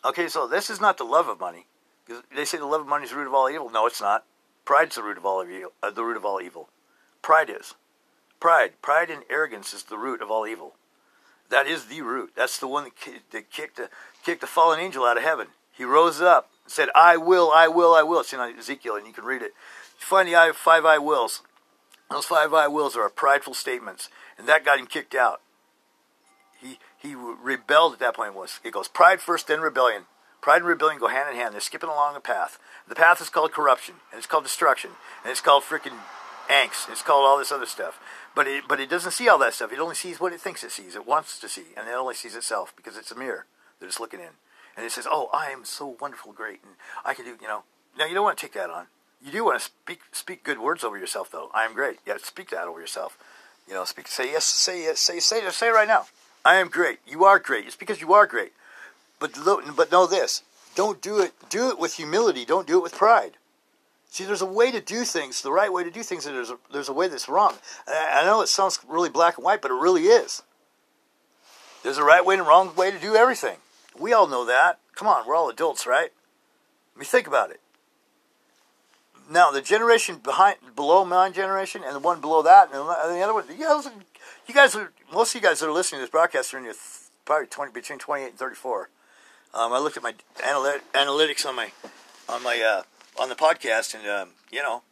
Okay, 0.05 0.29
so 0.29 0.47
this 0.49 0.71
is 0.71 0.81
not 0.81 0.99
the 0.99 1.05
love 1.05 1.29
of 1.29 1.41
money. 1.41 1.67
They 2.35 2.45
say 2.45 2.59
the 2.59 2.67
love 2.67 2.81
of 2.83 2.87
money 2.87 3.05
is 3.05 3.11
the 3.11 3.17
root 3.17 3.27
of 3.27 3.35
all 3.35 3.51
evil. 3.51 3.71
No, 3.71 3.87
it's 3.87 4.01
not. 4.01 4.25
Pride's 4.65 4.97
the 4.97 5.03
root 5.03 5.19
of 5.19 5.27
all 5.27 5.45
evil. 5.45 5.73
Uh, 5.83 5.91
the 5.91 6.05
root 6.05 6.17
of 6.17 6.25
all 6.25 6.41
evil. 6.41 6.69
Pride 7.23 7.51
is. 7.51 7.75
Pride, 8.41 8.81
pride 8.83 9.11
and 9.11 9.25
arrogance 9.29 9.75
is 9.75 9.85
the 9.85 9.99
root 9.99 10.23
of 10.23 10.31
all 10.31 10.47
evil. 10.47 10.75
That 11.51 11.67
is 11.67 11.87
the 11.87 12.03
root. 12.03 12.33
That's 12.37 12.59
the 12.59 12.69
one 12.69 12.85
that, 12.85 12.97
kicked 13.51 13.77
the 13.77 13.89
kicked 14.25 14.41
the 14.41 14.47
fallen 14.47 14.81
angel 14.81 15.05
out 15.05 15.17
of 15.17 15.23
heaven. 15.23 15.49
He 15.73 15.85
rose 15.85 16.21
up 16.21 16.51
and 16.65 16.73
said, 16.73 16.89
"I 16.95 17.17
will, 17.17 17.51
I 17.51 17.69
will, 17.69 17.95
I 17.95 18.03
will." 18.03 18.21
It's 18.21 18.33
in 18.33 18.41
Ezekiel, 18.41 18.97
and 18.97 19.07
you 19.07 19.13
can 19.13 19.25
read 19.25 19.43
it. 19.43 19.53
You 19.99 20.07
find 20.07 20.29
the 20.29 20.53
five 20.55 20.85
I 20.85 20.99
wills. 20.99 21.43
Those 22.11 22.27
five 22.27 22.53
I 22.55 22.69
wills 22.69 22.97
are 22.97 23.09
prideful 23.09 23.55
statements, 23.55 24.09
and 24.37 24.47
that 24.49 24.65
got 24.65 24.79
him 24.79 24.87
kicked 24.87 25.15
out. 25.15 25.41
He 26.61 26.79
he 26.97 27.15
rebelled 27.15 27.95
at 27.95 27.99
that 28.01 28.17
point. 28.17 28.35
Was 28.35 28.61
it 28.65 28.73
goes 28.73 28.89
pride 28.89 29.21
first, 29.21 29.47
then 29.47 29.61
rebellion. 29.61 30.05
Pride 30.41 30.59
and 30.59 30.67
rebellion 30.67 31.01
go 31.01 31.09
hand 31.09 31.31
in 31.31 31.37
hand. 31.37 31.55
They're 31.55 31.61
skipping 31.61 31.89
along 31.89 32.15
a 32.15 32.21
path. 32.21 32.59
The 32.87 32.95
path 32.95 33.21
is 33.21 33.29
called 33.29 33.53
corruption, 33.53 33.97
and 34.11 34.19
it's 34.19 34.27
called 34.27 34.45
destruction, 34.45 34.93
and 35.23 35.31
it's 35.31 35.41
called 35.41 35.65
freaking 35.65 35.99
angst. 36.49 36.89
It's 36.91 37.03
called 37.03 37.27
all 37.27 37.39
this 37.39 37.53
other 37.53 37.67
stuff. 37.67 38.01
But 38.39 38.47
it, 38.47 38.69
but 38.69 38.79
it 38.79 38.89
doesn't 38.89 39.11
see 39.11 39.29
all 39.29 39.39
that 39.39 39.55
stuff. 39.55 39.73
It 39.73 39.81
only 39.81 39.97
sees 39.97 40.21
what 40.21 40.33
it 40.33 40.41
thinks 40.41 40.63
it 40.63 40.71
sees. 40.71 40.95
It 40.95 41.09
wants 41.09 41.41
to 41.41 41.49
see, 41.49 41.65
and 41.77 41.89
it 41.89 41.93
only 41.93 42.15
sees 42.15 42.37
itself 42.37 42.73
because 42.77 42.97
it's 42.97 43.11
a 43.11 43.17
mirror 43.17 43.47
that 43.81 43.87
it's 43.87 43.99
looking 43.99 44.21
in. 44.21 44.39
And 44.77 44.87
it 44.87 44.93
says, 44.93 45.09
"Oh, 45.11 45.29
I 45.33 45.51
am 45.51 45.65
so 45.65 45.97
wonderful, 46.01 46.31
great, 46.31 46.61
and 46.63 46.75
I 47.05 47.15
can 47.15 47.25
do." 47.25 47.37
You 47.43 47.49
know. 47.49 47.65
Now 47.99 48.05
you 48.05 48.15
don't 48.15 48.23
want 48.23 48.39
to 48.39 48.47
take 48.47 48.53
that 48.53 48.71
on. 48.71 48.87
You 49.21 49.33
do 49.33 49.45
want 49.45 49.59
to 49.59 49.65
speak 49.65 50.03
speak 50.13 50.45
good 50.45 50.61
words 50.61 50.85
over 50.85 50.97
yourself, 50.97 51.33
though. 51.33 51.51
I 51.53 51.65
am 51.65 51.75
great. 51.75 51.99
Yeah, 52.07 52.19
speak 52.23 52.51
that 52.51 52.69
over 52.69 52.79
yourself. 52.79 53.19
You 53.67 53.75
know, 53.75 53.85
speak. 53.85 54.07
Say 54.07 54.31
yes. 54.31 54.45
Say 54.45 54.85
yes. 54.85 55.01
Say 55.01 55.19
say 55.19 55.51
say 55.51 55.71
it 55.71 55.75
right 55.75 55.89
now. 55.89 56.07
I 56.45 56.59
am 56.59 56.69
great. 56.69 57.01
You 57.09 57.25
are 57.25 57.41
great. 57.41 57.67
It's 57.67 57.75
because 57.75 58.01
you 58.01 58.13
are 58.13 58.25
great. 58.25 58.53
But 59.19 59.33
but 59.75 59.91
know 59.91 60.07
this: 60.07 60.45
don't 60.77 61.03
do 61.03 61.19
it. 61.19 61.33
Do 61.51 61.71
it 61.71 61.79
with 61.81 61.95
humility. 61.95 62.45
Don't 62.45 62.69
do 62.69 62.79
it 62.79 62.85
with 62.85 62.95
pride. 62.95 63.37
See, 64.11 64.25
there's 64.25 64.43
a 64.43 64.47
way 64.47 64.71
to 64.71 64.81
do 64.81 65.05
things, 65.05 65.43
the 65.43 65.53
right 65.53 65.73
way 65.73 65.85
to 65.85 65.91
do 65.91 66.03
things, 66.03 66.27
and 66.27 66.35
there's 66.35 66.51
a, 66.51 66.59
there's 66.73 66.89
a 66.89 66.95
way 66.95 67.09
that's 67.09 67.29
wrong. 67.29 67.57
I, 67.87 68.25
know 68.25 68.41
it 68.41 68.49
sounds 68.49 68.79
really 68.89 69.11
black 69.11 69.37
and 69.37 69.45
white, 69.45 69.61
but 69.61 69.71
it 69.71 69.75
really 69.75 70.05
is. 70.05 70.43
There's 71.83 71.99
a 71.99 72.05
right 72.05 72.25
way 72.25 72.37
and 72.37 72.47
wrong 72.47 72.75
way 72.75 72.91
to 72.91 72.99
do 72.99 73.15
everything. 73.15 73.59
We 73.99 74.13
all 74.13 74.27
know 74.27 74.45
that. 74.47 74.81
Come 74.95 75.09
on, 75.09 75.27
we're 75.27 75.37
all 75.37 75.51
adults, 75.51 75.87
right? 75.87 76.11
I 76.97 76.99
mean, 76.99 77.05
think 77.05 77.27
about 77.27 77.51
it. 77.51 77.61
Now, 79.31 79.51
the 79.51 79.61
generation 79.61 80.17
behind, 80.17 80.57
below 80.75 81.05
my 81.05 81.29
generation, 81.31 81.83
and 81.85 81.95
the 81.95 82.01
one 82.01 82.21
below 82.21 82.41
that, 82.43 82.73
and 82.73 82.89
the 82.89 83.23
other 83.23 83.35
one, 83.35 83.45
you 83.51 83.65
guys, 83.65 83.89
you 84.47 84.55
guys 84.55 84.75
are, 84.75 84.91
most 85.13 85.35
of 85.35 85.43
you 85.43 85.47
guys 85.47 85.61
that 85.61 85.69
are 85.69 85.73
listening 85.73 85.99
to 85.99 86.05
this 86.05 86.11
broadcast 86.11 86.55
are 86.55 86.59
in 86.59 86.65
your 86.65 86.73
th- 86.73 87.11
probably 87.27 87.47
20, 87.47 87.73
between 87.73 87.99
28 87.99 88.27
and 88.31 88.39
34. 88.39 88.89
Um, 89.53 89.73
I 89.75 89.79
looked 89.79 89.99
at 89.99 90.03
my 90.03 90.15
analytics 90.95 91.47
on 91.47 91.55
my 91.55 91.71
on 92.29 92.43
my 92.43 92.61
uh, 92.61 92.83
on 93.19 93.29
the 93.29 93.35
podcast, 93.35 93.95
and 93.95 94.09
um, 94.09 94.31
you 94.51 94.63
know, 94.63 94.83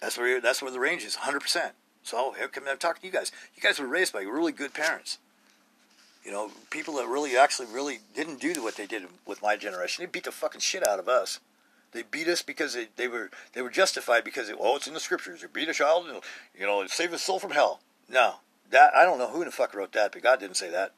that's 0.00 0.18
where 0.18 0.40
that's 0.40 0.62
where 0.62 0.70
the 0.70 0.80
range 0.80 1.04
is, 1.04 1.16
100. 1.16 1.40
percent 1.40 1.72
So 2.02 2.32
here 2.32 2.48
come 2.48 2.64
I'm 2.68 2.78
talking 2.78 3.00
to 3.00 3.06
you 3.06 3.12
guys. 3.12 3.32
You 3.54 3.62
guys 3.62 3.78
were 3.78 3.86
raised 3.86 4.12
by 4.12 4.22
really 4.22 4.52
good 4.52 4.74
parents. 4.74 5.18
You 6.24 6.32
know, 6.32 6.50
people 6.70 6.94
that 6.94 7.06
really 7.06 7.36
actually 7.36 7.68
really 7.72 8.00
didn't 8.14 8.40
do 8.40 8.62
what 8.62 8.76
they 8.76 8.86
did 8.86 9.04
with 9.26 9.42
my 9.42 9.56
generation. 9.56 10.02
They 10.02 10.10
beat 10.10 10.24
the 10.24 10.32
fucking 10.32 10.60
shit 10.60 10.86
out 10.86 10.98
of 10.98 11.08
us. 11.08 11.38
They 11.92 12.02
beat 12.02 12.26
us 12.26 12.42
because 12.42 12.74
they, 12.74 12.88
they 12.96 13.06
were 13.06 13.30
they 13.52 13.62
were 13.62 13.70
justified 13.70 14.24
because 14.24 14.50
oh 14.58 14.76
it's 14.76 14.88
in 14.88 14.94
the 14.94 15.00
scriptures. 15.00 15.42
You 15.42 15.48
beat 15.48 15.68
a 15.68 15.74
child, 15.74 16.06
and, 16.08 16.20
you 16.58 16.66
know, 16.66 16.84
save 16.88 17.12
his 17.12 17.22
soul 17.22 17.38
from 17.38 17.52
hell. 17.52 17.80
No, 18.08 18.36
that 18.70 18.94
I 18.94 19.04
don't 19.04 19.18
know 19.18 19.30
who 19.30 19.44
the 19.44 19.50
fuck 19.50 19.74
wrote 19.74 19.92
that, 19.92 20.12
but 20.12 20.22
God 20.22 20.40
didn't 20.40 20.56
say 20.56 20.70
that 20.70 20.92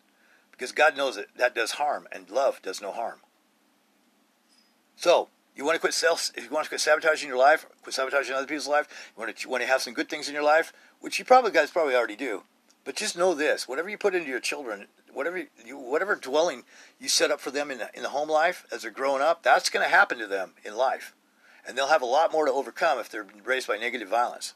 because 0.50 0.72
God 0.72 0.96
knows 0.96 1.16
that 1.16 1.26
that 1.36 1.54
does 1.54 1.72
harm, 1.72 2.08
and 2.10 2.28
love 2.30 2.60
does 2.62 2.80
no 2.80 2.90
harm. 2.90 3.20
So, 4.96 5.28
you 5.58 5.64
want 5.64 5.74
to 5.74 5.80
quit 5.80 5.92
self, 5.92 6.30
if 6.36 6.44
you 6.44 6.50
want 6.50 6.64
to 6.64 6.68
quit 6.68 6.80
sabotaging 6.80 7.28
your 7.28 7.36
life, 7.36 7.66
quit 7.82 7.92
sabotaging 7.92 8.32
other 8.32 8.46
people's 8.46 8.68
life, 8.68 9.12
you 9.14 9.20
want 9.20 9.36
to, 9.36 9.42
you 9.42 9.50
want 9.50 9.62
to 9.62 9.66
have 9.66 9.82
some 9.82 9.92
good 9.92 10.08
things 10.08 10.28
in 10.28 10.34
your 10.34 10.44
life, 10.44 10.72
which 11.00 11.18
you 11.18 11.24
probably 11.24 11.50
guys 11.50 11.70
probably 11.70 11.96
already 11.96 12.14
do. 12.14 12.44
But 12.84 12.94
just 12.94 13.18
know 13.18 13.34
this: 13.34 13.66
whatever 13.66 13.88
you 13.88 13.98
put 13.98 14.14
into 14.14 14.30
your 14.30 14.38
children, 14.40 14.86
whatever 15.12 15.44
you, 15.66 15.76
whatever 15.76 16.14
dwelling 16.14 16.62
you 17.00 17.08
set 17.08 17.32
up 17.32 17.40
for 17.40 17.50
them 17.50 17.72
in 17.72 17.78
the, 17.78 17.90
in 17.92 18.04
the 18.04 18.10
home 18.10 18.30
life 18.30 18.66
as 18.72 18.82
they're 18.82 18.92
growing 18.92 19.20
up, 19.20 19.42
that's 19.42 19.68
going 19.68 19.84
to 19.84 19.90
happen 19.90 20.18
to 20.18 20.28
them 20.28 20.52
in 20.64 20.76
life, 20.76 21.12
and 21.66 21.76
they'll 21.76 21.88
have 21.88 22.02
a 22.02 22.06
lot 22.06 22.30
more 22.30 22.46
to 22.46 22.52
overcome 22.52 23.00
if 23.00 23.10
they're 23.10 23.26
raised 23.44 23.66
by 23.66 23.76
negative 23.76 24.08
violence. 24.08 24.54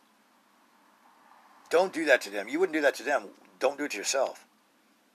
Don't 1.69 1.93
do 1.93 2.05
that 2.05 2.21
to 2.23 2.31
them. 2.31 2.49
You 2.49 2.61
wouldn't 2.61 2.75
do 2.75 2.83
that 2.83 2.95
to 2.97 3.03
them. 3.03 3.25
Don't 3.59 3.77
do 3.77 3.85
it 3.85 3.91
to 3.91 3.99
yourself. 3.99 4.47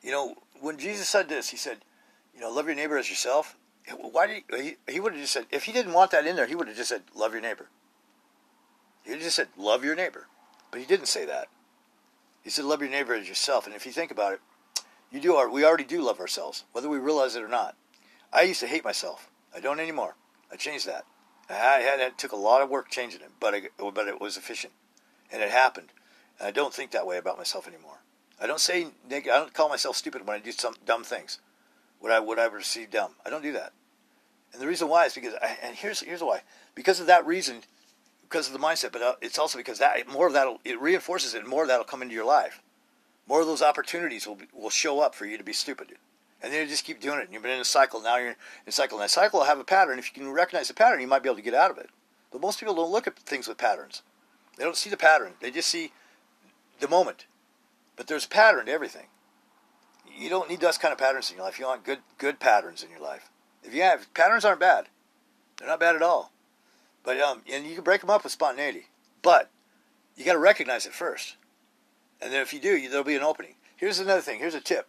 You 0.02 0.12
know, 0.12 0.36
when 0.60 0.78
Jesus 0.78 1.08
said 1.08 1.30
this, 1.30 1.50
he 1.50 1.58
said, 1.58 1.78
you 2.36 2.41
know, 2.41 2.52
love 2.52 2.65
your 2.65 2.76
neighbor 2.76 2.97
as 2.97 3.10
yourself. 3.10 3.56
Why 3.95 4.28
did 4.28 4.43
he, 4.50 4.63
he, 4.63 4.93
he 4.93 5.00
would 5.00 5.13
have 5.13 5.21
just 5.21 5.34
said, 5.34 5.45
if 5.52 5.63
he 5.63 5.71
didn't 5.71 5.93
want 5.93 6.12
that 6.12 6.26
in 6.26 6.36
there, 6.36 6.47
he 6.47 6.56
would 6.56 6.67
have 6.67 6.78
just 6.78 6.89
said, 6.89 7.04
love 7.15 7.34
your 7.34 7.41
neighbor. 7.41 7.69
He 9.04 9.13
just 9.17 9.36
said, 9.36 9.47
love 9.58 9.86
your 9.86 9.95
neighbor. 9.95 10.28
But 10.71 10.82
he 10.82 10.86
didn't 10.86 11.08
say 11.08 11.26
that. 11.26 11.47
He 12.43 12.50
said, 12.50 12.65
love 12.65 12.82
your 12.82 12.89
neighbor 12.89 13.13
as 13.13 13.28
yourself. 13.28 13.65
And 13.65 13.76
if 13.76 13.86
you 13.86 13.91
think 13.91 14.12
about 14.12 14.34
it, 14.34 14.41
you 15.12 15.21
do 15.21 15.36
our, 15.36 15.50
we 15.50 15.63
already 15.63 15.86
do 15.86 16.02
love 16.02 16.19
ourselves, 16.19 16.65
whether 16.73 16.89
we 16.89 16.97
realize 16.97 17.36
it 17.36 17.43
or 17.43 17.47
not. 17.47 17.76
I 18.34 18.41
used 18.41 18.60
to 18.60 18.67
hate 18.67 18.84
myself. 18.84 19.30
I 19.56 19.62
don't 19.62 19.80
anymore. 19.80 20.15
I 20.52 20.58
changed 20.58 20.86
that. 20.88 21.06
I 21.50 21.80
had 21.80 22.00
it 22.00 22.17
took 22.17 22.34
a 22.34 22.38
lot 22.38 22.62
of 22.62 22.69
work 22.69 22.89
changing 22.89 23.21
it, 23.21 23.32
but 23.39 23.54
I, 23.54 23.62
but 23.78 24.08
it 24.08 24.19
was 24.19 24.36
efficient, 24.36 24.73
and 25.32 25.41
it 25.41 25.50
happened. 25.50 25.88
And 26.39 26.47
I 26.47 26.52
don't 26.52 26.73
think 26.73 26.91
that 26.91 27.08
way 27.08 27.17
about 27.17 27.38
myself 27.38 27.67
anymore. 27.67 28.00
I 28.39 28.47
don't 28.47 28.60
say 28.60 28.88
I 29.10 29.19
don't 29.19 29.54
call 29.54 29.69
myself 29.69 29.95
stupid 29.95 30.28
when 30.28 30.36
I 30.36 30.39
do 30.39 30.52
some 30.52 30.76
dumb 30.86 31.04
things. 31.04 31.39
Would 32.02 32.12
I 32.12 32.20
would 32.20 32.40
I 32.40 32.48
perceive 32.48 32.92
dumb? 32.92 33.12
I 33.26 33.30
don't 33.30 33.44
do 33.44 33.54
that. 33.54 33.74
And 34.54 34.62
the 34.62 34.68
reason 34.68 34.88
why 34.88 35.06
is 35.06 35.14
because 35.14 35.34
I, 35.42 35.58
and 35.64 35.76
here's 35.76 36.02
here's 36.02 36.22
why. 36.22 36.42
Because 36.76 37.00
of 37.00 37.08
that 37.08 37.26
reason, 37.26 37.62
because 38.24 38.48
of 38.48 38.54
the 38.54 38.60
mindset, 38.60 38.92
but 38.92 39.02
uh, 39.02 39.16
it's 39.22 39.40
also 39.40 39.58
because 39.58 39.80
that 39.80 40.08
more 40.08 40.28
of 40.28 40.34
that 40.34 40.48
it 40.64 40.80
reinforces 40.80 41.34
it. 41.34 41.40
And 41.40 41.48
more 41.48 41.64
of 41.64 41.68
that'll 41.68 41.86
come 41.86 42.02
into 42.02 42.16
your 42.16 42.26
life. 42.26 42.62
More 43.28 43.42
of 43.42 43.48
those 43.48 43.62
opportunities 43.62 44.26
will 44.26 44.36
be, 44.36 44.46
will 44.54 44.70
show 44.70 45.00
up 45.00 45.14
for 45.14 45.26
you 45.26 45.38
to 45.38 45.44
be 45.44 45.54
stupid. 45.54 45.96
And 46.42 46.54
then 46.54 46.62
you 46.62 46.68
just 46.68 46.86
keep 46.86 47.02
doing 47.02 47.20
it. 47.20 47.26
And 47.26 47.34
you've 47.34 47.42
been 47.42 47.52
in 47.52 47.60
a 47.60 47.66
cycle. 47.66 48.02
Now 48.02 48.18
you're 48.18 48.30
in 48.30 48.36
a 48.68 48.72
cycle. 48.72 48.98
And 48.98 49.04
that 49.04 49.10
cycle 49.12 49.40
will 49.40 49.48
have 49.48 49.60
a 49.60 49.64
pattern. 49.64 50.00
If 50.00 50.16
you 50.16 50.24
can 50.24 50.32
recognize 50.32 50.68
the 50.68 50.74
pattern, 50.74 51.02
you 51.02 51.08
might 51.08 51.24
be 51.24 51.30
able 51.30 51.38
to 51.38 51.42
get 51.42 51.54
out 51.54 51.72
of 51.72 51.78
it. 51.78 51.90
But 52.32 52.42
most 52.42 52.60
people 52.60 52.76
don't 52.76 52.92
look 52.92 53.08
at 53.08 53.18
things 53.18 53.48
with 53.48 53.58
patterns. 53.58 54.04
They 54.58 54.64
don't 54.64 54.78
see 54.78 54.90
the 54.90 54.98
pattern. 54.98 55.34
They 55.42 55.52
just 55.52 55.68
see 55.68 55.92
the 56.80 56.88
moment. 56.88 57.26
But 57.96 58.08
there's 58.08 58.26
a 58.26 58.30
pattern 58.30 58.68
to 58.68 58.72
everything. 58.72 59.08
You 60.18 60.30
don't 60.30 60.50
need 60.50 60.62
those 60.62 60.78
kind 60.80 60.92
of 60.92 60.98
patterns 60.98 61.30
in 61.30 61.38
your 61.38 61.46
life. 61.46 61.60
You 61.60 61.66
want 61.66 61.84
good 61.86 62.00
good 62.18 62.40
patterns 62.40 62.84
in 62.84 62.90
your 62.90 63.00
life. 63.00 63.30
If 63.64 63.74
you 63.74 63.84
have 63.84 64.12
patterns 64.14 64.44
aren't 64.46 64.60
bad. 64.60 64.88
They're 65.58 65.68
not 65.68 65.80
bad 65.80 65.96
at 65.96 66.02
all. 66.02 66.32
But 67.04 67.20
um 67.22 67.44
and 67.52 67.66
you 67.66 67.76
can 67.76 67.84
break 67.84 68.02
them 68.02 68.10
up 68.10 68.24
with 68.24 68.34
spontaneity. 68.34 68.88
But 69.22 69.50
You 70.18 70.26
got 70.26 70.34
to 70.34 70.40
recognize 70.40 70.86
it 70.88 70.94
first. 70.94 71.36
And 72.20 72.34
then 72.34 72.42
if 72.42 72.52
you 72.52 72.60
do, 72.60 72.90
there'll 72.90 73.04
be 73.04 73.16
an 73.16 73.22
opening. 73.22 73.54
Here's 73.76 74.00
another 74.00 74.22
thing. 74.22 74.40
Here's 74.40 74.56
a 74.56 74.60
tip. 74.60 74.88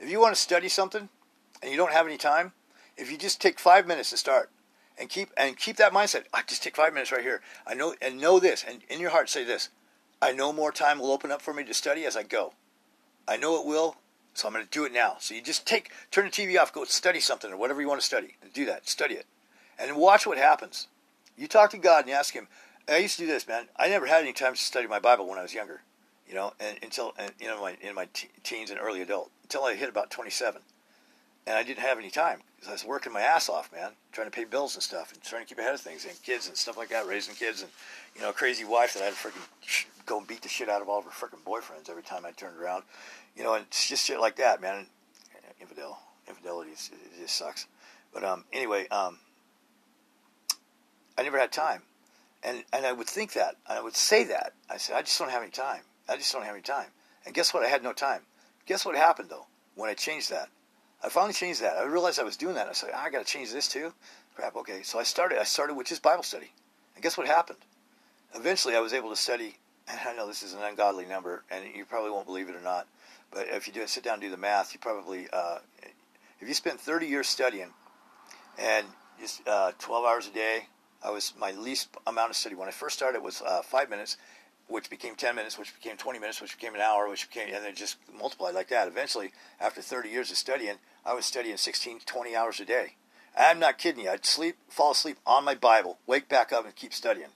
If 0.00 0.08
you 0.10 0.18
want 0.18 0.34
to 0.34 0.40
study 0.40 0.68
something 0.68 1.10
and 1.62 1.70
you 1.70 1.76
don't 1.76 1.92
have 1.92 2.06
any 2.06 2.16
time, 2.16 2.52
if 2.96 3.10
you 3.12 3.18
just 3.18 3.40
take 3.40 3.58
five 3.60 3.86
minutes 3.86 4.10
to 4.10 4.16
start 4.16 4.50
and 4.98 5.10
keep 5.10 5.28
and 5.36 5.58
keep 5.58 5.76
that 5.76 5.92
mindset, 5.92 6.24
I 6.32 6.42
just 6.46 6.62
take 6.62 6.76
five 6.76 6.94
minutes 6.94 7.12
right 7.12 7.22
here. 7.22 7.42
I 7.66 7.74
know 7.74 7.94
and 8.00 8.18
know 8.18 8.40
this, 8.40 8.64
and 8.66 8.80
in 8.88 8.98
your 9.00 9.10
heart 9.10 9.28
say 9.28 9.44
this: 9.44 9.68
I 10.22 10.32
know 10.32 10.52
more 10.52 10.72
time 10.72 10.98
will 10.98 11.12
open 11.12 11.30
up 11.30 11.42
for 11.42 11.52
me 11.52 11.64
to 11.64 11.74
study 11.74 12.06
as 12.06 12.16
I 12.16 12.22
go. 12.22 12.54
I 13.28 13.36
know 13.36 13.60
it 13.60 13.66
will, 13.66 13.96
so 14.34 14.46
I'm 14.48 14.54
going 14.54 14.64
to 14.64 14.70
do 14.70 14.84
it 14.84 14.92
now. 14.92 15.16
So 15.18 15.34
you 15.34 15.42
just 15.42 15.66
take, 15.66 15.90
turn 16.10 16.24
the 16.24 16.30
TV 16.30 16.58
off, 16.60 16.72
go 16.72 16.84
study 16.84 17.20
something 17.20 17.52
or 17.52 17.56
whatever 17.56 17.80
you 17.80 17.88
want 17.88 18.00
to 18.00 18.06
study. 18.06 18.36
Do 18.52 18.64
that, 18.66 18.88
study 18.88 19.14
it, 19.14 19.26
and 19.78 19.96
watch 19.96 20.26
what 20.26 20.38
happens. 20.38 20.88
You 21.36 21.48
talk 21.48 21.70
to 21.70 21.78
God 21.78 22.04
and 22.04 22.14
ask 22.14 22.34
Him. 22.34 22.48
I 22.88 22.98
used 22.98 23.16
to 23.18 23.24
do 23.24 23.28
this, 23.28 23.46
man. 23.46 23.68
I 23.76 23.88
never 23.88 24.06
had 24.06 24.22
any 24.22 24.32
time 24.32 24.54
to 24.54 24.60
study 24.60 24.86
my 24.86 24.98
Bible 24.98 25.28
when 25.28 25.38
I 25.38 25.42
was 25.42 25.54
younger, 25.54 25.82
you 26.28 26.34
know, 26.34 26.54
and 26.58 26.78
until 26.82 27.14
and, 27.18 27.32
you 27.40 27.46
know 27.46 27.60
my 27.60 27.76
in 27.80 27.94
my 27.94 28.08
teens 28.42 28.70
and 28.70 28.80
early 28.80 29.00
adult 29.00 29.30
until 29.42 29.64
I 29.64 29.74
hit 29.74 29.88
about 29.88 30.10
27, 30.10 30.60
and 31.46 31.56
I 31.56 31.62
didn't 31.62 31.80
have 31.80 31.98
any 31.98 32.10
time 32.10 32.40
because 32.56 32.68
I 32.68 32.72
was 32.72 32.84
working 32.84 33.12
my 33.12 33.20
ass 33.20 33.48
off, 33.48 33.72
man, 33.72 33.92
trying 34.12 34.26
to 34.26 34.30
pay 34.30 34.44
bills 34.44 34.74
and 34.74 34.82
stuff, 34.82 35.12
and 35.12 35.22
trying 35.22 35.42
to 35.42 35.48
keep 35.48 35.58
ahead 35.58 35.74
of 35.74 35.80
things, 35.80 36.04
and 36.04 36.20
kids 36.22 36.48
and 36.48 36.56
stuff 36.56 36.76
like 36.76 36.88
that, 36.88 37.06
raising 37.06 37.34
kids, 37.34 37.62
and 37.62 37.70
you 38.16 38.22
know, 38.22 38.32
crazy 38.32 38.64
wife 38.64 38.94
that 38.94 39.02
I 39.02 39.06
had 39.06 39.14
to 39.14 39.20
freaking 39.20 39.86
go 40.04 40.18
and 40.18 40.26
beat 40.26 40.42
the 40.42 40.48
shit 40.48 40.68
out 40.68 40.82
of 40.82 40.88
all 40.88 40.98
of 40.98 41.04
her 41.04 41.10
freaking 41.10 41.42
boyfriends 41.44 41.88
every 41.88 42.02
time 42.02 42.26
I 42.26 42.32
turned 42.32 42.60
around, 42.60 42.82
you 43.36 43.44
know, 43.44 43.54
and 43.54 43.66
it's 43.66 43.88
just 43.88 44.06
shit 44.06 44.20
like 44.20 44.36
that, 44.36 44.60
man. 44.60 44.86
Infidel, 45.60 46.00
infidelity, 46.28 46.70
it 46.70 47.20
just 47.20 47.36
sucks. 47.36 47.66
But 48.12 48.24
um, 48.24 48.44
anyway, 48.52 48.88
um, 48.88 49.18
I 51.18 51.22
never 51.22 51.38
had 51.38 51.52
time, 51.52 51.82
and 52.42 52.64
and 52.72 52.86
I 52.86 52.92
would 52.92 53.06
think 53.06 53.34
that, 53.34 53.56
I 53.66 53.80
would 53.80 53.94
say 53.94 54.24
that. 54.24 54.54
I 54.70 54.78
said, 54.78 54.96
I 54.96 55.02
just 55.02 55.18
don't 55.18 55.30
have 55.30 55.42
any 55.42 55.50
time. 55.50 55.82
I 56.08 56.16
just 56.16 56.32
don't 56.32 56.44
have 56.44 56.54
any 56.54 56.62
time. 56.62 56.88
And 57.24 57.34
guess 57.34 57.52
what? 57.52 57.64
I 57.64 57.68
had 57.68 57.82
no 57.82 57.92
time. 57.92 58.22
Guess 58.66 58.84
what 58.84 58.96
happened 58.96 59.28
though 59.30 59.46
when 59.74 59.90
I 59.90 59.94
changed 59.94 60.30
that? 60.30 60.48
I 61.02 61.08
finally 61.08 61.32
changed 61.32 61.62
that. 61.62 61.76
I 61.76 61.84
realized 61.84 62.18
I 62.18 62.24
was 62.24 62.36
doing 62.36 62.54
that. 62.56 62.68
I 62.68 62.72
said, 62.72 62.90
oh, 62.92 62.98
I 62.98 63.10
got 63.10 63.24
to 63.24 63.32
change 63.32 63.52
this 63.52 63.68
too. 63.68 63.92
Crap. 64.34 64.56
Okay. 64.56 64.82
So 64.82 64.98
I 64.98 65.02
started. 65.02 65.38
I 65.38 65.44
started 65.44 65.74
with 65.74 65.86
just 65.86 66.02
Bible 66.02 66.22
study, 66.22 66.52
and 66.94 67.02
guess 67.02 67.16
what 67.16 67.26
happened? 67.26 67.58
Eventually, 68.34 68.76
I 68.76 68.80
was 68.80 68.92
able 68.92 69.10
to 69.10 69.16
study. 69.16 69.56
And 69.88 69.98
I 70.06 70.14
know 70.14 70.26
this 70.26 70.42
is 70.42 70.54
an 70.54 70.62
ungodly 70.62 71.06
number, 71.06 71.42
and 71.50 71.64
you 71.74 71.84
probably 71.84 72.10
won't 72.10 72.26
believe 72.26 72.48
it 72.48 72.56
or 72.56 72.60
not. 72.60 72.86
But 73.30 73.46
if 73.48 73.66
you 73.66 73.72
do 73.72 73.86
sit 73.86 74.04
down 74.04 74.14
and 74.14 74.22
do 74.22 74.30
the 74.30 74.36
math, 74.36 74.74
you 74.74 74.80
probably, 74.80 75.28
uh, 75.32 75.58
if 76.40 76.48
you 76.48 76.54
spend 76.54 76.80
30 76.80 77.06
years 77.06 77.28
studying, 77.28 77.72
and 78.58 78.86
just 79.20 79.46
uh, 79.46 79.72
12 79.78 80.04
hours 80.04 80.26
a 80.26 80.30
day, 80.30 80.66
I 81.02 81.10
was 81.10 81.32
my 81.38 81.52
least 81.52 81.88
amount 82.06 82.30
of 82.30 82.36
study 82.36 82.54
when 82.54 82.68
I 82.68 82.72
first 82.72 82.96
started 82.96 83.22
was 83.22 83.42
uh, 83.42 83.62
five 83.62 83.88
minutes, 83.88 84.16
which 84.68 84.90
became 84.90 85.14
10 85.14 85.34
minutes, 85.34 85.58
which 85.58 85.74
became 85.74 85.96
20 85.96 86.18
minutes, 86.18 86.40
which 86.40 86.56
became 86.56 86.74
an 86.74 86.80
hour, 86.80 87.08
which 87.08 87.28
became, 87.28 87.54
and 87.54 87.64
then 87.64 87.74
just 87.74 87.96
multiplied 88.16 88.54
like 88.54 88.68
that. 88.68 88.88
Eventually, 88.88 89.32
after 89.60 89.80
30 89.80 90.08
years 90.08 90.30
of 90.30 90.36
studying, 90.36 90.76
I 91.04 91.14
was 91.14 91.24
studying 91.24 91.56
16, 91.56 92.00
20 92.04 92.36
hours 92.36 92.60
a 92.60 92.64
day. 92.64 92.96
I'm 93.38 93.58
not 93.58 93.78
kidding 93.78 94.04
you. 94.04 94.10
I'd 94.10 94.26
sleep, 94.26 94.56
fall 94.68 94.92
asleep 94.92 95.18
on 95.26 95.44
my 95.44 95.54
Bible, 95.54 95.98
wake 96.06 96.28
back 96.28 96.52
up, 96.52 96.64
and 96.64 96.74
keep 96.74 96.92
studying. 96.92 97.28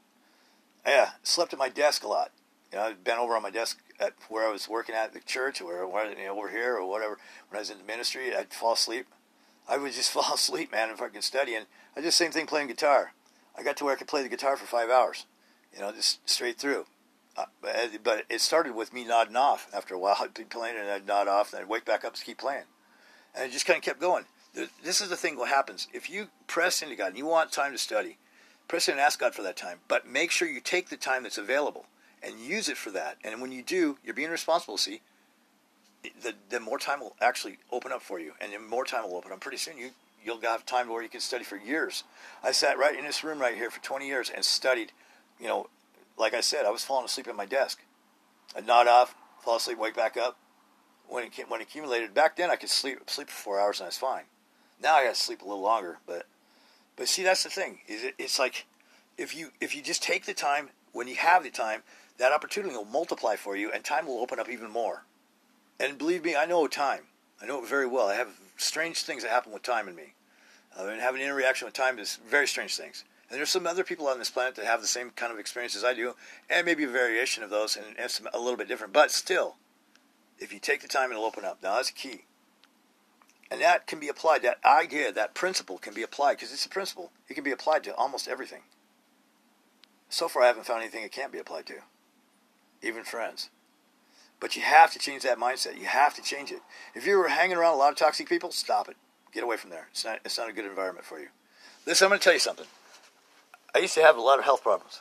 Yeah, 0.87 1.11
slept 1.23 1.53
at 1.53 1.59
my 1.59 1.69
desk 1.69 2.05
a 2.05 2.09
lot. 2.09 2.31
You 2.73 2.79
know, 2.79 2.85
I'd 2.85 3.05
been 3.05 3.19
over 3.19 3.35
on 3.35 3.43
my 3.43 3.51
desk 3.51 3.81
at 4.01 4.15
where 4.29 4.49
I 4.49 4.53
was 4.53 4.69
working 4.69 4.95
at 4.95 5.13
the 5.13 5.21
church, 5.21 5.61
or 5.61 5.85
you 6.19 6.27
know, 6.27 6.37
over 6.37 6.51
here, 6.51 6.77
or 6.77 6.89
whatever. 6.89 7.19
When 7.49 7.57
I 7.57 7.61
was 7.61 7.71
in 7.71 7.79
the 7.79 7.85
ministry, 7.85 8.35
I'd 8.35 8.53
fall 8.53 8.73
asleep. 8.73 9.07
I 9.69 9.79
would 9.79 9.93
just 9.93 10.11
fall 10.13 10.35
asleep, 10.35 10.73
man, 10.73 10.91
if 10.91 11.01
I 11.01 11.09
could 11.09 11.25
study. 11.25 11.55
And 11.55 11.67
I 11.97 12.01
did 12.01 12.09
the 12.09 12.13
same 12.13 12.33
thing 12.33 12.47
playing 12.47 12.69
guitar. 12.69 13.13
I 13.57 13.63
got 13.63 13.77
to 13.79 13.85
where 13.85 13.95
I 13.95 13.97
could 13.97 14.09
play 14.09 14.23
the 14.23 14.29
guitar 14.29 14.57
for 14.57 14.67
five 14.67 14.91
hours, 14.91 15.27
you 15.73 15.81
know, 15.81 15.93
just 15.93 16.29
straight 16.29 16.59
through. 16.59 16.87
Uh, 17.37 17.47
but 18.03 18.25
it 18.29 18.41
started 18.41 18.75
with 18.75 18.93
me 18.93 19.05
nodding 19.05 19.37
off. 19.37 19.69
After 19.73 19.95
a 19.95 19.99
while, 19.99 20.17
I'd 20.21 20.35
be 20.35 20.45
playing 20.45 20.77
and 20.77 20.89
I'd 20.89 21.07
nod 21.07 21.29
off, 21.29 21.53
and 21.53 21.63
I'd 21.63 21.69
wake 21.69 21.85
back 21.85 22.05
up 22.05 22.15
to 22.15 22.25
keep 22.25 22.39
playing. 22.39 22.65
And 23.35 23.47
it 23.47 23.53
just 23.53 23.67
kind 23.67 23.77
of 23.77 23.83
kept 23.83 24.01
going. 24.01 24.25
This 24.85 25.01
is 25.01 25.09
the 25.09 25.17
thing 25.17 25.37
what 25.37 25.49
happens. 25.49 25.89
If 25.93 26.09
you 26.09 26.29
press 26.47 26.81
into 26.81 26.95
God 26.95 27.09
and 27.09 27.19
you 27.19 27.27
want 27.27 27.51
time 27.51 27.73
to 27.73 27.79
study, 27.79 28.19
press 28.69 28.87
in 28.87 28.93
and 28.93 29.01
ask 29.01 29.19
God 29.19 29.35
for 29.35 29.43
that 29.43 29.57
time. 29.57 29.81
But 29.89 30.07
make 30.07 30.31
sure 30.31 30.47
you 30.47 30.61
take 30.61 30.91
the 30.91 30.97
time 30.97 31.25
that's 31.25 31.39
available 31.39 31.87
and 32.25 32.41
use 32.41 32.69
it 32.69 32.77
for 32.77 32.91
that. 32.91 33.19
And 33.25 33.41
when 33.41 33.53
you 33.53 33.63
do, 33.63 33.99
you're 34.05 34.15
being 34.15 34.31
responsible, 34.31 34.77
see, 34.79 35.01
the, 36.23 36.35
the 36.51 36.61
more 36.61 36.79
time 36.79 37.01
will 37.01 37.17
actually 37.21 37.59
open 37.71 37.93
up 37.93 38.03
for 38.03 38.19
you. 38.19 38.33
And 38.41 38.53
the 38.53 38.59
more 38.59 38.85
time 38.85 39.05
will 39.05 39.17
open 39.17 39.33
up. 39.33 39.41
Pretty 39.41 39.59
soon 39.59 39.79
you, 39.79 39.91
you'll 40.25 40.41
have 40.41 40.67
time 40.67 40.89
where 40.89 41.03
you 41.03 41.09
can 41.09 41.21
study 41.21 41.45
for 41.45 41.57
years. 41.57 42.05
I 42.43 42.53
sat 42.53 42.79
right 42.79 42.97
in 42.97 43.05
this 43.05 43.25
room 43.25 43.39
right 43.39 43.55
here 43.55 43.71
for 43.71 43.83
20 43.83 44.07
years 44.07 44.31
and 44.31 44.45
studied, 44.45 44.93
you 45.41 45.47
know, 45.47 45.69
like 46.17 46.35
I 46.35 46.41
said, 46.41 46.65
I 46.65 46.71
was 46.71 46.85
falling 46.85 47.05
asleep 47.05 47.29
at 47.29 47.37
my 47.37 47.47
desk. 47.47 47.81
I'd 48.57 48.67
nod 48.67 48.87
off, 48.87 49.15
fall 49.41 49.57
asleep, 49.57 49.79
wake 49.79 49.97
back 49.97 50.17
up. 50.17 50.39
When 51.09 51.25
it, 51.25 51.33
when 51.49 51.61
it 51.61 51.65
accumulated, 51.65 52.15
back 52.15 52.37
then 52.37 52.51
I 52.51 52.57
could 52.57 52.71
sleep 52.71 53.11
sleep 53.11 53.29
for 53.29 53.43
four 53.43 53.61
hours 53.61 53.79
and 53.79 53.85
I 53.85 53.89
was 53.89 53.99
fine. 53.99 54.23
Now 54.83 54.95
I 54.95 55.05
got 55.05 55.15
to 55.15 55.21
sleep 55.21 55.43
a 55.43 55.45
little 55.45 55.63
longer, 55.63 55.99
but 56.07 56.27
but 56.97 57.09
see 57.09 57.23
that's 57.23 57.43
the 57.43 57.51
thing. 57.51 57.81
Is 57.87 58.05
it, 58.05 58.15
it's 58.19 58.39
like 58.39 58.65
if 59.19 59.37
you 59.37 59.51
if 59.61 59.77
you 59.77 59.83
just 59.83 60.03
take 60.03 60.25
the 60.25 60.33
time 60.33 60.71
when 60.93 61.07
you 61.07 61.17
have 61.17 61.43
the 61.43 61.51
time, 61.51 61.83
that 62.19 62.33
opportunity 62.33 62.75
will 62.75 62.85
multiply 62.85 63.37
for 63.37 63.57
you, 63.57 63.71
and 63.73 63.85
time 63.85 64.07
will 64.07 64.21
open 64.21 64.39
up 64.39 64.49
even 64.49 64.71
more. 64.71 65.05
And 65.81 65.99
believe 65.99 66.25
me, 66.25 66.37
I 66.37 66.47
know 66.47 66.67
time. 66.67 67.05
I 67.43 67.47
know 67.47 67.63
it 67.63 67.69
very 67.69 67.87
well. 67.87 68.09
I 68.09 68.15
have 68.15 68.39
strange 68.57 69.03
things 69.03 69.23
that 69.23 69.31
happen 69.31 69.53
with 69.53 69.63
time 69.63 69.89
in 69.89 69.95
me. 69.95 70.15
Uh, 70.79 70.87
and 70.87 71.01
having 71.01 71.21
an 71.21 71.27
interaction 71.27 71.67
with 71.67 71.75
time 71.75 71.99
is 71.99 72.19
very 72.29 72.47
strange 72.47 72.77
things. 72.77 73.05
And 73.29 73.39
there's 73.39 73.51
some 73.51 73.67
other 73.67 73.85
people 73.85 74.07
on 74.07 74.19
this 74.19 74.31
planet 74.31 74.55
that 74.57 74.67
have 74.67 74.81
the 74.81 74.87
same 74.87 75.11
kind 75.11 75.33
of 75.33 75.39
experiences 75.39 75.83
I 75.83 75.95
do, 75.95 76.15
and 76.49 76.67
maybe 76.67 76.85
a 76.85 76.89
variation 76.89 77.43
of 77.43 77.51
those, 77.51 77.77
and, 77.77 77.99
and 77.99 78.11
some, 78.11 78.29
a 78.33 78.39
little 78.39 78.57
bit 78.57 78.69
different. 78.69 78.93
But 78.93 79.11
still, 79.11 79.57
if 80.39 80.53
you 80.53 80.59
take 80.59 80.83
the 80.83 80.89
time, 80.89 81.11
it'll 81.11 81.25
open 81.25 81.45
up. 81.45 81.63
Now 81.63 81.77
that's 81.77 81.91
key. 81.91 82.25
And 83.51 83.61
that 83.61 83.87
can 83.87 84.01
be 84.01 84.09
applied. 84.09 84.43
That 84.43 84.59
idea, 84.65 85.13
that 85.13 85.35
principle 85.35 85.79
can 85.79 85.95
be 85.95 86.03
applied 86.03 86.35
because 86.35 86.53
it's 86.53 86.67
a 86.67 86.71
principle. 86.71 87.13
It 87.29 87.35
can 87.35 87.45
be 87.45 87.53
applied 87.53 87.85
to 87.85 87.95
almost 87.95 88.29
everything. 88.29 88.63
So 90.09 90.29
far, 90.29 90.43
I 90.43 90.47
haven't 90.47 90.67
found 90.67 90.83
anything 90.83 91.03
it 91.03 91.13
can't 91.13 91.33
be 91.33 91.39
applied 91.39 91.67
to, 91.67 91.75
even 92.85 93.05
friends. 93.05 93.51
But 94.41 94.57
you 94.57 94.63
have 94.63 94.93
to 94.93 94.99
change 94.99 95.23
that 95.23 95.39
mindset. 95.39 95.79
You 95.79 95.87
have 95.87 96.15
to 96.15 96.23
change 96.23 96.51
it. 96.53 96.61
If 96.95 97.07
you're 97.07 97.29
hanging 97.29 97.57
around 97.57 97.75
a 97.75 97.77
lot 97.77 97.93
of 97.93 97.99
toxic 97.99 98.29
people, 98.29 98.51
stop 98.51 98.89
it. 98.89 98.97
Get 99.33 99.43
away 99.43 99.57
from 99.57 99.71
there. 99.71 99.89
It's 99.91 100.05
not. 100.05 100.21
It's 100.25 100.39
not 100.39 100.49
a 100.49 100.53
good 100.53 100.67
environment 100.67 101.07
for 101.07 101.19
you. 101.19 101.29
Listen, 101.87 102.07
I'm 102.07 102.11
going 102.11 102.21
to 102.21 102.25
tell 102.25 102.33
you 102.33 102.39
something. 102.39 102.67
I 103.75 103.79
used 103.79 103.95
to 103.95 104.03
have 104.03 104.17
a 104.17 104.21
lot 104.21 104.39
of 104.39 104.45
health 104.45 104.63
problems, 104.63 105.01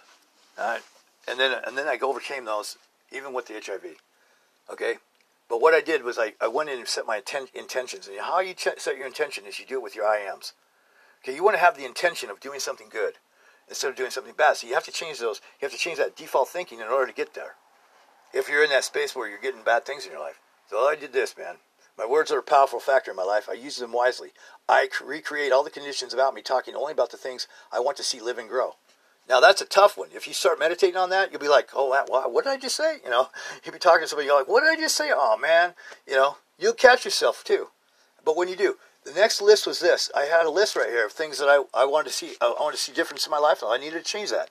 all 0.58 0.68
right? 0.68 0.82
and 1.28 1.40
then 1.40 1.60
and 1.66 1.78
then 1.78 1.88
I 1.88 1.98
overcame 2.02 2.46
those, 2.46 2.78
even 3.12 3.34
with 3.34 3.48
the 3.48 3.54
HIV. 3.54 3.96
Okay, 4.72 4.96
but 5.50 5.62
what 5.62 5.74
I 5.74 5.82
did 5.82 6.04
was 6.04 6.18
I, 6.18 6.34
I 6.42 6.48
went 6.48 6.70
in 6.70 6.80
and 6.80 6.88
set 6.88 7.06
my 7.06 7.18
atten- 7.18 7.48
intentions. 7.54 8.08
And 8.08 8.20
how 8.20 8.40
you 8.40 8.54
ch- 8.54 8.80
set 8.80 8.98
your 8.98 9.08
intention 9.08 9.46
is 9.46 9.60
you 9.60 9.66
do 9.66 9.76
it 9.76 9.84
with 9.84 9.96
your 9.96 10.06
I 10.06 10.20
ams. 10.20 10.54
Okay, 11.24 11.36
you 11.36 11.44
want 11.44 11.56
to 11.56 11.60
have 11.60 11.78
the 11.78 11.86
intention 11.86 12.30
of 12.30 12.40
doing 12.40 12.60
something 12.60 12.88
good 12.90 13.16
instead 13.70 13.90
of 13.90 13.96
doing 13.96 14.12
something 14.12 14.34
bad. 14.38 14.58
So 14.58 14.68
you 14.68 14.74
have 14.74 14.86
to 14.86 14.92
change 14.92 15.20
those. 15.20 15.42
You 15.62 15.66
have 15.66 15.72
to 15.72 15.78
change 15.78 15.98
that 15.98 16.16
default 16.16 16.50
thinking 16.50 16.80
in 16.80 16.88
order 16.88 17.08
to 17.08 17.14
get 17.14 17.34
there. 17.34 17.56
If 18.34 18.50
you're 18.50 18.64
in 18.64 18.70
that 18.72 18.84
space 18.84 19.16
where 19.16 19.30
you're 19.30 19.40
getting 19.40 19.64
bad 19.64 19.86
things 19.86 20.06
in 20.06 20.12
your 20.12 20.22
life. 20.22 20.40
So 20.70 20.88
I 20.88 20.96
did 20.96 21.14
this, 21.14 21.38
man. 21.38 21.58
My 21.98 22.06
words 22.06 22.32
are 22.32 22.40
a 22.40 22.44
powerful 22.44 22.80
factor 22.80 23.12
in 23.12 23.18
my 23.18 23.24
life. 23.24 23.48
I 23.48 23.54
use 23.54 23.78
them 23.78 23.92
wisely. 23.92 24.32
I 24.68 24.90
recreate 25.06 25.52
all 25.52 25.64
the 25.64 25.70
conditions 25.70 26.14
about 26.14 26.34
me 26.34 26.42
talking 26.42 26.76
only 26.76 26.92
about 26.94 27.12
the 27.12 27.18
things 27.18 27.48
I 27.72 27.80
want 27.80 27.98
to 27.98 28.04
see 28.04 28.20
live 28.20 28.40
and 28.40 28.50
grow. 28.50 28.76
Now 29.30 29.40
that's 29.40 29.62
a 29.62 29.66
tough 29.66 29.98
one. 29.98 30.10
If 30.14 30.28
you 30.28 30.34
start 30.34 30.60
meditating 30.60 30.98
on 30.98 31.12
that, 31.12 31.32
you'll 31.32 31.40
be 31.40 31.48
like, 31.48 31.70
"Oh, 31.74 31.88
what 32.30 32.44
did 32.44 32.50
I 32.50 32.58
just 32.58 32.76
say?" 32.76 32.98
You 33.04 33.10
know, 33.10 33.30
you'll 33.64 33.74
be 33.74 33.80
talking 33.80 34.02
to 34.02 34.08
somebody, 34.08 34.28
you're 34.28 34.38
like, 34.38 34.48
"What 34.48 34.62
did 34.62 34.72
I 34.72 34.76
just 34.76 34.96
say?" 34.96 35.12
Oh 35.14 35.38
man, 35.38 35.76
you 36.08 36.16
know, 36.16 36.38
you'll 36.58 36.74
catch 36.74 37.06
yourself 37.06 37.44
too. 37.44 37.70
But 38.26 38.36
when 38.36 38.48
you 38.48 38.56
do, 38.56 38.78
the 39.06 39.14
next 39.14 39.42
list 39.42 39.68
was 39.68 39.80
this. 39.80 40.10
I 40.16 40.24
had 40.24 40.46
a 40.46 40.50
list 40.50 40.76
right 40.76 40.90
here 40.90 41.06
of 41.06 41.12
things 41.12 41.38
that 41.40 41.48
I, 41.48 41.64
I 41.74 41.86
wanted 41.86 42.10
to 42.10 42.14
see. 42.14 42.36
I 42.42 42.54
wanted 42.60 42.78
to 42.78 42.82
see 42.82 42.94
difference 42.94 43.26
in 43.26 43.32
my 43.32 43.38
life. 43.38 43.64
I 43.64 43.78
needed 43.78 44.04
to 44.04 44.12
change 44.12 44.32
that. 44.32 44.50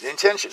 The 0.00 0.08
intention. 0.08 0.52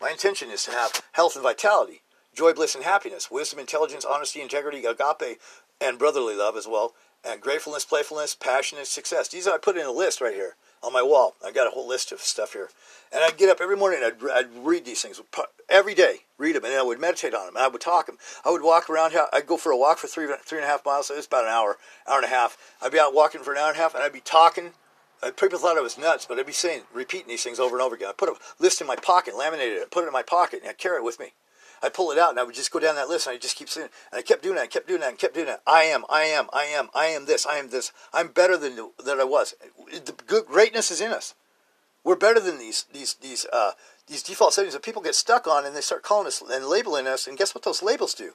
My 0.00 0.10
intention 0.10 0.50
is 0.50 0.64
to 0.64 0.70
have 0.72 1.02
health 1.12 1.36
and 1.36 1.42
vitality, 1.42 2.02
joy, 2.34 2.52
bliss, 2.52 2.74
and 2.74 2.84
happiness, 2.84 3.30
wisdom, 3.30 3.58
intelligence, 3.58 4.04
honesty, 4.04 4.40
integrity, 4.40 4.84
agape, 4.84 5.38
and 5.80 5.98
brotherly 5.98 6.34
love 6.34 6.56
as 6.56 6.66
well, 6.66 6.94
and 7.24 7.40
gratefulness, 7.40 7.84
playfulness, 7.84 8.34
passion, 8.34 8.78
and 8.78 8.86
success. 8.86 9.28
These 9.28 9.48
I 9.48 9.58
put 9.58 9.76
in 9.76 9.86
a 9.86 9.92
list 9.92 10.20
right 10.20 10.34
here 10.34 10.56
on 10.82 10.92
my 10.92 11.02
wall. 11.02 11.34
I 11.44 11.50
got 11.50 11.66
a 11.66 11.70
whole 11.70 11.88
list 11.88 12.12
of 12.12 12.20
stuff 12.20 12.52
here. 12.52 12.68
And 13.12 13.24
I'd 13.24 13.38
get 13.38 13.48
up 13.48 13.60
every 13.60 13.76
morning 13.76 14.00
and 14.02 14.12
I'd, 14.12 14.30
I'd 14.30 14.66
read 14.66 14.84
these 14.84 15.00
things 15.00 15.20
every 15.68 15.94
day, 15.94 16.20
read 16.36 16.56
them, 16.56 16.64
and 16.64 16.74
I 16.74 16.82
would 16.82 17.00
meditate 17.00 17.34
on 17.34 17.46
them. 17.46 17.56
I 17.56 17.68
would 17.68 17.80
talk 17.80 18.06
them. 18.06 18.18
I 18.44 18.50
would 18.50 18.62
walk 18.62 18.90
around. 18.90 19.14
I'd 19.32 19.46
go 19.46 19.56
for 19.56 19.72
a 19.72 19.76
walk 19.76 19.98
for 19.98 20.06
three 20.06 20.26
three 20.44 20.58
and 20.58 20.66
a 20.66 20.68
half 20.68 20.84
miles. 20.84 21.08
So 21.08 21.14
it's 21.14 21.26
about 21.26 21.44
an 21.44 21.50
hour, 21.50 21.78
hour 22.06 22.16
and 22.16 22.26
a 22.26 22.28
half. 22.28 22.58
I'd 22.82 22.92
be 22.92 22.98
out 22.98 23.14
walking 23.14 23.42
for 23.42 23.52
an 23.52 23.58
hour 23.58 23.68
and 23.68 23.78
a 23.78 23.80
half, 23.80 23.94
and 23.94 24.02
I'd 24.02 24.12
be 24.12 24.20
talking. 24.20 24.72
People 25.40 25.58
thought 25.58 25.78
I 25.78 25.80
was 25.80 25.96
nuts, 25.96 26.26
but 26.26 26.38
I'd 26.38 26.44
be 26.44 26.52
saying, 26.52 26.82
repeating 26.92 27.28
these 27.28 27.42
things 27.42 27.58
over 27.58 27.76
and 27.76 27.82
over 27.82 27.94
again. 27.94 28.08
I 28.08 28.12
put 28.12 28.28
a 28.28 28.34
list 28.58 28.82
in 28.82 28.86
my 28.86 28.96
pocket, 28.96 29.34
laminated 29.34 29.78
it, 29.78 29.90
put 29.90 30.04
it 30.04 30.08
in 30.08 30.12
my 30.12 30.22
pocket, 30.22 30.60
and 30.60 30.68
I 30.68 30.74
carry 30.74 30.98
it 30.98 31.04
with 31.04 31.18
me. 31.18 31.32
I 31.84 31.90
pull 31.90 32.10
it 32.10 32.18
out 32.18 32.30
and 32.30 32.40
I 32.40 32.44
would 32.44 32.54
just 32.54 32.70
go 32.70 32.78
down 32.78 32.94
that 32.94 33.08
list 33.08 33.26
and 33.26 33.34
I 33.34 33.38
just 33.38 33.56
keep 33.56 33.68
saying, 33.68 33.90
and 34.10 34.18
I 34.18 34.22
kept 34.22 34.42
doing 34.42 34.54
that, 34.54 34.62
I 34.62 34.66
kept 34.66 34.88
doing 34.88 35.00
that, 35.00 35.10
and 35.10 35.18
kept 35.18 35.34
doing 35.34 35.46
that. 35.46 35.60
I 35.66 35.84
am, 35.84 36.04
I 36.08 36.22
am, 36.24 36.48
I 36.52 36.64
am, 36.64 36.88
I 36.94 37.06
am 37.06 37.26
this, 37.26 37.44
I 37.44 37.58
am 37.58 37.68
this. 37.68 37.92
I'm 38.12 38.28
better 38.28 38.56
than 38.56 38.76
than 39.04 39.20
I 39.20 39.24
was. 39.24 39.54
The 39.92 40.14
good 40.26 40.46
greatness 40.46 40.90
is 40.90 41.00
in 41.00 41.12
us. 41.12 41.34
We're 42.02 42.16
better 42.16 42.40
than 42.40 42.58
these 42.58 42.86
these 42.92 43.14
these 43.14 43.46
uh, 43.52 43.72
these 44.06 44.22
default 44.22 44.54
settings 44.54 44.72
that 44.72 44.82
people 44.82 45.02
get 45.02 45.14
stuck 45.14 45.46
on, 45.46 45.66
and 45.66 45.76
they 45.76 45.80
start 45.82 46.02
calling 46.02 46.26
us 46.26 46.42
and 46.42 46.66
labeling 46.66 47.06
us. 47.06 47.26
And 47.26 47.36
guess 47.36 47.54
what 47.54 47.64
those 47.64 47.82
labels 47.82 48.14
do? 48.14 48.32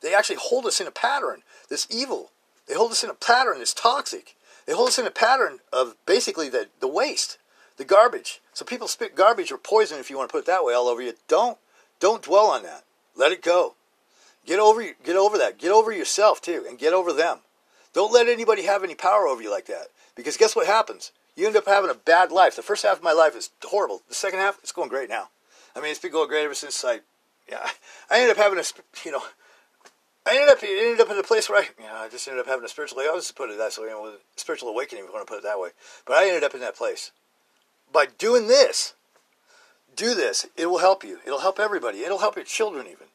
They 0.00 0.14
actually 0.14 0.38
hold 0.40 0.66
us 0.66 0.80
in 0.80 0.86
a 0.86 0.92
pattern 0.92 1.42
that's 1.68 1.86
evil. 1.90 2.30
They 2.68 2.74
hold 2.74 2.92
us 2.92 3.04
in 3.04 3.10
a 3.10 3.14
pattern 3.14 3.58
that's 3.58 3.74
toxic. 3.74 4.36
They 4.66 4.72
hold 4.72 4.88
us 4.88 4.98
in 4.98 5.06
a 5.06 5.10
pattern 5.10 5.58
of 5.72 5.96
basically 6.06 6.48
the, 6.48 6.68
the 6.80 6.88
waste, 6.88 7.38
the 7.76 7.84
garbage. 7.84 8.40
So 8.52 8.64
people 8.64 8.88
spit 8.88 9.16
garbage 9.16 9.50
or 9.50 9.58
poison, 9.58 9.98
if 9.98 10.10
you 10.10 10.16
want 10.16 10.28
to 10.28 10.32
put 10.32 10.40
it 10.40 10.46
that 10.46 10.64
way, 10.64 10.74
all 10.74 10.88
over 10.88 11.02
you. 11.02 11.14
Don't 11.28 11.58
don't 12.00 12.22
dwell 12.22 12.46
on 12.46 12.64
that. 12.64 12.82
Let 13.16 13.32
it 13.32 13.42
go. 13.42 13.74
Get 14.46 14.58
over 14.58 14.82
get 15.04 15.16
over 15.16 15.38
that. 15.38 15.58
Get 15.58 15.70
over 15.70 15.92
yourself 15.92 16.40
too, 16.40 16.64
and 16.68 16.78
get 16.78 16.92
over 16.92 17.12
them. 17.12 17.38
Don't 17.92 18.12
let 18.12 18.28
anybody 18.28 18.62
have 18.64 18.82
any 18.82 18.94
power 18.94 19.26
over 19.26 19.42
you 19.42 19.50
like 19.50 19.66
that. 19.66 19.88
Because 20.14 20.36
guess 20.36 20.56
what 20.56 20.66
happens? 20.66 21.12
You 21.36 21.46
end 21.46 21.56
up 21.56 21.66
having 21.66 21.90
a 21.90 21.94
bad 21.94 22.30
life. 22.30 22.56
The 22.56 22.62
first 22.62 22.82
half 22.82 22.98
of 22.98 23.02
my 23.02 23.12
life 23.12 23.36
is 23.36 23.50
horrible. 23.62 24.02
The 24.08 24.14
second 24.14 24.40
half, 24.40 24.58
it's 24.62 24.72
going 24.72 24.88
great 24.88 25.08
now. 25.08 25.28
I 25.74 25.80
mean, 25.80 25.90
it's 25.90 26.00
been 26.00 26.12
going 26.12 26.28
great 26.28 26.44
ever 26.44 26.54
since 26.54 26.84
I, 26.84 27.00
yeah, 27.48 27.70
I 28.10 28.20
ended 28.20 28.30
up 28.30 28.36
having 28.36 28.58
a, 28.58 28.62
you 29.04 29.12
know, 29.12 29.22
I 30.26 30.34
ended 30.36 30.50
up 30.50 30.62
ended 30.62 31.00
up 31.00 31.10
in 31.10 31.18
a 31.18 31.22
place 31.22 31.48
where 31.48 31.62
I, 31.62 31.68
you 31.78 31.86
know, 31.86 31.96
I 31.96 32.08
just 32.08 32.28
ended 32.28 32.40
up 32.40 32.46
having 32.46 32.64
a 32.64 32.68
spiritual. 32.68 33.00
I 33.00 33.10
was 33.12 33.32
put 33.32 33.50
it 33.50 33.58
that 33.58 33.76
way, 33.78 33.88
you 33.88 33.90
know, 33.90 34.14
spiritual 34.36 34.68
awakening. 34.68 35.04
If 35.04 35.08
you 35.08 35.14
want 35.14 35.26
to 35.26 35.30
put 35.30 35.38
it 35.38 35.44
that 35.44 35.58
way, 35.58 35.70
but 36.06 36.16
I 36.16 36.28
ended 36.28 36.44
up 36.44 36.54
in 36.54 36.60
that 36.60 36.76
place 36.76 37.10
by 37.90 38.06
doing 38.18 38.46
this. 38.46 38.94
Do 39.94 40.14
this. 40.14 40.46
It 40.56 40.66
will 40.66 40.78
help 40.78 41.04
you. 41.04 41.18
It'll 41.26 41.40
help 41.40 41.58
everybody. 41.58 42.00
It'll 42.00 42.18
help 42.18 42.36
your 42.36 42.44
children 42.44 42.86
even. 42.86 43.08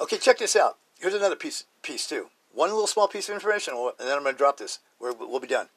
Okay, 0.00 0.16
check 0.16 0.38
this 0.38 0.56
out. 0.56 0.78
Here's 0.98 1.14
another 1.14 1.36
piece 1.36 1.64
piece 1.82 2.06
too. 2.06 2.28
One 2.52 2.70
little 2.70 2.86
small 2.86 3.08
piece 3.08 3.28
of 3.28 3.34
information, 3.34 3.74
and 3.74 3.92
then 3.98 4.16
I'm 4.16 4.22
going 4.22 4.34
to 4.34 4.38
drop 4.38 4.58
this. 4.58 4.78
We're, 5.00 5.12
we'll 5.12 5.40
be 5.40 5.48
done. 5.48 5.68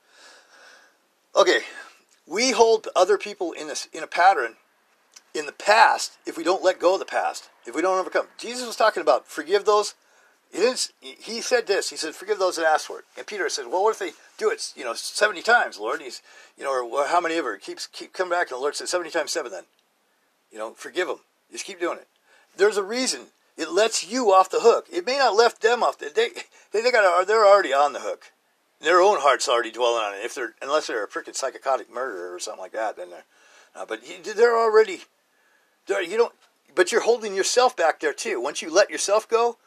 Okay, 1.36 1.62
we 2.26 2.52
hold 2.52 2.88
other 2.96 3.18
people 3.18 3.52
in 3.52 3.68
this 3.68 3.88
in 3.92 4.04
a 4.04 4.08
pattern 4.08 4.56
in 5.34 5.46
the 5.46 5.52
past 5.52 6.18
if 6.26 6.38
we 6.38 6.44
don't 6.44 6.64
let 6.64 6.80
go 6.80 6.94
of 6.94 7.00
the 7.00 7.06
past, 7.06 7.50
if 7.66 7.76
we 7.76 7.82
don't 7.82 8.00
overcome. 8.00 8.28
Jesus 8.38 8.66
was 8.66 8.76
talking 8.76 9.02
about 9.02 9.28
forgive 9.28 9.66
those. 9.66 9.96
He, 10.52 11.42
said 11.42 11.68
this. 11.68 11.90
He 11.90 11.98
said, 11.98 12.16
"Forgive 12.16 12.40
those 12.40 12.56
that 12.56 12.66
ask 12.66 12.88
for 12.88 13.00
it." 13.00 13.06
And 13.18 13.28
Peter 13.28 13.50
said, 13.50 13.68
"Well, 13.68 13.84
what 13.84 13.92
if 13.92 14.00
they 14.00 14.12
do 14.38 14.50
it, 14.50 14.72
you 14.78 14.86
know, 14.86 14.94
seventy 14.94 15.42
times, 15.42 15.78
Lord?" 15.78 16.02
He's, 16.02 16.22
you 16.58 16.64
know, 16.64 16.86
or 16.86 17.06
how 17.08 17.20
many 17.20 17.36
ever? 17.36 17.58
Keeps 17.58 17.88
keep 17.88 18.14
coming 18.14 18.32
back, 18.32 18.50
and 18.50 18.58
the 18.58 18.62
Lord 18.62 18.76
said, 18.76 18.88
70 18.88 19.10
times 19.10 19.32
seven. 19.32 19.52
Then, 19.52 19.66
you 20.52 20.58
know, 20.58 20.74
forgive 20.74 21.08
them. 21.08 21.20
Just 21.52 21.66
keep 21.66 21.80
doing 21.80 21.98
it. 21.98 22.08
There's 22.56 22.78
a 22.78 22.84
reason. 22.84 23.28
It 23.58 23.72
lets 23.72 24.10
you 24.10 24.32
off 24.32 24.50
the 24.50 24.60
hook. 24.62 24.88
It 24.92 25.06
may 25.06 25.18
not 25.18 25.36
left 25.36 25.62
them 25.62 25.84
off. 25.84 25.98
The, 25.98 26.12
they 26.14 26.30
they, 26.72 26.82
they 26.82 26.92
got 26.92 27.28
they're 27.28 27.46
already 27.46 27.74
on 27.74 27.94
the 27.94 28.02
hook 28.02 28.32
their 28.80 29.02
own 29.02 29.20
heart's 29.20 29.50
already 29.50 29.72
dwelling 29.72 30.04
on 30.04 30.14
it. 30.14 30.24
If 30.24 30.36
they're 30.36 30.54
unless 30.62 30.88
they're 30.88 31.04
a 31.04 31.08
freaking 31.08 31.36
psychotic 31.36 31.92
murderer 31.92 32.34
or 32.34 32.40
something 32.40 32.62
like 32.62 32.74
that, 32.74 32.98
then 32.98 33.10
they're. 33.10 33.26
Uh, 33.76 33.86
but 33.86 34.02
they're 34.36 34.58
already. 34.58 35.02
They're, 35.88 36.02
you 36.02 36.18
don't. 36.18 36.34
But 36.76 36.92
you're 36.92 37.02
holding 37.02 37.36
yourself 37.36 37.76
back 37.76 38.00
there 38.00 38.14
too. 38.14 38.40
Once 38.40 38.62
you 38.62 38.72
let 38.72 38.90
yourself 38.90 39.28
go, 39.28 39.58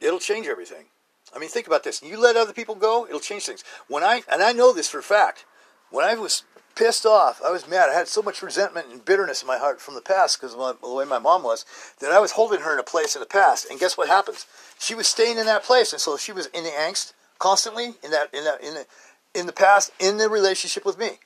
it'll 0.00 0.18
change 0.18 0.46
everything. 0.46 0.86
I 1.34 1.38
mean, 1.38 1.48
think 1.48 1.66
about 1.66 1.84
this. 1.84 2.02
You 2.02 2.18
let 2.18 2.36
other 2.36 2.52
people 2.52 2.74
go, 2.74 3.06
it'll 3.06 3.20
change 3.20 3.44
things. 3.44 3.64
When 3.88 4.02
I 4.02 4.22
and 4.30 4.42
I 4.42 4.52
know 4.52 4.72
this 4.72 4.88
for 4.88 4.98
a 4.98 5.02
fact. 5.02 5.44
When 5.90 6.06
I 6.06 6.14
was 6.14 6.44
pissed 6.74 7.06
off, 7.06 7.40
I 7.44 7.50
was 7.50 7.68
mad. 7.68 7.88
I 7.88 7.94
had 7.94 8.08
so 8.08 8.22
much 8.22 8.42
resentment 8.42 8.88
and 8.90 9.04
bitterness 9.04 9.42
in 9.42 9.48
my 9.48 9.58
heart 9.58 9.80
from 9.80 9.94
the 9.94 10.00
past 10.00 10.40
because 10.40 10.54
of 10.54 10.80
the 10.80 10.94
way 10.94 11.04
my 11.04 11.18
mom 11.18 11.42
was 11.42 11.64
that 12.00 12.12
I 12.12 12.20
was 12.20 12.32
holding 12.32 12.60
her 12.60 12.72
in 12.72 12.78
a 12.78 12.84
place 12.84 13.14
in 13.14 13.20
the 13.20 13.26
past. 13.26 13.66
And 13.70 13.78
guess 13.80 13.96
what 13.96 14.08
happens? 14.08 14.46
She 14.78 14.94
was 14.94 15.06
staying 15.06 15.38
in 15.38 15.46
that 15.46 15.64
place, 15.64 15.92
and 15.92 16.00
so 16.00 16.16
she 16.16 16.32
was 16.32 16.46
in 16.46 16.64
the 16.64 16.70
angst 16.70 17.12
constantly 17.38 17.94
in 18.02 18.10
that 18.12 18.32
in 18.32 18.44
that 18.44 18.62
in 18.62 18.74
the, 18.74 18.86
in 19.34 19.46
the 19.46 19.52
past 19.52 19.90
in 19.98 20.16
the 20.16 20.28
relationship 20.28 20.84
with 20.84 20.98
me. 20.98 21.18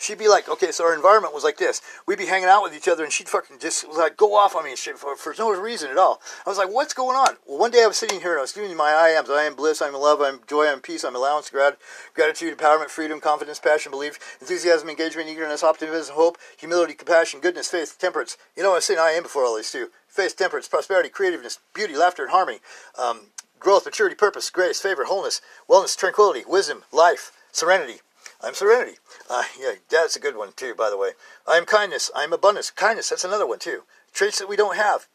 She'd 0.00 0.16
be 0.16 0.28
like, 0.28 0.48
okay, 0.48 0.72
so 0.72 0.84
our 0.84 0.94
environment 0.94 1.34
was 1.34 1.44
like 1.44 1.58
this. 1.58 1.82
We'd 2.06 2.16
be 2.16 2.24
hanging 2.24 2.48
out 2.48 2.62
with 2.62 2.74
each 2.74 2.88
other, 2.88 3.04
and 3.04 3.12
she'd 3.12 3.28
fucking 3.28 3.58
just 3.58 3.86
like 3.86 4.16
go 4.16 4.34
off 4.34 4.56
on 4.56 4.64
me 4.64 4.70
and 4.70 4.78
shit 4.78 4.96
for, 4.98 5.14
for 5.14 5.34
no 5.38 5.50
reason 5.52 5.90
at 5.90 5.98
all. 5.98 6.22
I 6.46 6.48
was 6.48 6.56
like, 6.56 6.70
what's 6.70 6.94
going 6.94 7.16
on? 7.16 7.36
Well, 7.46 7.58
one 7.58 7.70
day 7.70 7.84
I 7.84 7.86
was 7.86 7.98
sitting 7.98 8.18
here 8.18 8.30
and 8.30 8.38
I 8.38 8.42
was 8.42 8.52
doing 8.54 8.74
my 8.74 8.92
I 8.92 9.10
ams. 9.10 9.28
I 9.28 9.42
am 9.44 9.54
bliss. 9.54 9.82
I'm 9.82 9.92
love. 9.92 10.22
I'm 10.22 10.40
joy. 10.46 10.66
I'm 10.68 10.80
peace. 10.80 11.04
I'm 11.04 11.14
allowance. 11.14 11.50
Grat- 11.50 11.76
gratitude. 12.14 12.56
Empowerment. 12.56 12.88
Freedom. 12.88 13.20
Confidence. 13.20 13.60
Passion. 13.60 13.90
Belief. 13.92 14.18
Enthusiasm. 14.40 14.88
Engagement. 14.88 15.28
Eagerness. 15.28 15.62
Optimism. 15.62 16.16
Hope. 16.16 16.38
Humility. 16.58 16.94
Compassion. 16.94 17.40
Goodness. 17.40 17.68
Faith. 17.68 17.96
Temperance. 17.98 18.38
You 18.56 18.62
know, 18.62 18.72
I 18.72 18.76
was 18.76 18.86
saying 18.86 18.98
I 18.98 19.10
am 19.10 19.22
before 19.22 19.44
all 19.44 19.56
these 19.56 19.70
too. 19.70 19.90
Faith. 20.08 20.34
Temperance. 20.34 20.66
Prosperity. 20.66 21.10
Creativeness. 21.10 21.58
Beauty. 21.74 21.94
Laughter. 21.94 22.22
And 22.22 22.32
harmony. 22.32 22.60
Um, 22.98 23.26
growth, 23.58 23.84
maturity, 23.84 24.16
purpose, 24.16 24.48
grace, 24.50 24.80
favor, 24.80 25.04
wholeness, 25.04 25.42
wellness, 25.68 25.96
tranquility, 25.96 26.42
wisdom, 26.48 26.82
life, 26.90 27.30
serenity. 27.52 28.00
I'm 28.42 28.54
serenity. 28.54 28.96
Uh, 29.30 29.44
yeah, 29.60 29.74
that's 29.88 30.16
a 30.16 30.20
good 30.20 30.36
one 30.36 30.50
too, 30.56 30.74
by 30.74 30.90
the 30.90 30.96
way. 30.96 31.12
I 31.46 31.56
am 31.56 31.64
kindness. 31.64 32.10
I 32.16 32.24
am 32.24 32.32
abundance. 32.32 32.70
Kindness, 32.70 33.10
that's 33.10 33.24
another 33.24 33.46
one 33.46 33.60
too. 33.60 33.84
Traits 34.12 34.40
that 34.40 34.48
we 34.48 34.56
don't 34.56 34.76
have. 34.76 35.06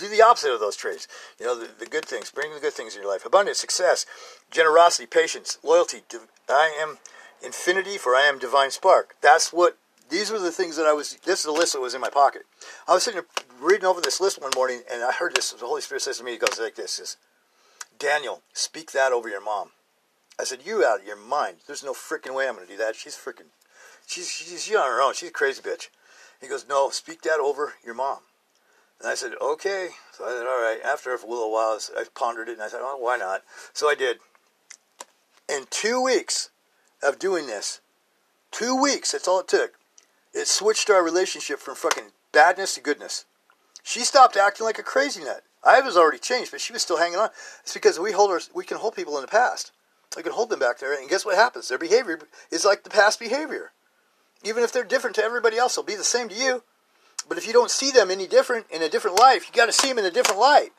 Do 0.00 0.08
the 0.08 0.22
opposite 0.22 0.54
of 0.54 0.60
those 0.60 0.74
traits. 0.74 1.06
You 1.38 1.44
know, 1.44 1.58
the, 1.58 1.68
the 1.78 1.84
good 1.84 2.06
things. 2.06 2.30
Bring 2.30 2.54
the 2.54 2.60
good 2.60 2.72
things 2.72 2.96
in 2.96 3.02
your 3.02 3.10
life. 3.10 3.26
Abundance, 3.26 3.58
success, 3.58 4.06
generosity, 4.50 5.04
patience, 5.06 5.58
loyalty. 5.62 6.00
I 6.48 6.74
am 6.80 6.96
infinity, 7.42 7.98
for 7.98 8.14
I 8.14 8.22
am 8.22 8.38
divine 8.38 8.70
spark. 8.70 9.16
That's 9.20 9.52
what 9.52 9.76
these 10.08 10.30
were 10.30 10.38
the 10.38 10.50
things 10.50 10.76
that 10.76 10.86
I 10.86 10.94
was. 10.94 11.18
This 11.24 11.40
is 11.40 11.44
the 11.44 11.52
list 11.52 11.74
that 11.74 11.80
was 11.82 11.94
in 11.94 12.00
my 12.00 12.10
pocket. 12.10 12.42
I 12.88 12.94
was 12.94 13.02
sitting 13.02 13.20
reading 13.60 13.84
over 13.84 14.00
this 14.00 14.18
list 14.18 14.40
one 14.40 14.52
morning, 14.54 14.80
and 14.90 15.02
I 15.02 15.12
heard 15.12 15.34
this. 15.34 15.52
The 15.52 15.66
Holy 15.66 15.82
Spirit 15.82 16.00
says 16.02 16.18
to 16.18 16.24
me, 16.24 16.32
"He 16.32 16.38
goes 16.38 16.58
like 16.58 16.74
this: 16.74 17.18
Daniel, 17.98 18.42
speak 18.54 18.92
that 18.92 19.12
over 19.12 19.28
your 19.28 19.42
mom. 19.42 19.72
I 20.38 20.44
said, 20.44 20.60
you 20.64 20.84
out 20.84 21.00
of 21.00 21.06
your 21.06 21.16
mind. 21.16 21.58
There's 21.66 21.84
no 21.84 21.92
freaking 21.92 22.34
way 22.34 22.48
I'm 22.48 22.54
going 22.54 22.66
to 22.66 22.72
do 22.72 22.78
that. 22.78 22.94
She's 22.94 23.16
freaking, 23.16 23.48
she's, 24.06 24.30
she's, 24.30 24.62
she's 24.62 24.76
on 24.76 24.86
her 24.86 25.00
own. 25.00 25.14
She's 25.14 25.30
a 25.30 25.32
crazy 25.32 25.62
bitch. 25.62 25.88
He 26.40 26.48
goes, 26.48 26.66
no, 26.68 26.90
speak 26.90 27.22
that 27.22 27.40
over 27.40 27.74
your 27.84 27.94
mom. 27.94 28.18
And 29.00 29.08
I 29.08 29.14
said, 29.14 29.32
okay. 29.40 29.88
So 30.12 30.24
I 30.24 30.30
said, 30.30 30.46
all 30.46 30.60
right. 30.60 30.78
After 30.84 31.14
a 31.14 31.20
little 31.20 31.52
while, 31.52 31.78
I 31.96 32.04
pondered 32.14 32.48
it, 32.48 32.52
and 32.52 32.62
I 32.62 32.68
said, 32.68 32.80
oh, 32.82 32.98
why 32.98 33.16
not? 33.16 33.42
So 33.72 33.88
I 33.88 33.94
did. 33.94 34.18
In 35.48 35.64
two 35.70 36.02
weeks 36.02 36.50
of 37.02 37.18
doing 37.18 37.46
this, 37.46 37.80
two 38.50 38.80
weeks, 38.80 39.12
that's 39.12 39.28
all 39.28 39.40
it 39.40 39.48
took, 39.48 39.74
it 40.34 40.46
switched 40.48 40.90
our 40.90 41.02
relationship 41.02 41.60
from 41.60 41.76
fucking 41.76 42.10
badness 42.32 42.74
to 42.74 42.80
goodness. 42.80 43.24
She 43.82 44.00
stopped 44.00 44.36
acting 44.36 44.66
like 44.66 44.78
a 44.78 44.82
crazy 44.82 45.24
nut. 45.24 45.42
I 45.64 45.80
was 45.80 45.96
already 45.96 46.18
changed, 46.18 46.50
but 46.50 46.60
she 46.60 46.72
was 46.72 46.82
still 46.82 46.98
hanging 46.98 47.18
on. 47.18 47.30
It's 47.62 47.72
because 47.72 47.98
we 47.98 48.12
hold 48.12 48.30
our, 48.30 48.40
we 48.54 48.64
can 48.64 48.76
hold 48.76 48.96
people 48.96 49.16
in 49.16 49.22
the 49.22 49.28
past. 49.28 49.72
We 50.16 50.22
can 50.22 50.32
hold 50.32 50.50
them 50.50 50.60
back 50.60 50.78
there, 50.78 50.98
and 50.98 51.08
guess 51.08 51.24
what 51.26 51.36
happens? 51.36 51.68
Their 51.68 51.78
behavior 51.78 52.18
is 52.50 52.64
like 52.64 52.84
the 52.84 52.90
past 52.90 53.18
behavior. 53.18 53.72
Even 54.42 54.62
if 54.62 54.72
they're 54.72 54.84
different 54.84 55.16
to 55.16 55.24
everybody 55.24 55.56
else, 55.58 55.74
they'll 55.74 55.84
be 55.84 55.94
the 55.94 56.04
same 56.04 56.28
to 56.28 56.34
you. 56.34 56.62
But 57.28 57.38
if 57.38 57.46
you 57.46 57.52
don't 57.52 57.70
see 57.70 57.90
them 57.90 58.10
any 58.10 58.26
different 58.26 58.66
in 58.70 58.82
a 58.82 58.88
different 58.88 59.18
life, 59.18 59.46
you 59.46 59.52
got 59.52 59.66
to 59.66 59.72
see 59.72 59.88
them 59.88 59.98
in 59.98 60.04
a 60.04 60.10
different 60.10 60.40
light. 60.40 60.70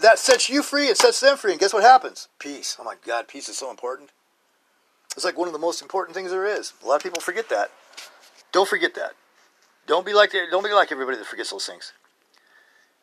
That 0.00 0.18
sets 0.18 0.48
you 0.48 0.62
free. 0.62 0.86
It 0.86 0.96
sets 0.96 1.20
them 1.20 1.36
free. 1.36 1.52
And 1.52 1.60
guess 1.60 1.72
what 1.72 1.82
happens? 1.82 2.28
Peace. 2.38 2.76
Oh 2.80 2.84
my 2.84 2.94
God, 3.06 3.28
peace 3.28 3.48
is 3.48 3.58
so 3.58 3.70
important. 3.70 4.10
It's 5.14 5.24
like 5.24 5.38
one 5.38 5.46
of 5.46 5.52
the 5.52 5.58
most 5.58 5.82
important 5.82 6.16
things 6.16 6.30
there 6.30 6.46
is. 6.46 6.72
A 6.82 6.86
lot 6.86 6.96
of 6.96 7.02
people 7.02 7.20
forget 7.20 7.48
that. 7.50 7.70
Don't 8.50 8.68
forget 8.68 8.94
that. 8.94 9.12
Don't 9.86 10.06
be 10.06 10.14
like 10.14 10.32
don't 10.50 10.64
be 10.64 10.72
like 10.72 10.90
everybody 10.90 11.18
that 11.18 11.26
forgets 11.26 11.50
those 11.50 11.66
things. 11.66 11.92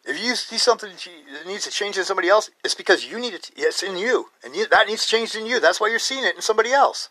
If 0.03 0.21
you 0.21 0.35
see 0.35 0.57
something 0.57 0.89
that 0.89 1.47
needs 1.47 1.63
to 1.65 1.69
change 1.69 1.97
in 1.97 2.05
somebody 2.05 2.27
else, 2.27 2.49
it's 2.63 2.73
because 2.73 3.05
you 3.05 3.19
need 3.19 3.33
it. 3.33 3.51
It's 3.55 3.83
in 3.83 3.97
you, 3.97 4.29
and 4.43 4.55
you, 4.55 4.67
that 4.67 4.87
needs 4.87 5.03
to 5.03 5.09
change 5.09 5.35
in 5.35 5.45
you. 5.45 5.59
That's 5.59 5.79
why 5.79 5.89
you're 5.89 5.99
seeing 5.99 6.23
it 6.23 6.35
in 6.35 6.41
somebody 6.41 6.71
else. 6.71 7.09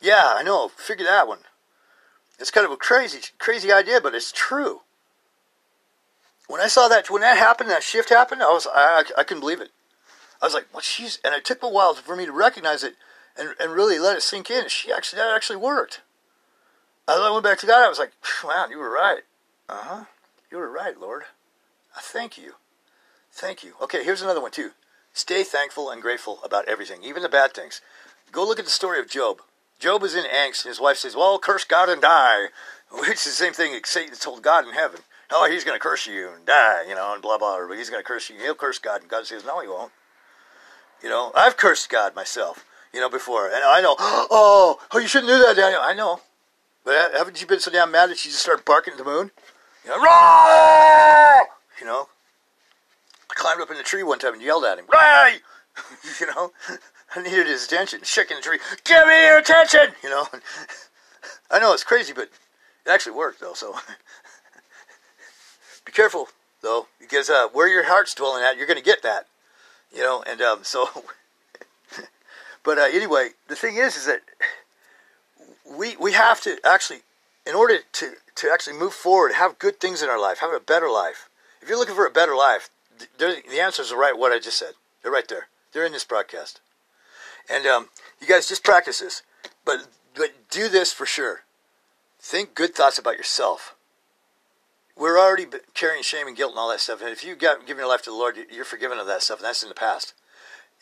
Yeah, 0.00 0.34
I 0.36 0.42
know. 0.42 0.68
Figure 0.68 1.04
that 1.06 1.28
one. 1.28 1.38
It's 2.40 2.50
kind 2.50 2.66
of 2.66 2.72
a 2.72 2.76
crazy, 2.76 3.20
crazy 3.38 3.72
idea, 3.72 4.00
but 4.00 4.14
it's 4.14 4.32
true. 4.32 4.80
When 6.48 6.60
I 6.60 6.66
saw 6.66 6.88
that, 6.88 7.08
when 7.08 7.22
that 7.22 7.38
happened, 7.38 7.70
that 7.70 7.82
shift 7.82 8.10
happened, 8.10 8.42
I 8.42 8.46
was, 8.46 8.66
I, 8.74 9.04
I 9.16 9.22
couldn't 9.22 9.40
believe 9.40 9.60
it. 9.60 9.70
I 10.42 10.46
was 10.46 10.54
like, 10.54 10.66
"What? 10.72 10.84
She's," 10.84 11.20
and 11.24 11.34
it 11.34 11.44
took 11.44 11.62
a 11.62 11.68
while 11.68 11.94
for 11.94 12.16
me 12.16 12.26
to 12.26 12.32
recognize 12.32 12.82
it 12.82 12.96
and, 13.38 13.54
and 13.58 13.72
really 13.72 13.98
let 13.98 14.16
it 14.16 14.22
sink 14.22 14.50
in. 14.50 14.68
She 14.68 14.92
actually, 14.92 15.18
that 15.18 15.34
actually 15.34 15.56
worked. 15.56 16.02
As 17.08 17.18
I 17.18 17.30
went 17.30 17.44
back 17.44 17.58
to 17.60 17.66
God, 17.66 17.84
I 17.84 17.88
was 17.88 17.98
like, 17.98 18.12
"Wow, 18.42 18.66
you 18.68 18.78
were 18.78 18.90
right. 18.90 19.22
Uh 19.68 19.82
huh. 19.82 20.04
You 20.50 20.58
were 20.58 20.70
right, 20.70 21.00
Lord." 21.00 21.22
Ah, 21.96 22.00
thank 22.02 22.38
you. 22.38 22.54
Thank 23.32 23.64
you. 23.64 23.74
Okay, 23.82 24.04
here's 24.04 24.22
another 24.22 24.40
one 24.40 24.50
too. 24.50 24.70
Stay 25.12 25.44
thankful 25.44 25.90
and 25.90 26.02
grateful 26.02 26.40
about 26.44 26.66
everything, 26.66 27.02
even 27.04 27.22
the 27.22 27.28
bad 27.28 27.54
things. 27.54 27.80
Go 28.32 28.46
look 28.46 28.58
at 28.58 28.64
the 28.64 28.70
story 28.70 28.98
of 28.98 29.08
Job. 29.08 29.40
Job 29.78 30.02
is 30.02 30.14
in 30.14 30.24
angst, 30.24 30.64
and 30.64 30.70
his 30.70 30.80
wife 30.80 30.98
says, 30.98 31.14
Well, 31.16 31.38
curse 31.38 31.64
God 31.64 31.88
and 31.88 32.02
die. 32.02 32.46
Which 32.90 33.10
is 33.10 33.24
the 33.24 33.30
same 33.30 33.52
thing 33.52 33.72
that 33.72 33.86
Satan 33.86 34.14
told 34.16 34.42
God 34.42 34.66
in 34.66 34.72
heaven. 34.72 35.00
Oh, 35.30 35.50
he's 35.50 35.64
going 35.64 35.74
to 35.74 35.82
curse 35.82 36.06
you 36.06 36.30
and 36.34 36.46
die, 36.46 36.84
you 36.88 36.94
know, 36.94 37.12
and 37.12 37.22
blah, 37.22 37.38
blah, 37.38 37.66
but 37.66 37.76
he's 37.76 37.90
going 37.90 38.02
to 38.02 38.06
curse 38.06 38.30
you. 38.30 38.36
He'll 38.38 38.54
curse 38.54 38.78
God. 38.78 39.00
And 39.00 39.10
God 39.10 39.26
says, 39.26 39.44
No, 39.44 39.60
he 39.60 39.68
won't. 39.68 39.92
You 41.02 41.08
know, 41.08 41.32
I've 41.34 41.56
cursed 41.56 41.90
God 41.90 42.14
myself, 42.14 42.64
you 42.92 43.00
know, 43.00 43.10
before. 43.10 43.46
And 43.46 43.64
I 43.64 43.80
know, 43.80 43.96
oh, 43.98 44.78
oh, 44.90 44.98
you 44.98 45.08
shouldn't 45.08 45.30
do 45.30 45.38
that, 45.38 45.56
Daniel. 45.56 45.80
I 45.82 45.94
know. 45.94 46.20
But 46.84 47.12
haven't 47.14 47.40
you 47.40 47.46
been 47.46 47.60
so 47.60 47.70
damn 47.70 47.90
mad 47.90 48.10
that 48.10 48.24
you 48.24 48.30
just 48.30 48.42
start 48.42 48.64
barking 48.64 48.92
at 48.92 48.98
the 48.98 49.04
moon? 49.04 49.30
You 49.84 49.90
know, 49.90 50.00
you 51.80 51.86
know, 51.86 52.08
I 53.30 53.34
climbed 53.34 53.60
up 53.60 53.70
in 53.70 53.76
the 53.76 53.82
tree 53.82 54.02
one 54.02 54.18
time 54.18 54.34
and 54.34 54.42
yelled 54.42 54.64
at 54.64 54.78
him. 54.78 54.86
Ray! 54.92 55.36
you 56.20 56.26
know, 56.26 56.52
I 57.14 57.22
needed 57.22 57.46
his 57.46 57.64
attention. 57.64 58.00
Shaking 58.02 58.36
the 58.36 58.42
tree. 58.42 58.58
Give 58.84 59.06
me 59.06 59.26
your 59.26 59.38
attention! 59.38 59.94
You 60.02 60.10
know, 60.10 60.26
I 61.50 61.58
know 61.58 61.72
it's 61.72 61.84
crazy, 61.84 62.12
but 62.12 62.28
It 62.86 62.90
actually 62.90 63.16
worked 63.16 63.40
though, 63.40 63.54
so 63.54 63.74
be 65.84 65.92
careful 65.92 66.28
though, 66.62 66.86
because 66.98 67.28
uh, 67.30 67.48
where 67.52 67.68
your 67.68 67.84
heart's 67.84 68.14
dwelling 68.14 68.42
at, 68.42 68.56
you're 68.56 68.66
going 68.66 68.78
to 68.78 68.84
get 68.84 69.02
that, 69.02 69.26
you 69.94 70.00
know. 70.00 70.22
And 70.26 70.40
um, 70.40 70.60
so, 70.62 70.88
but 72.64 72.78
uh, 72.78 72.86
anyway, 72.92 73.30
the 73.48 73.56
thing 73.56 73.76
is, 73.76 73.96
is 73.96 74.06
that 74.06 74.20
we 75.70 75.96
we 75.96 76.12
have 76.12 76.40
to 76.42 76.58
actually, 76.64 77.00
in 77.46 77.54
order 77.54 77.78
to 77.92 78.12
to 78.36 78.50
actually 78.52 78.76
move 78.76 78.94
forward, 78.94 79.32
have 79.32 79.58
good 79.58 79.80
things 79.80 80.02
in 80.02 80.08
our 80.08 80.20
life, 80.20 80.38
have 80.38 80.52
a 80.52 80.60
better 80.60 80.90
life. 80.90 81.28
If 81.64 81.70
you're 81.70 81.78
looking 81.78 81.94
for 81.94 82.06
a 82.06 82.10
better 82.10 82.36
life, 82.36 82.68
the 83.16 83.58
answers 83.58 83.90
are 83.90 83.96
right. 83.96 84.18
What 84.18 84.32
I 84.32 84.38
just 84.38 84.58
said, 84.58 84.72
they're 85.02 85.10
right 85.10 85.26
there. 85.26 85.48
They're 85.72 85.86
in 85.86 85.92
this 85.92 86.04
broadcast, 86.04 86.60
and 87.50 87.64
um, 87.64 87.88
you 88.20 88.26
guys 88.26 88.46
just 88.46 88.62
practice 88.62 89.00
this, 89.00 89.22
but 89.64 89.86
but 90.14 90.50
do 90.50 90.68
this 90.68 90.92
for 90.92 91.06
sure. 91.06 91.44
Think 92.20 92.54
good 92.54 92.74
thoughts 92.74 92.98
about 92.98 93.16
yourself. 93.16 93.74
We're 94.94 95.18
already 95.18 95.46
carrying 95.72 96.02
shame 96.02 96.26
and 96.26 96.36
guilt 96.36 96.52
and 96.52 96.58
all 96.58 96.68
that 96.68 96.80
stuff. 96.80 97.00
And 97.00 97.08
if 97.08 97.24
you've 97.24 97.38
got, 97.38 97.66
given 97.66 97.80
your 97.80 97.88
life 97.88 98.02
to 98.02 98.10
the 98.10 98.16
Lord, 98.16 98.36
you're 98.52 98.66
forgiven 98.66 98.98
of 98.98 99.06
that 99.06 99.22
stuff, 99.22 99.38
and 99.38 99.46
that's 99.46 99.62
in 99.62 99.70
the 99.70 99.74
past. 99.74 100.12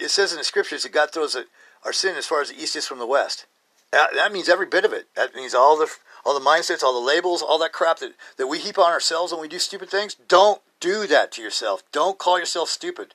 It 0.01 0.09
says 0.09 0.33
in 0.33 0.39
the 0.39 0.45
scriptures 0.45 0.83
that 0.83 0.91
God 0.91 1.12
throws 1.12 1.37
our 1.85 1.93
sin 1.93 2.16
as 2.16 2.26
far 2.26 2.41
as 2.41 2.51
the 2.51 2.61
east 2.61 2.74
is 2.74 2.89
from 2.89 2.99
the 2.99 3.07
west. 3.07 3.47
That 3.93 4.33
means 4.33 4.49
every 4.49 4.66
bit 4.66 4.85
of 4.85 4.93
it. 4.93 5.07
That 5.14 5.37
means 5.37 5.55
all 5.55 5.78
the 5.78 5.89
all 6.25 6.39
the 6.39 6.45
mindsets, 6.45 6.83
all 6.83 6.93
the 6.93 7.07
labels, 7.07 7.43
all 7.43 7.59
that 7.59 7.73
crap 7.73 7.99
that, 7.99 8.14
that 8.37 8.47
we 8.47 8.59
heap 8.59 8.79
on 8.79 8.93
ourselves 8.93 9.33
when 9.33 9.41
we 9.41 9.49
do 9.49 9.59
stupid 9.59 9.91
things. 9.91 10.14
Don't 10.29 10.61
do 10.81 11.07
that 11.07 11.33
to 11.33 11.43
yourself. 11.43 11.83
Don't 11.93 12.18
call 12.18 12.39
yourself 12.39 12.68
stupid. 12.68 13.14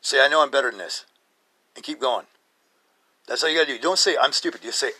Say, 0.00 0.24
I 0.24 0.28
know 0.28 0.42
I'm 0.42 0.50
better 0.50 0.70
than 0.70 0.78
this. 0.78 1.04
And 1.74 1.84
keep 1.84 2.00
going. 2.00 2.26
That's 3.26 3.42
all 3.42 3.50
you 3.50 3.58
gotta 3.58 3.72
do. 3.72 3.78
Don't 3.78 3.98
say 3.98 4.16
I'm 4.20 4.32
stupid. 4.32 4.64
You 4.64 4.72
say, 4.72 4.92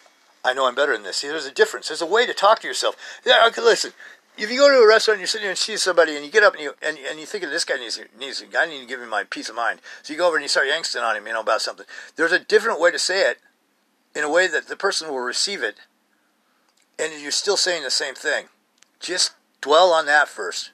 I 0.45 0.53
know 0.53 0.67
I'm 0.67 0.75
better 0.75 0.93
than 0.93 1.03
this. 1.03 1.19
See, 1.19 1.29
there's 1.29 1.47
a 1.47 1.53
difference. 1.53 1.89
There's 1.89 2.03
a 2.03 2.07
way 2.07 2.27
to 2.27 2.35
talk 2.35 2.61
to 2.61 2.69
yourself. 2.69 2.97
Yeah, 3.25 3.45
okay, 3.49 3.63
listen. 3.63 3.93
If 4.37 4.53
you 4.53 4.59
go 4.59 4.69
to 4.69 4.85
a 4.85 4.87
restaurant 4.87 5.17
and 5.17 5.23
you're 5.23 5.27
sitting 5.27 5.45
there 5.45 5.51
and 5.51 5.59
see 5.59 5.77
somebody 5.77 6.15
and 6.15 6.25
you 6.25 6.31
get 6.31 6.45
up 6.45 6.55
and 6.55 6.63
you 6.63 6.75
and, 6.81 6.97
and 6.97 7.19
you 7.19 7.27
think 7.27 7.43
this 7.43 7.65
guy 7.65 7.77
needs 7.77 7.99
needs 8.21 8.45
I 8.57 8.67
need 8.67 8.81
to 8.81 8.87
give 8.87 9.01
him 9.01 9.09
my 9.09 9.25
peace 9.25 9.49
of 9.49 9.57
mind. 9.57 9.81
So 10.03 10.13
you 10.13 10.19
go 10.19 10.29
over 10.29 10.37
and 10.37 10.45
you 10.45 10.49
start 10.49 10.69
yangsting 10.69 11.03
on 11.03 11.17
him, 11.17 11.27
you 11.27 11.33
know, 11.33 11.41
about 11.41 11.61
something. 11.61 11.87
There's 12.15 12.31
a 12.31 12.39
different 12.39 12.81
way 12.81 12.93
to 12.93 12.99
say 12.99 13.29
it, 13.29 13.39
in 14.15 14.23
a 14.23 14.31
way 14.31 14.47
that 14.47 14.69
the 14.69 14.77
person 14.77 15.09
will 15.09 15.19
receive 15.19 15.63
it, 15.63 15.77
and 16.99 17.23
you're 17.23 17.31
still 17.31 17.57
saying 17.57 17.83
the 17.83 17.91
same 17.91 18.15
thing. 18.15 18.47
Just 19.01 19.33
dwell 19.61 19.93
on 19.93 20.07
that 20.07 20.29
first 20.29 20.73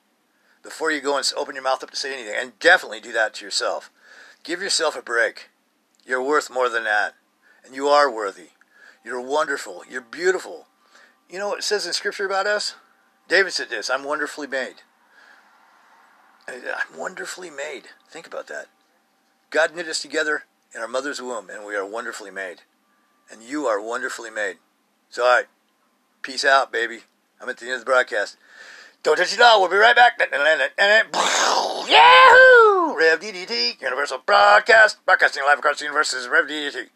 before 0.62 0.90
you 0.90 1.00
go 1.00 1.16
and 1.16 1.32
open 1.36 1.54
your 1.54 1.64
mouth 1.64 1.82
up 1.82 1.90
to 1.90 1.96
say 1.96 2.14
anything, 2.14 2.34
and 2.36 2.58
definitely 2.58 3.00
do 3.00 3.12
that 3.12 3.34
to 3.34 3.44
yourself. 3.44 3.90
Give 4.42 4.62
yourself 4.62 4.96
a 4.96 5.02
break. 5.02 5.50
You're 6.06 6.22
worth 6.22 6.50
more 6.50 6.68
than 6.68 6.84
that, 6.84 7.14
and 7.64 7.74
you 7.74 7.88
are 7.88 8.10
worthy. 8.10 8.48
You're 9.04 9.20
wonderful. 9.20 9.82
You're 9.88 10.00
beautiful. 10.00 10.66
You 11.28 11.38
know 11.38 11.48
what 11.48 11.58
it 11.58 11.64
says 11.64 11.86
in 11.86 11.92
Scripture 11.92 12.26
about 12.26 12.46
us? 12.46 12.74
David 13.28 13.52
said 13.52 13.68
this 13.70 13.90
I'm 13.90 14.04
wonderfully 14.04 14.46
made. 14.46 14.76
Uh, 16.48 16.52
I'm 16.52 16.98
wonderfully 16.98 17.50
made. 17.50 17.84
Think 18.08 18.26
about 18.26 18.46
that. 18.48 18.66
God 19.50 19.74
knit 19.74 19.86
us 19.86 20.00
together 20.00 20.44
in 20.74 20.80
our 20.80 20.88
mother's 20.88 21.22
womb, 21.22 21.48
and 21.50 21.64
we 21.64 21.76
are 21.76 21.86
wonderfully 21.86 22.30
made. 22.30 22.62
And 23.30 23.42
you 23.42 23.66
are 23.66 23.80
wonderfully 23.80 24.30
made. 24.30 24.56
So, 25.08 25.24
all 25.24 25.36
right. 25.36 25.46
Peace 26.24 26.44
out, 26.46 26.72
baby. 26.72 27.00
I'm 27.38 27.50
at 27.50 27.58
the 27.58 27.66
end 27.66 27.74
of 27.74 27.80
the 27.80 27.84
broadcast. 27.84 28.38
Don't 29.02 29.16
touch 29.16 29.34
it 29.34 29.40
all. 29.42 29.60
We'll 29.60 29.68
be 29.68 29.76
right 29.76 29.94
back. 29.94 30.18
Yahoo! 31.86 32.96
Rev 32.96 33.20
DDT, 33.20 33.82
Universal 33.82 34.22
Broadcast, 34.24 35.04
broadcasting 35.04 35.42
live 35.44 35.58
across 35.58 35.80
the 35.80 35.84
universe 35.84 36.14
is 36.14 36.26
Rev 36.26 36.46
DDT. 36.46 36.88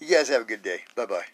you 0.00 0.08
guys 0.08 0.30
have 0.30 0.40
a 0.40 0.46
good 0.46 0.62
day. 0.62 0.84
Bye 0.96 1.04
bye. 1.04 1.24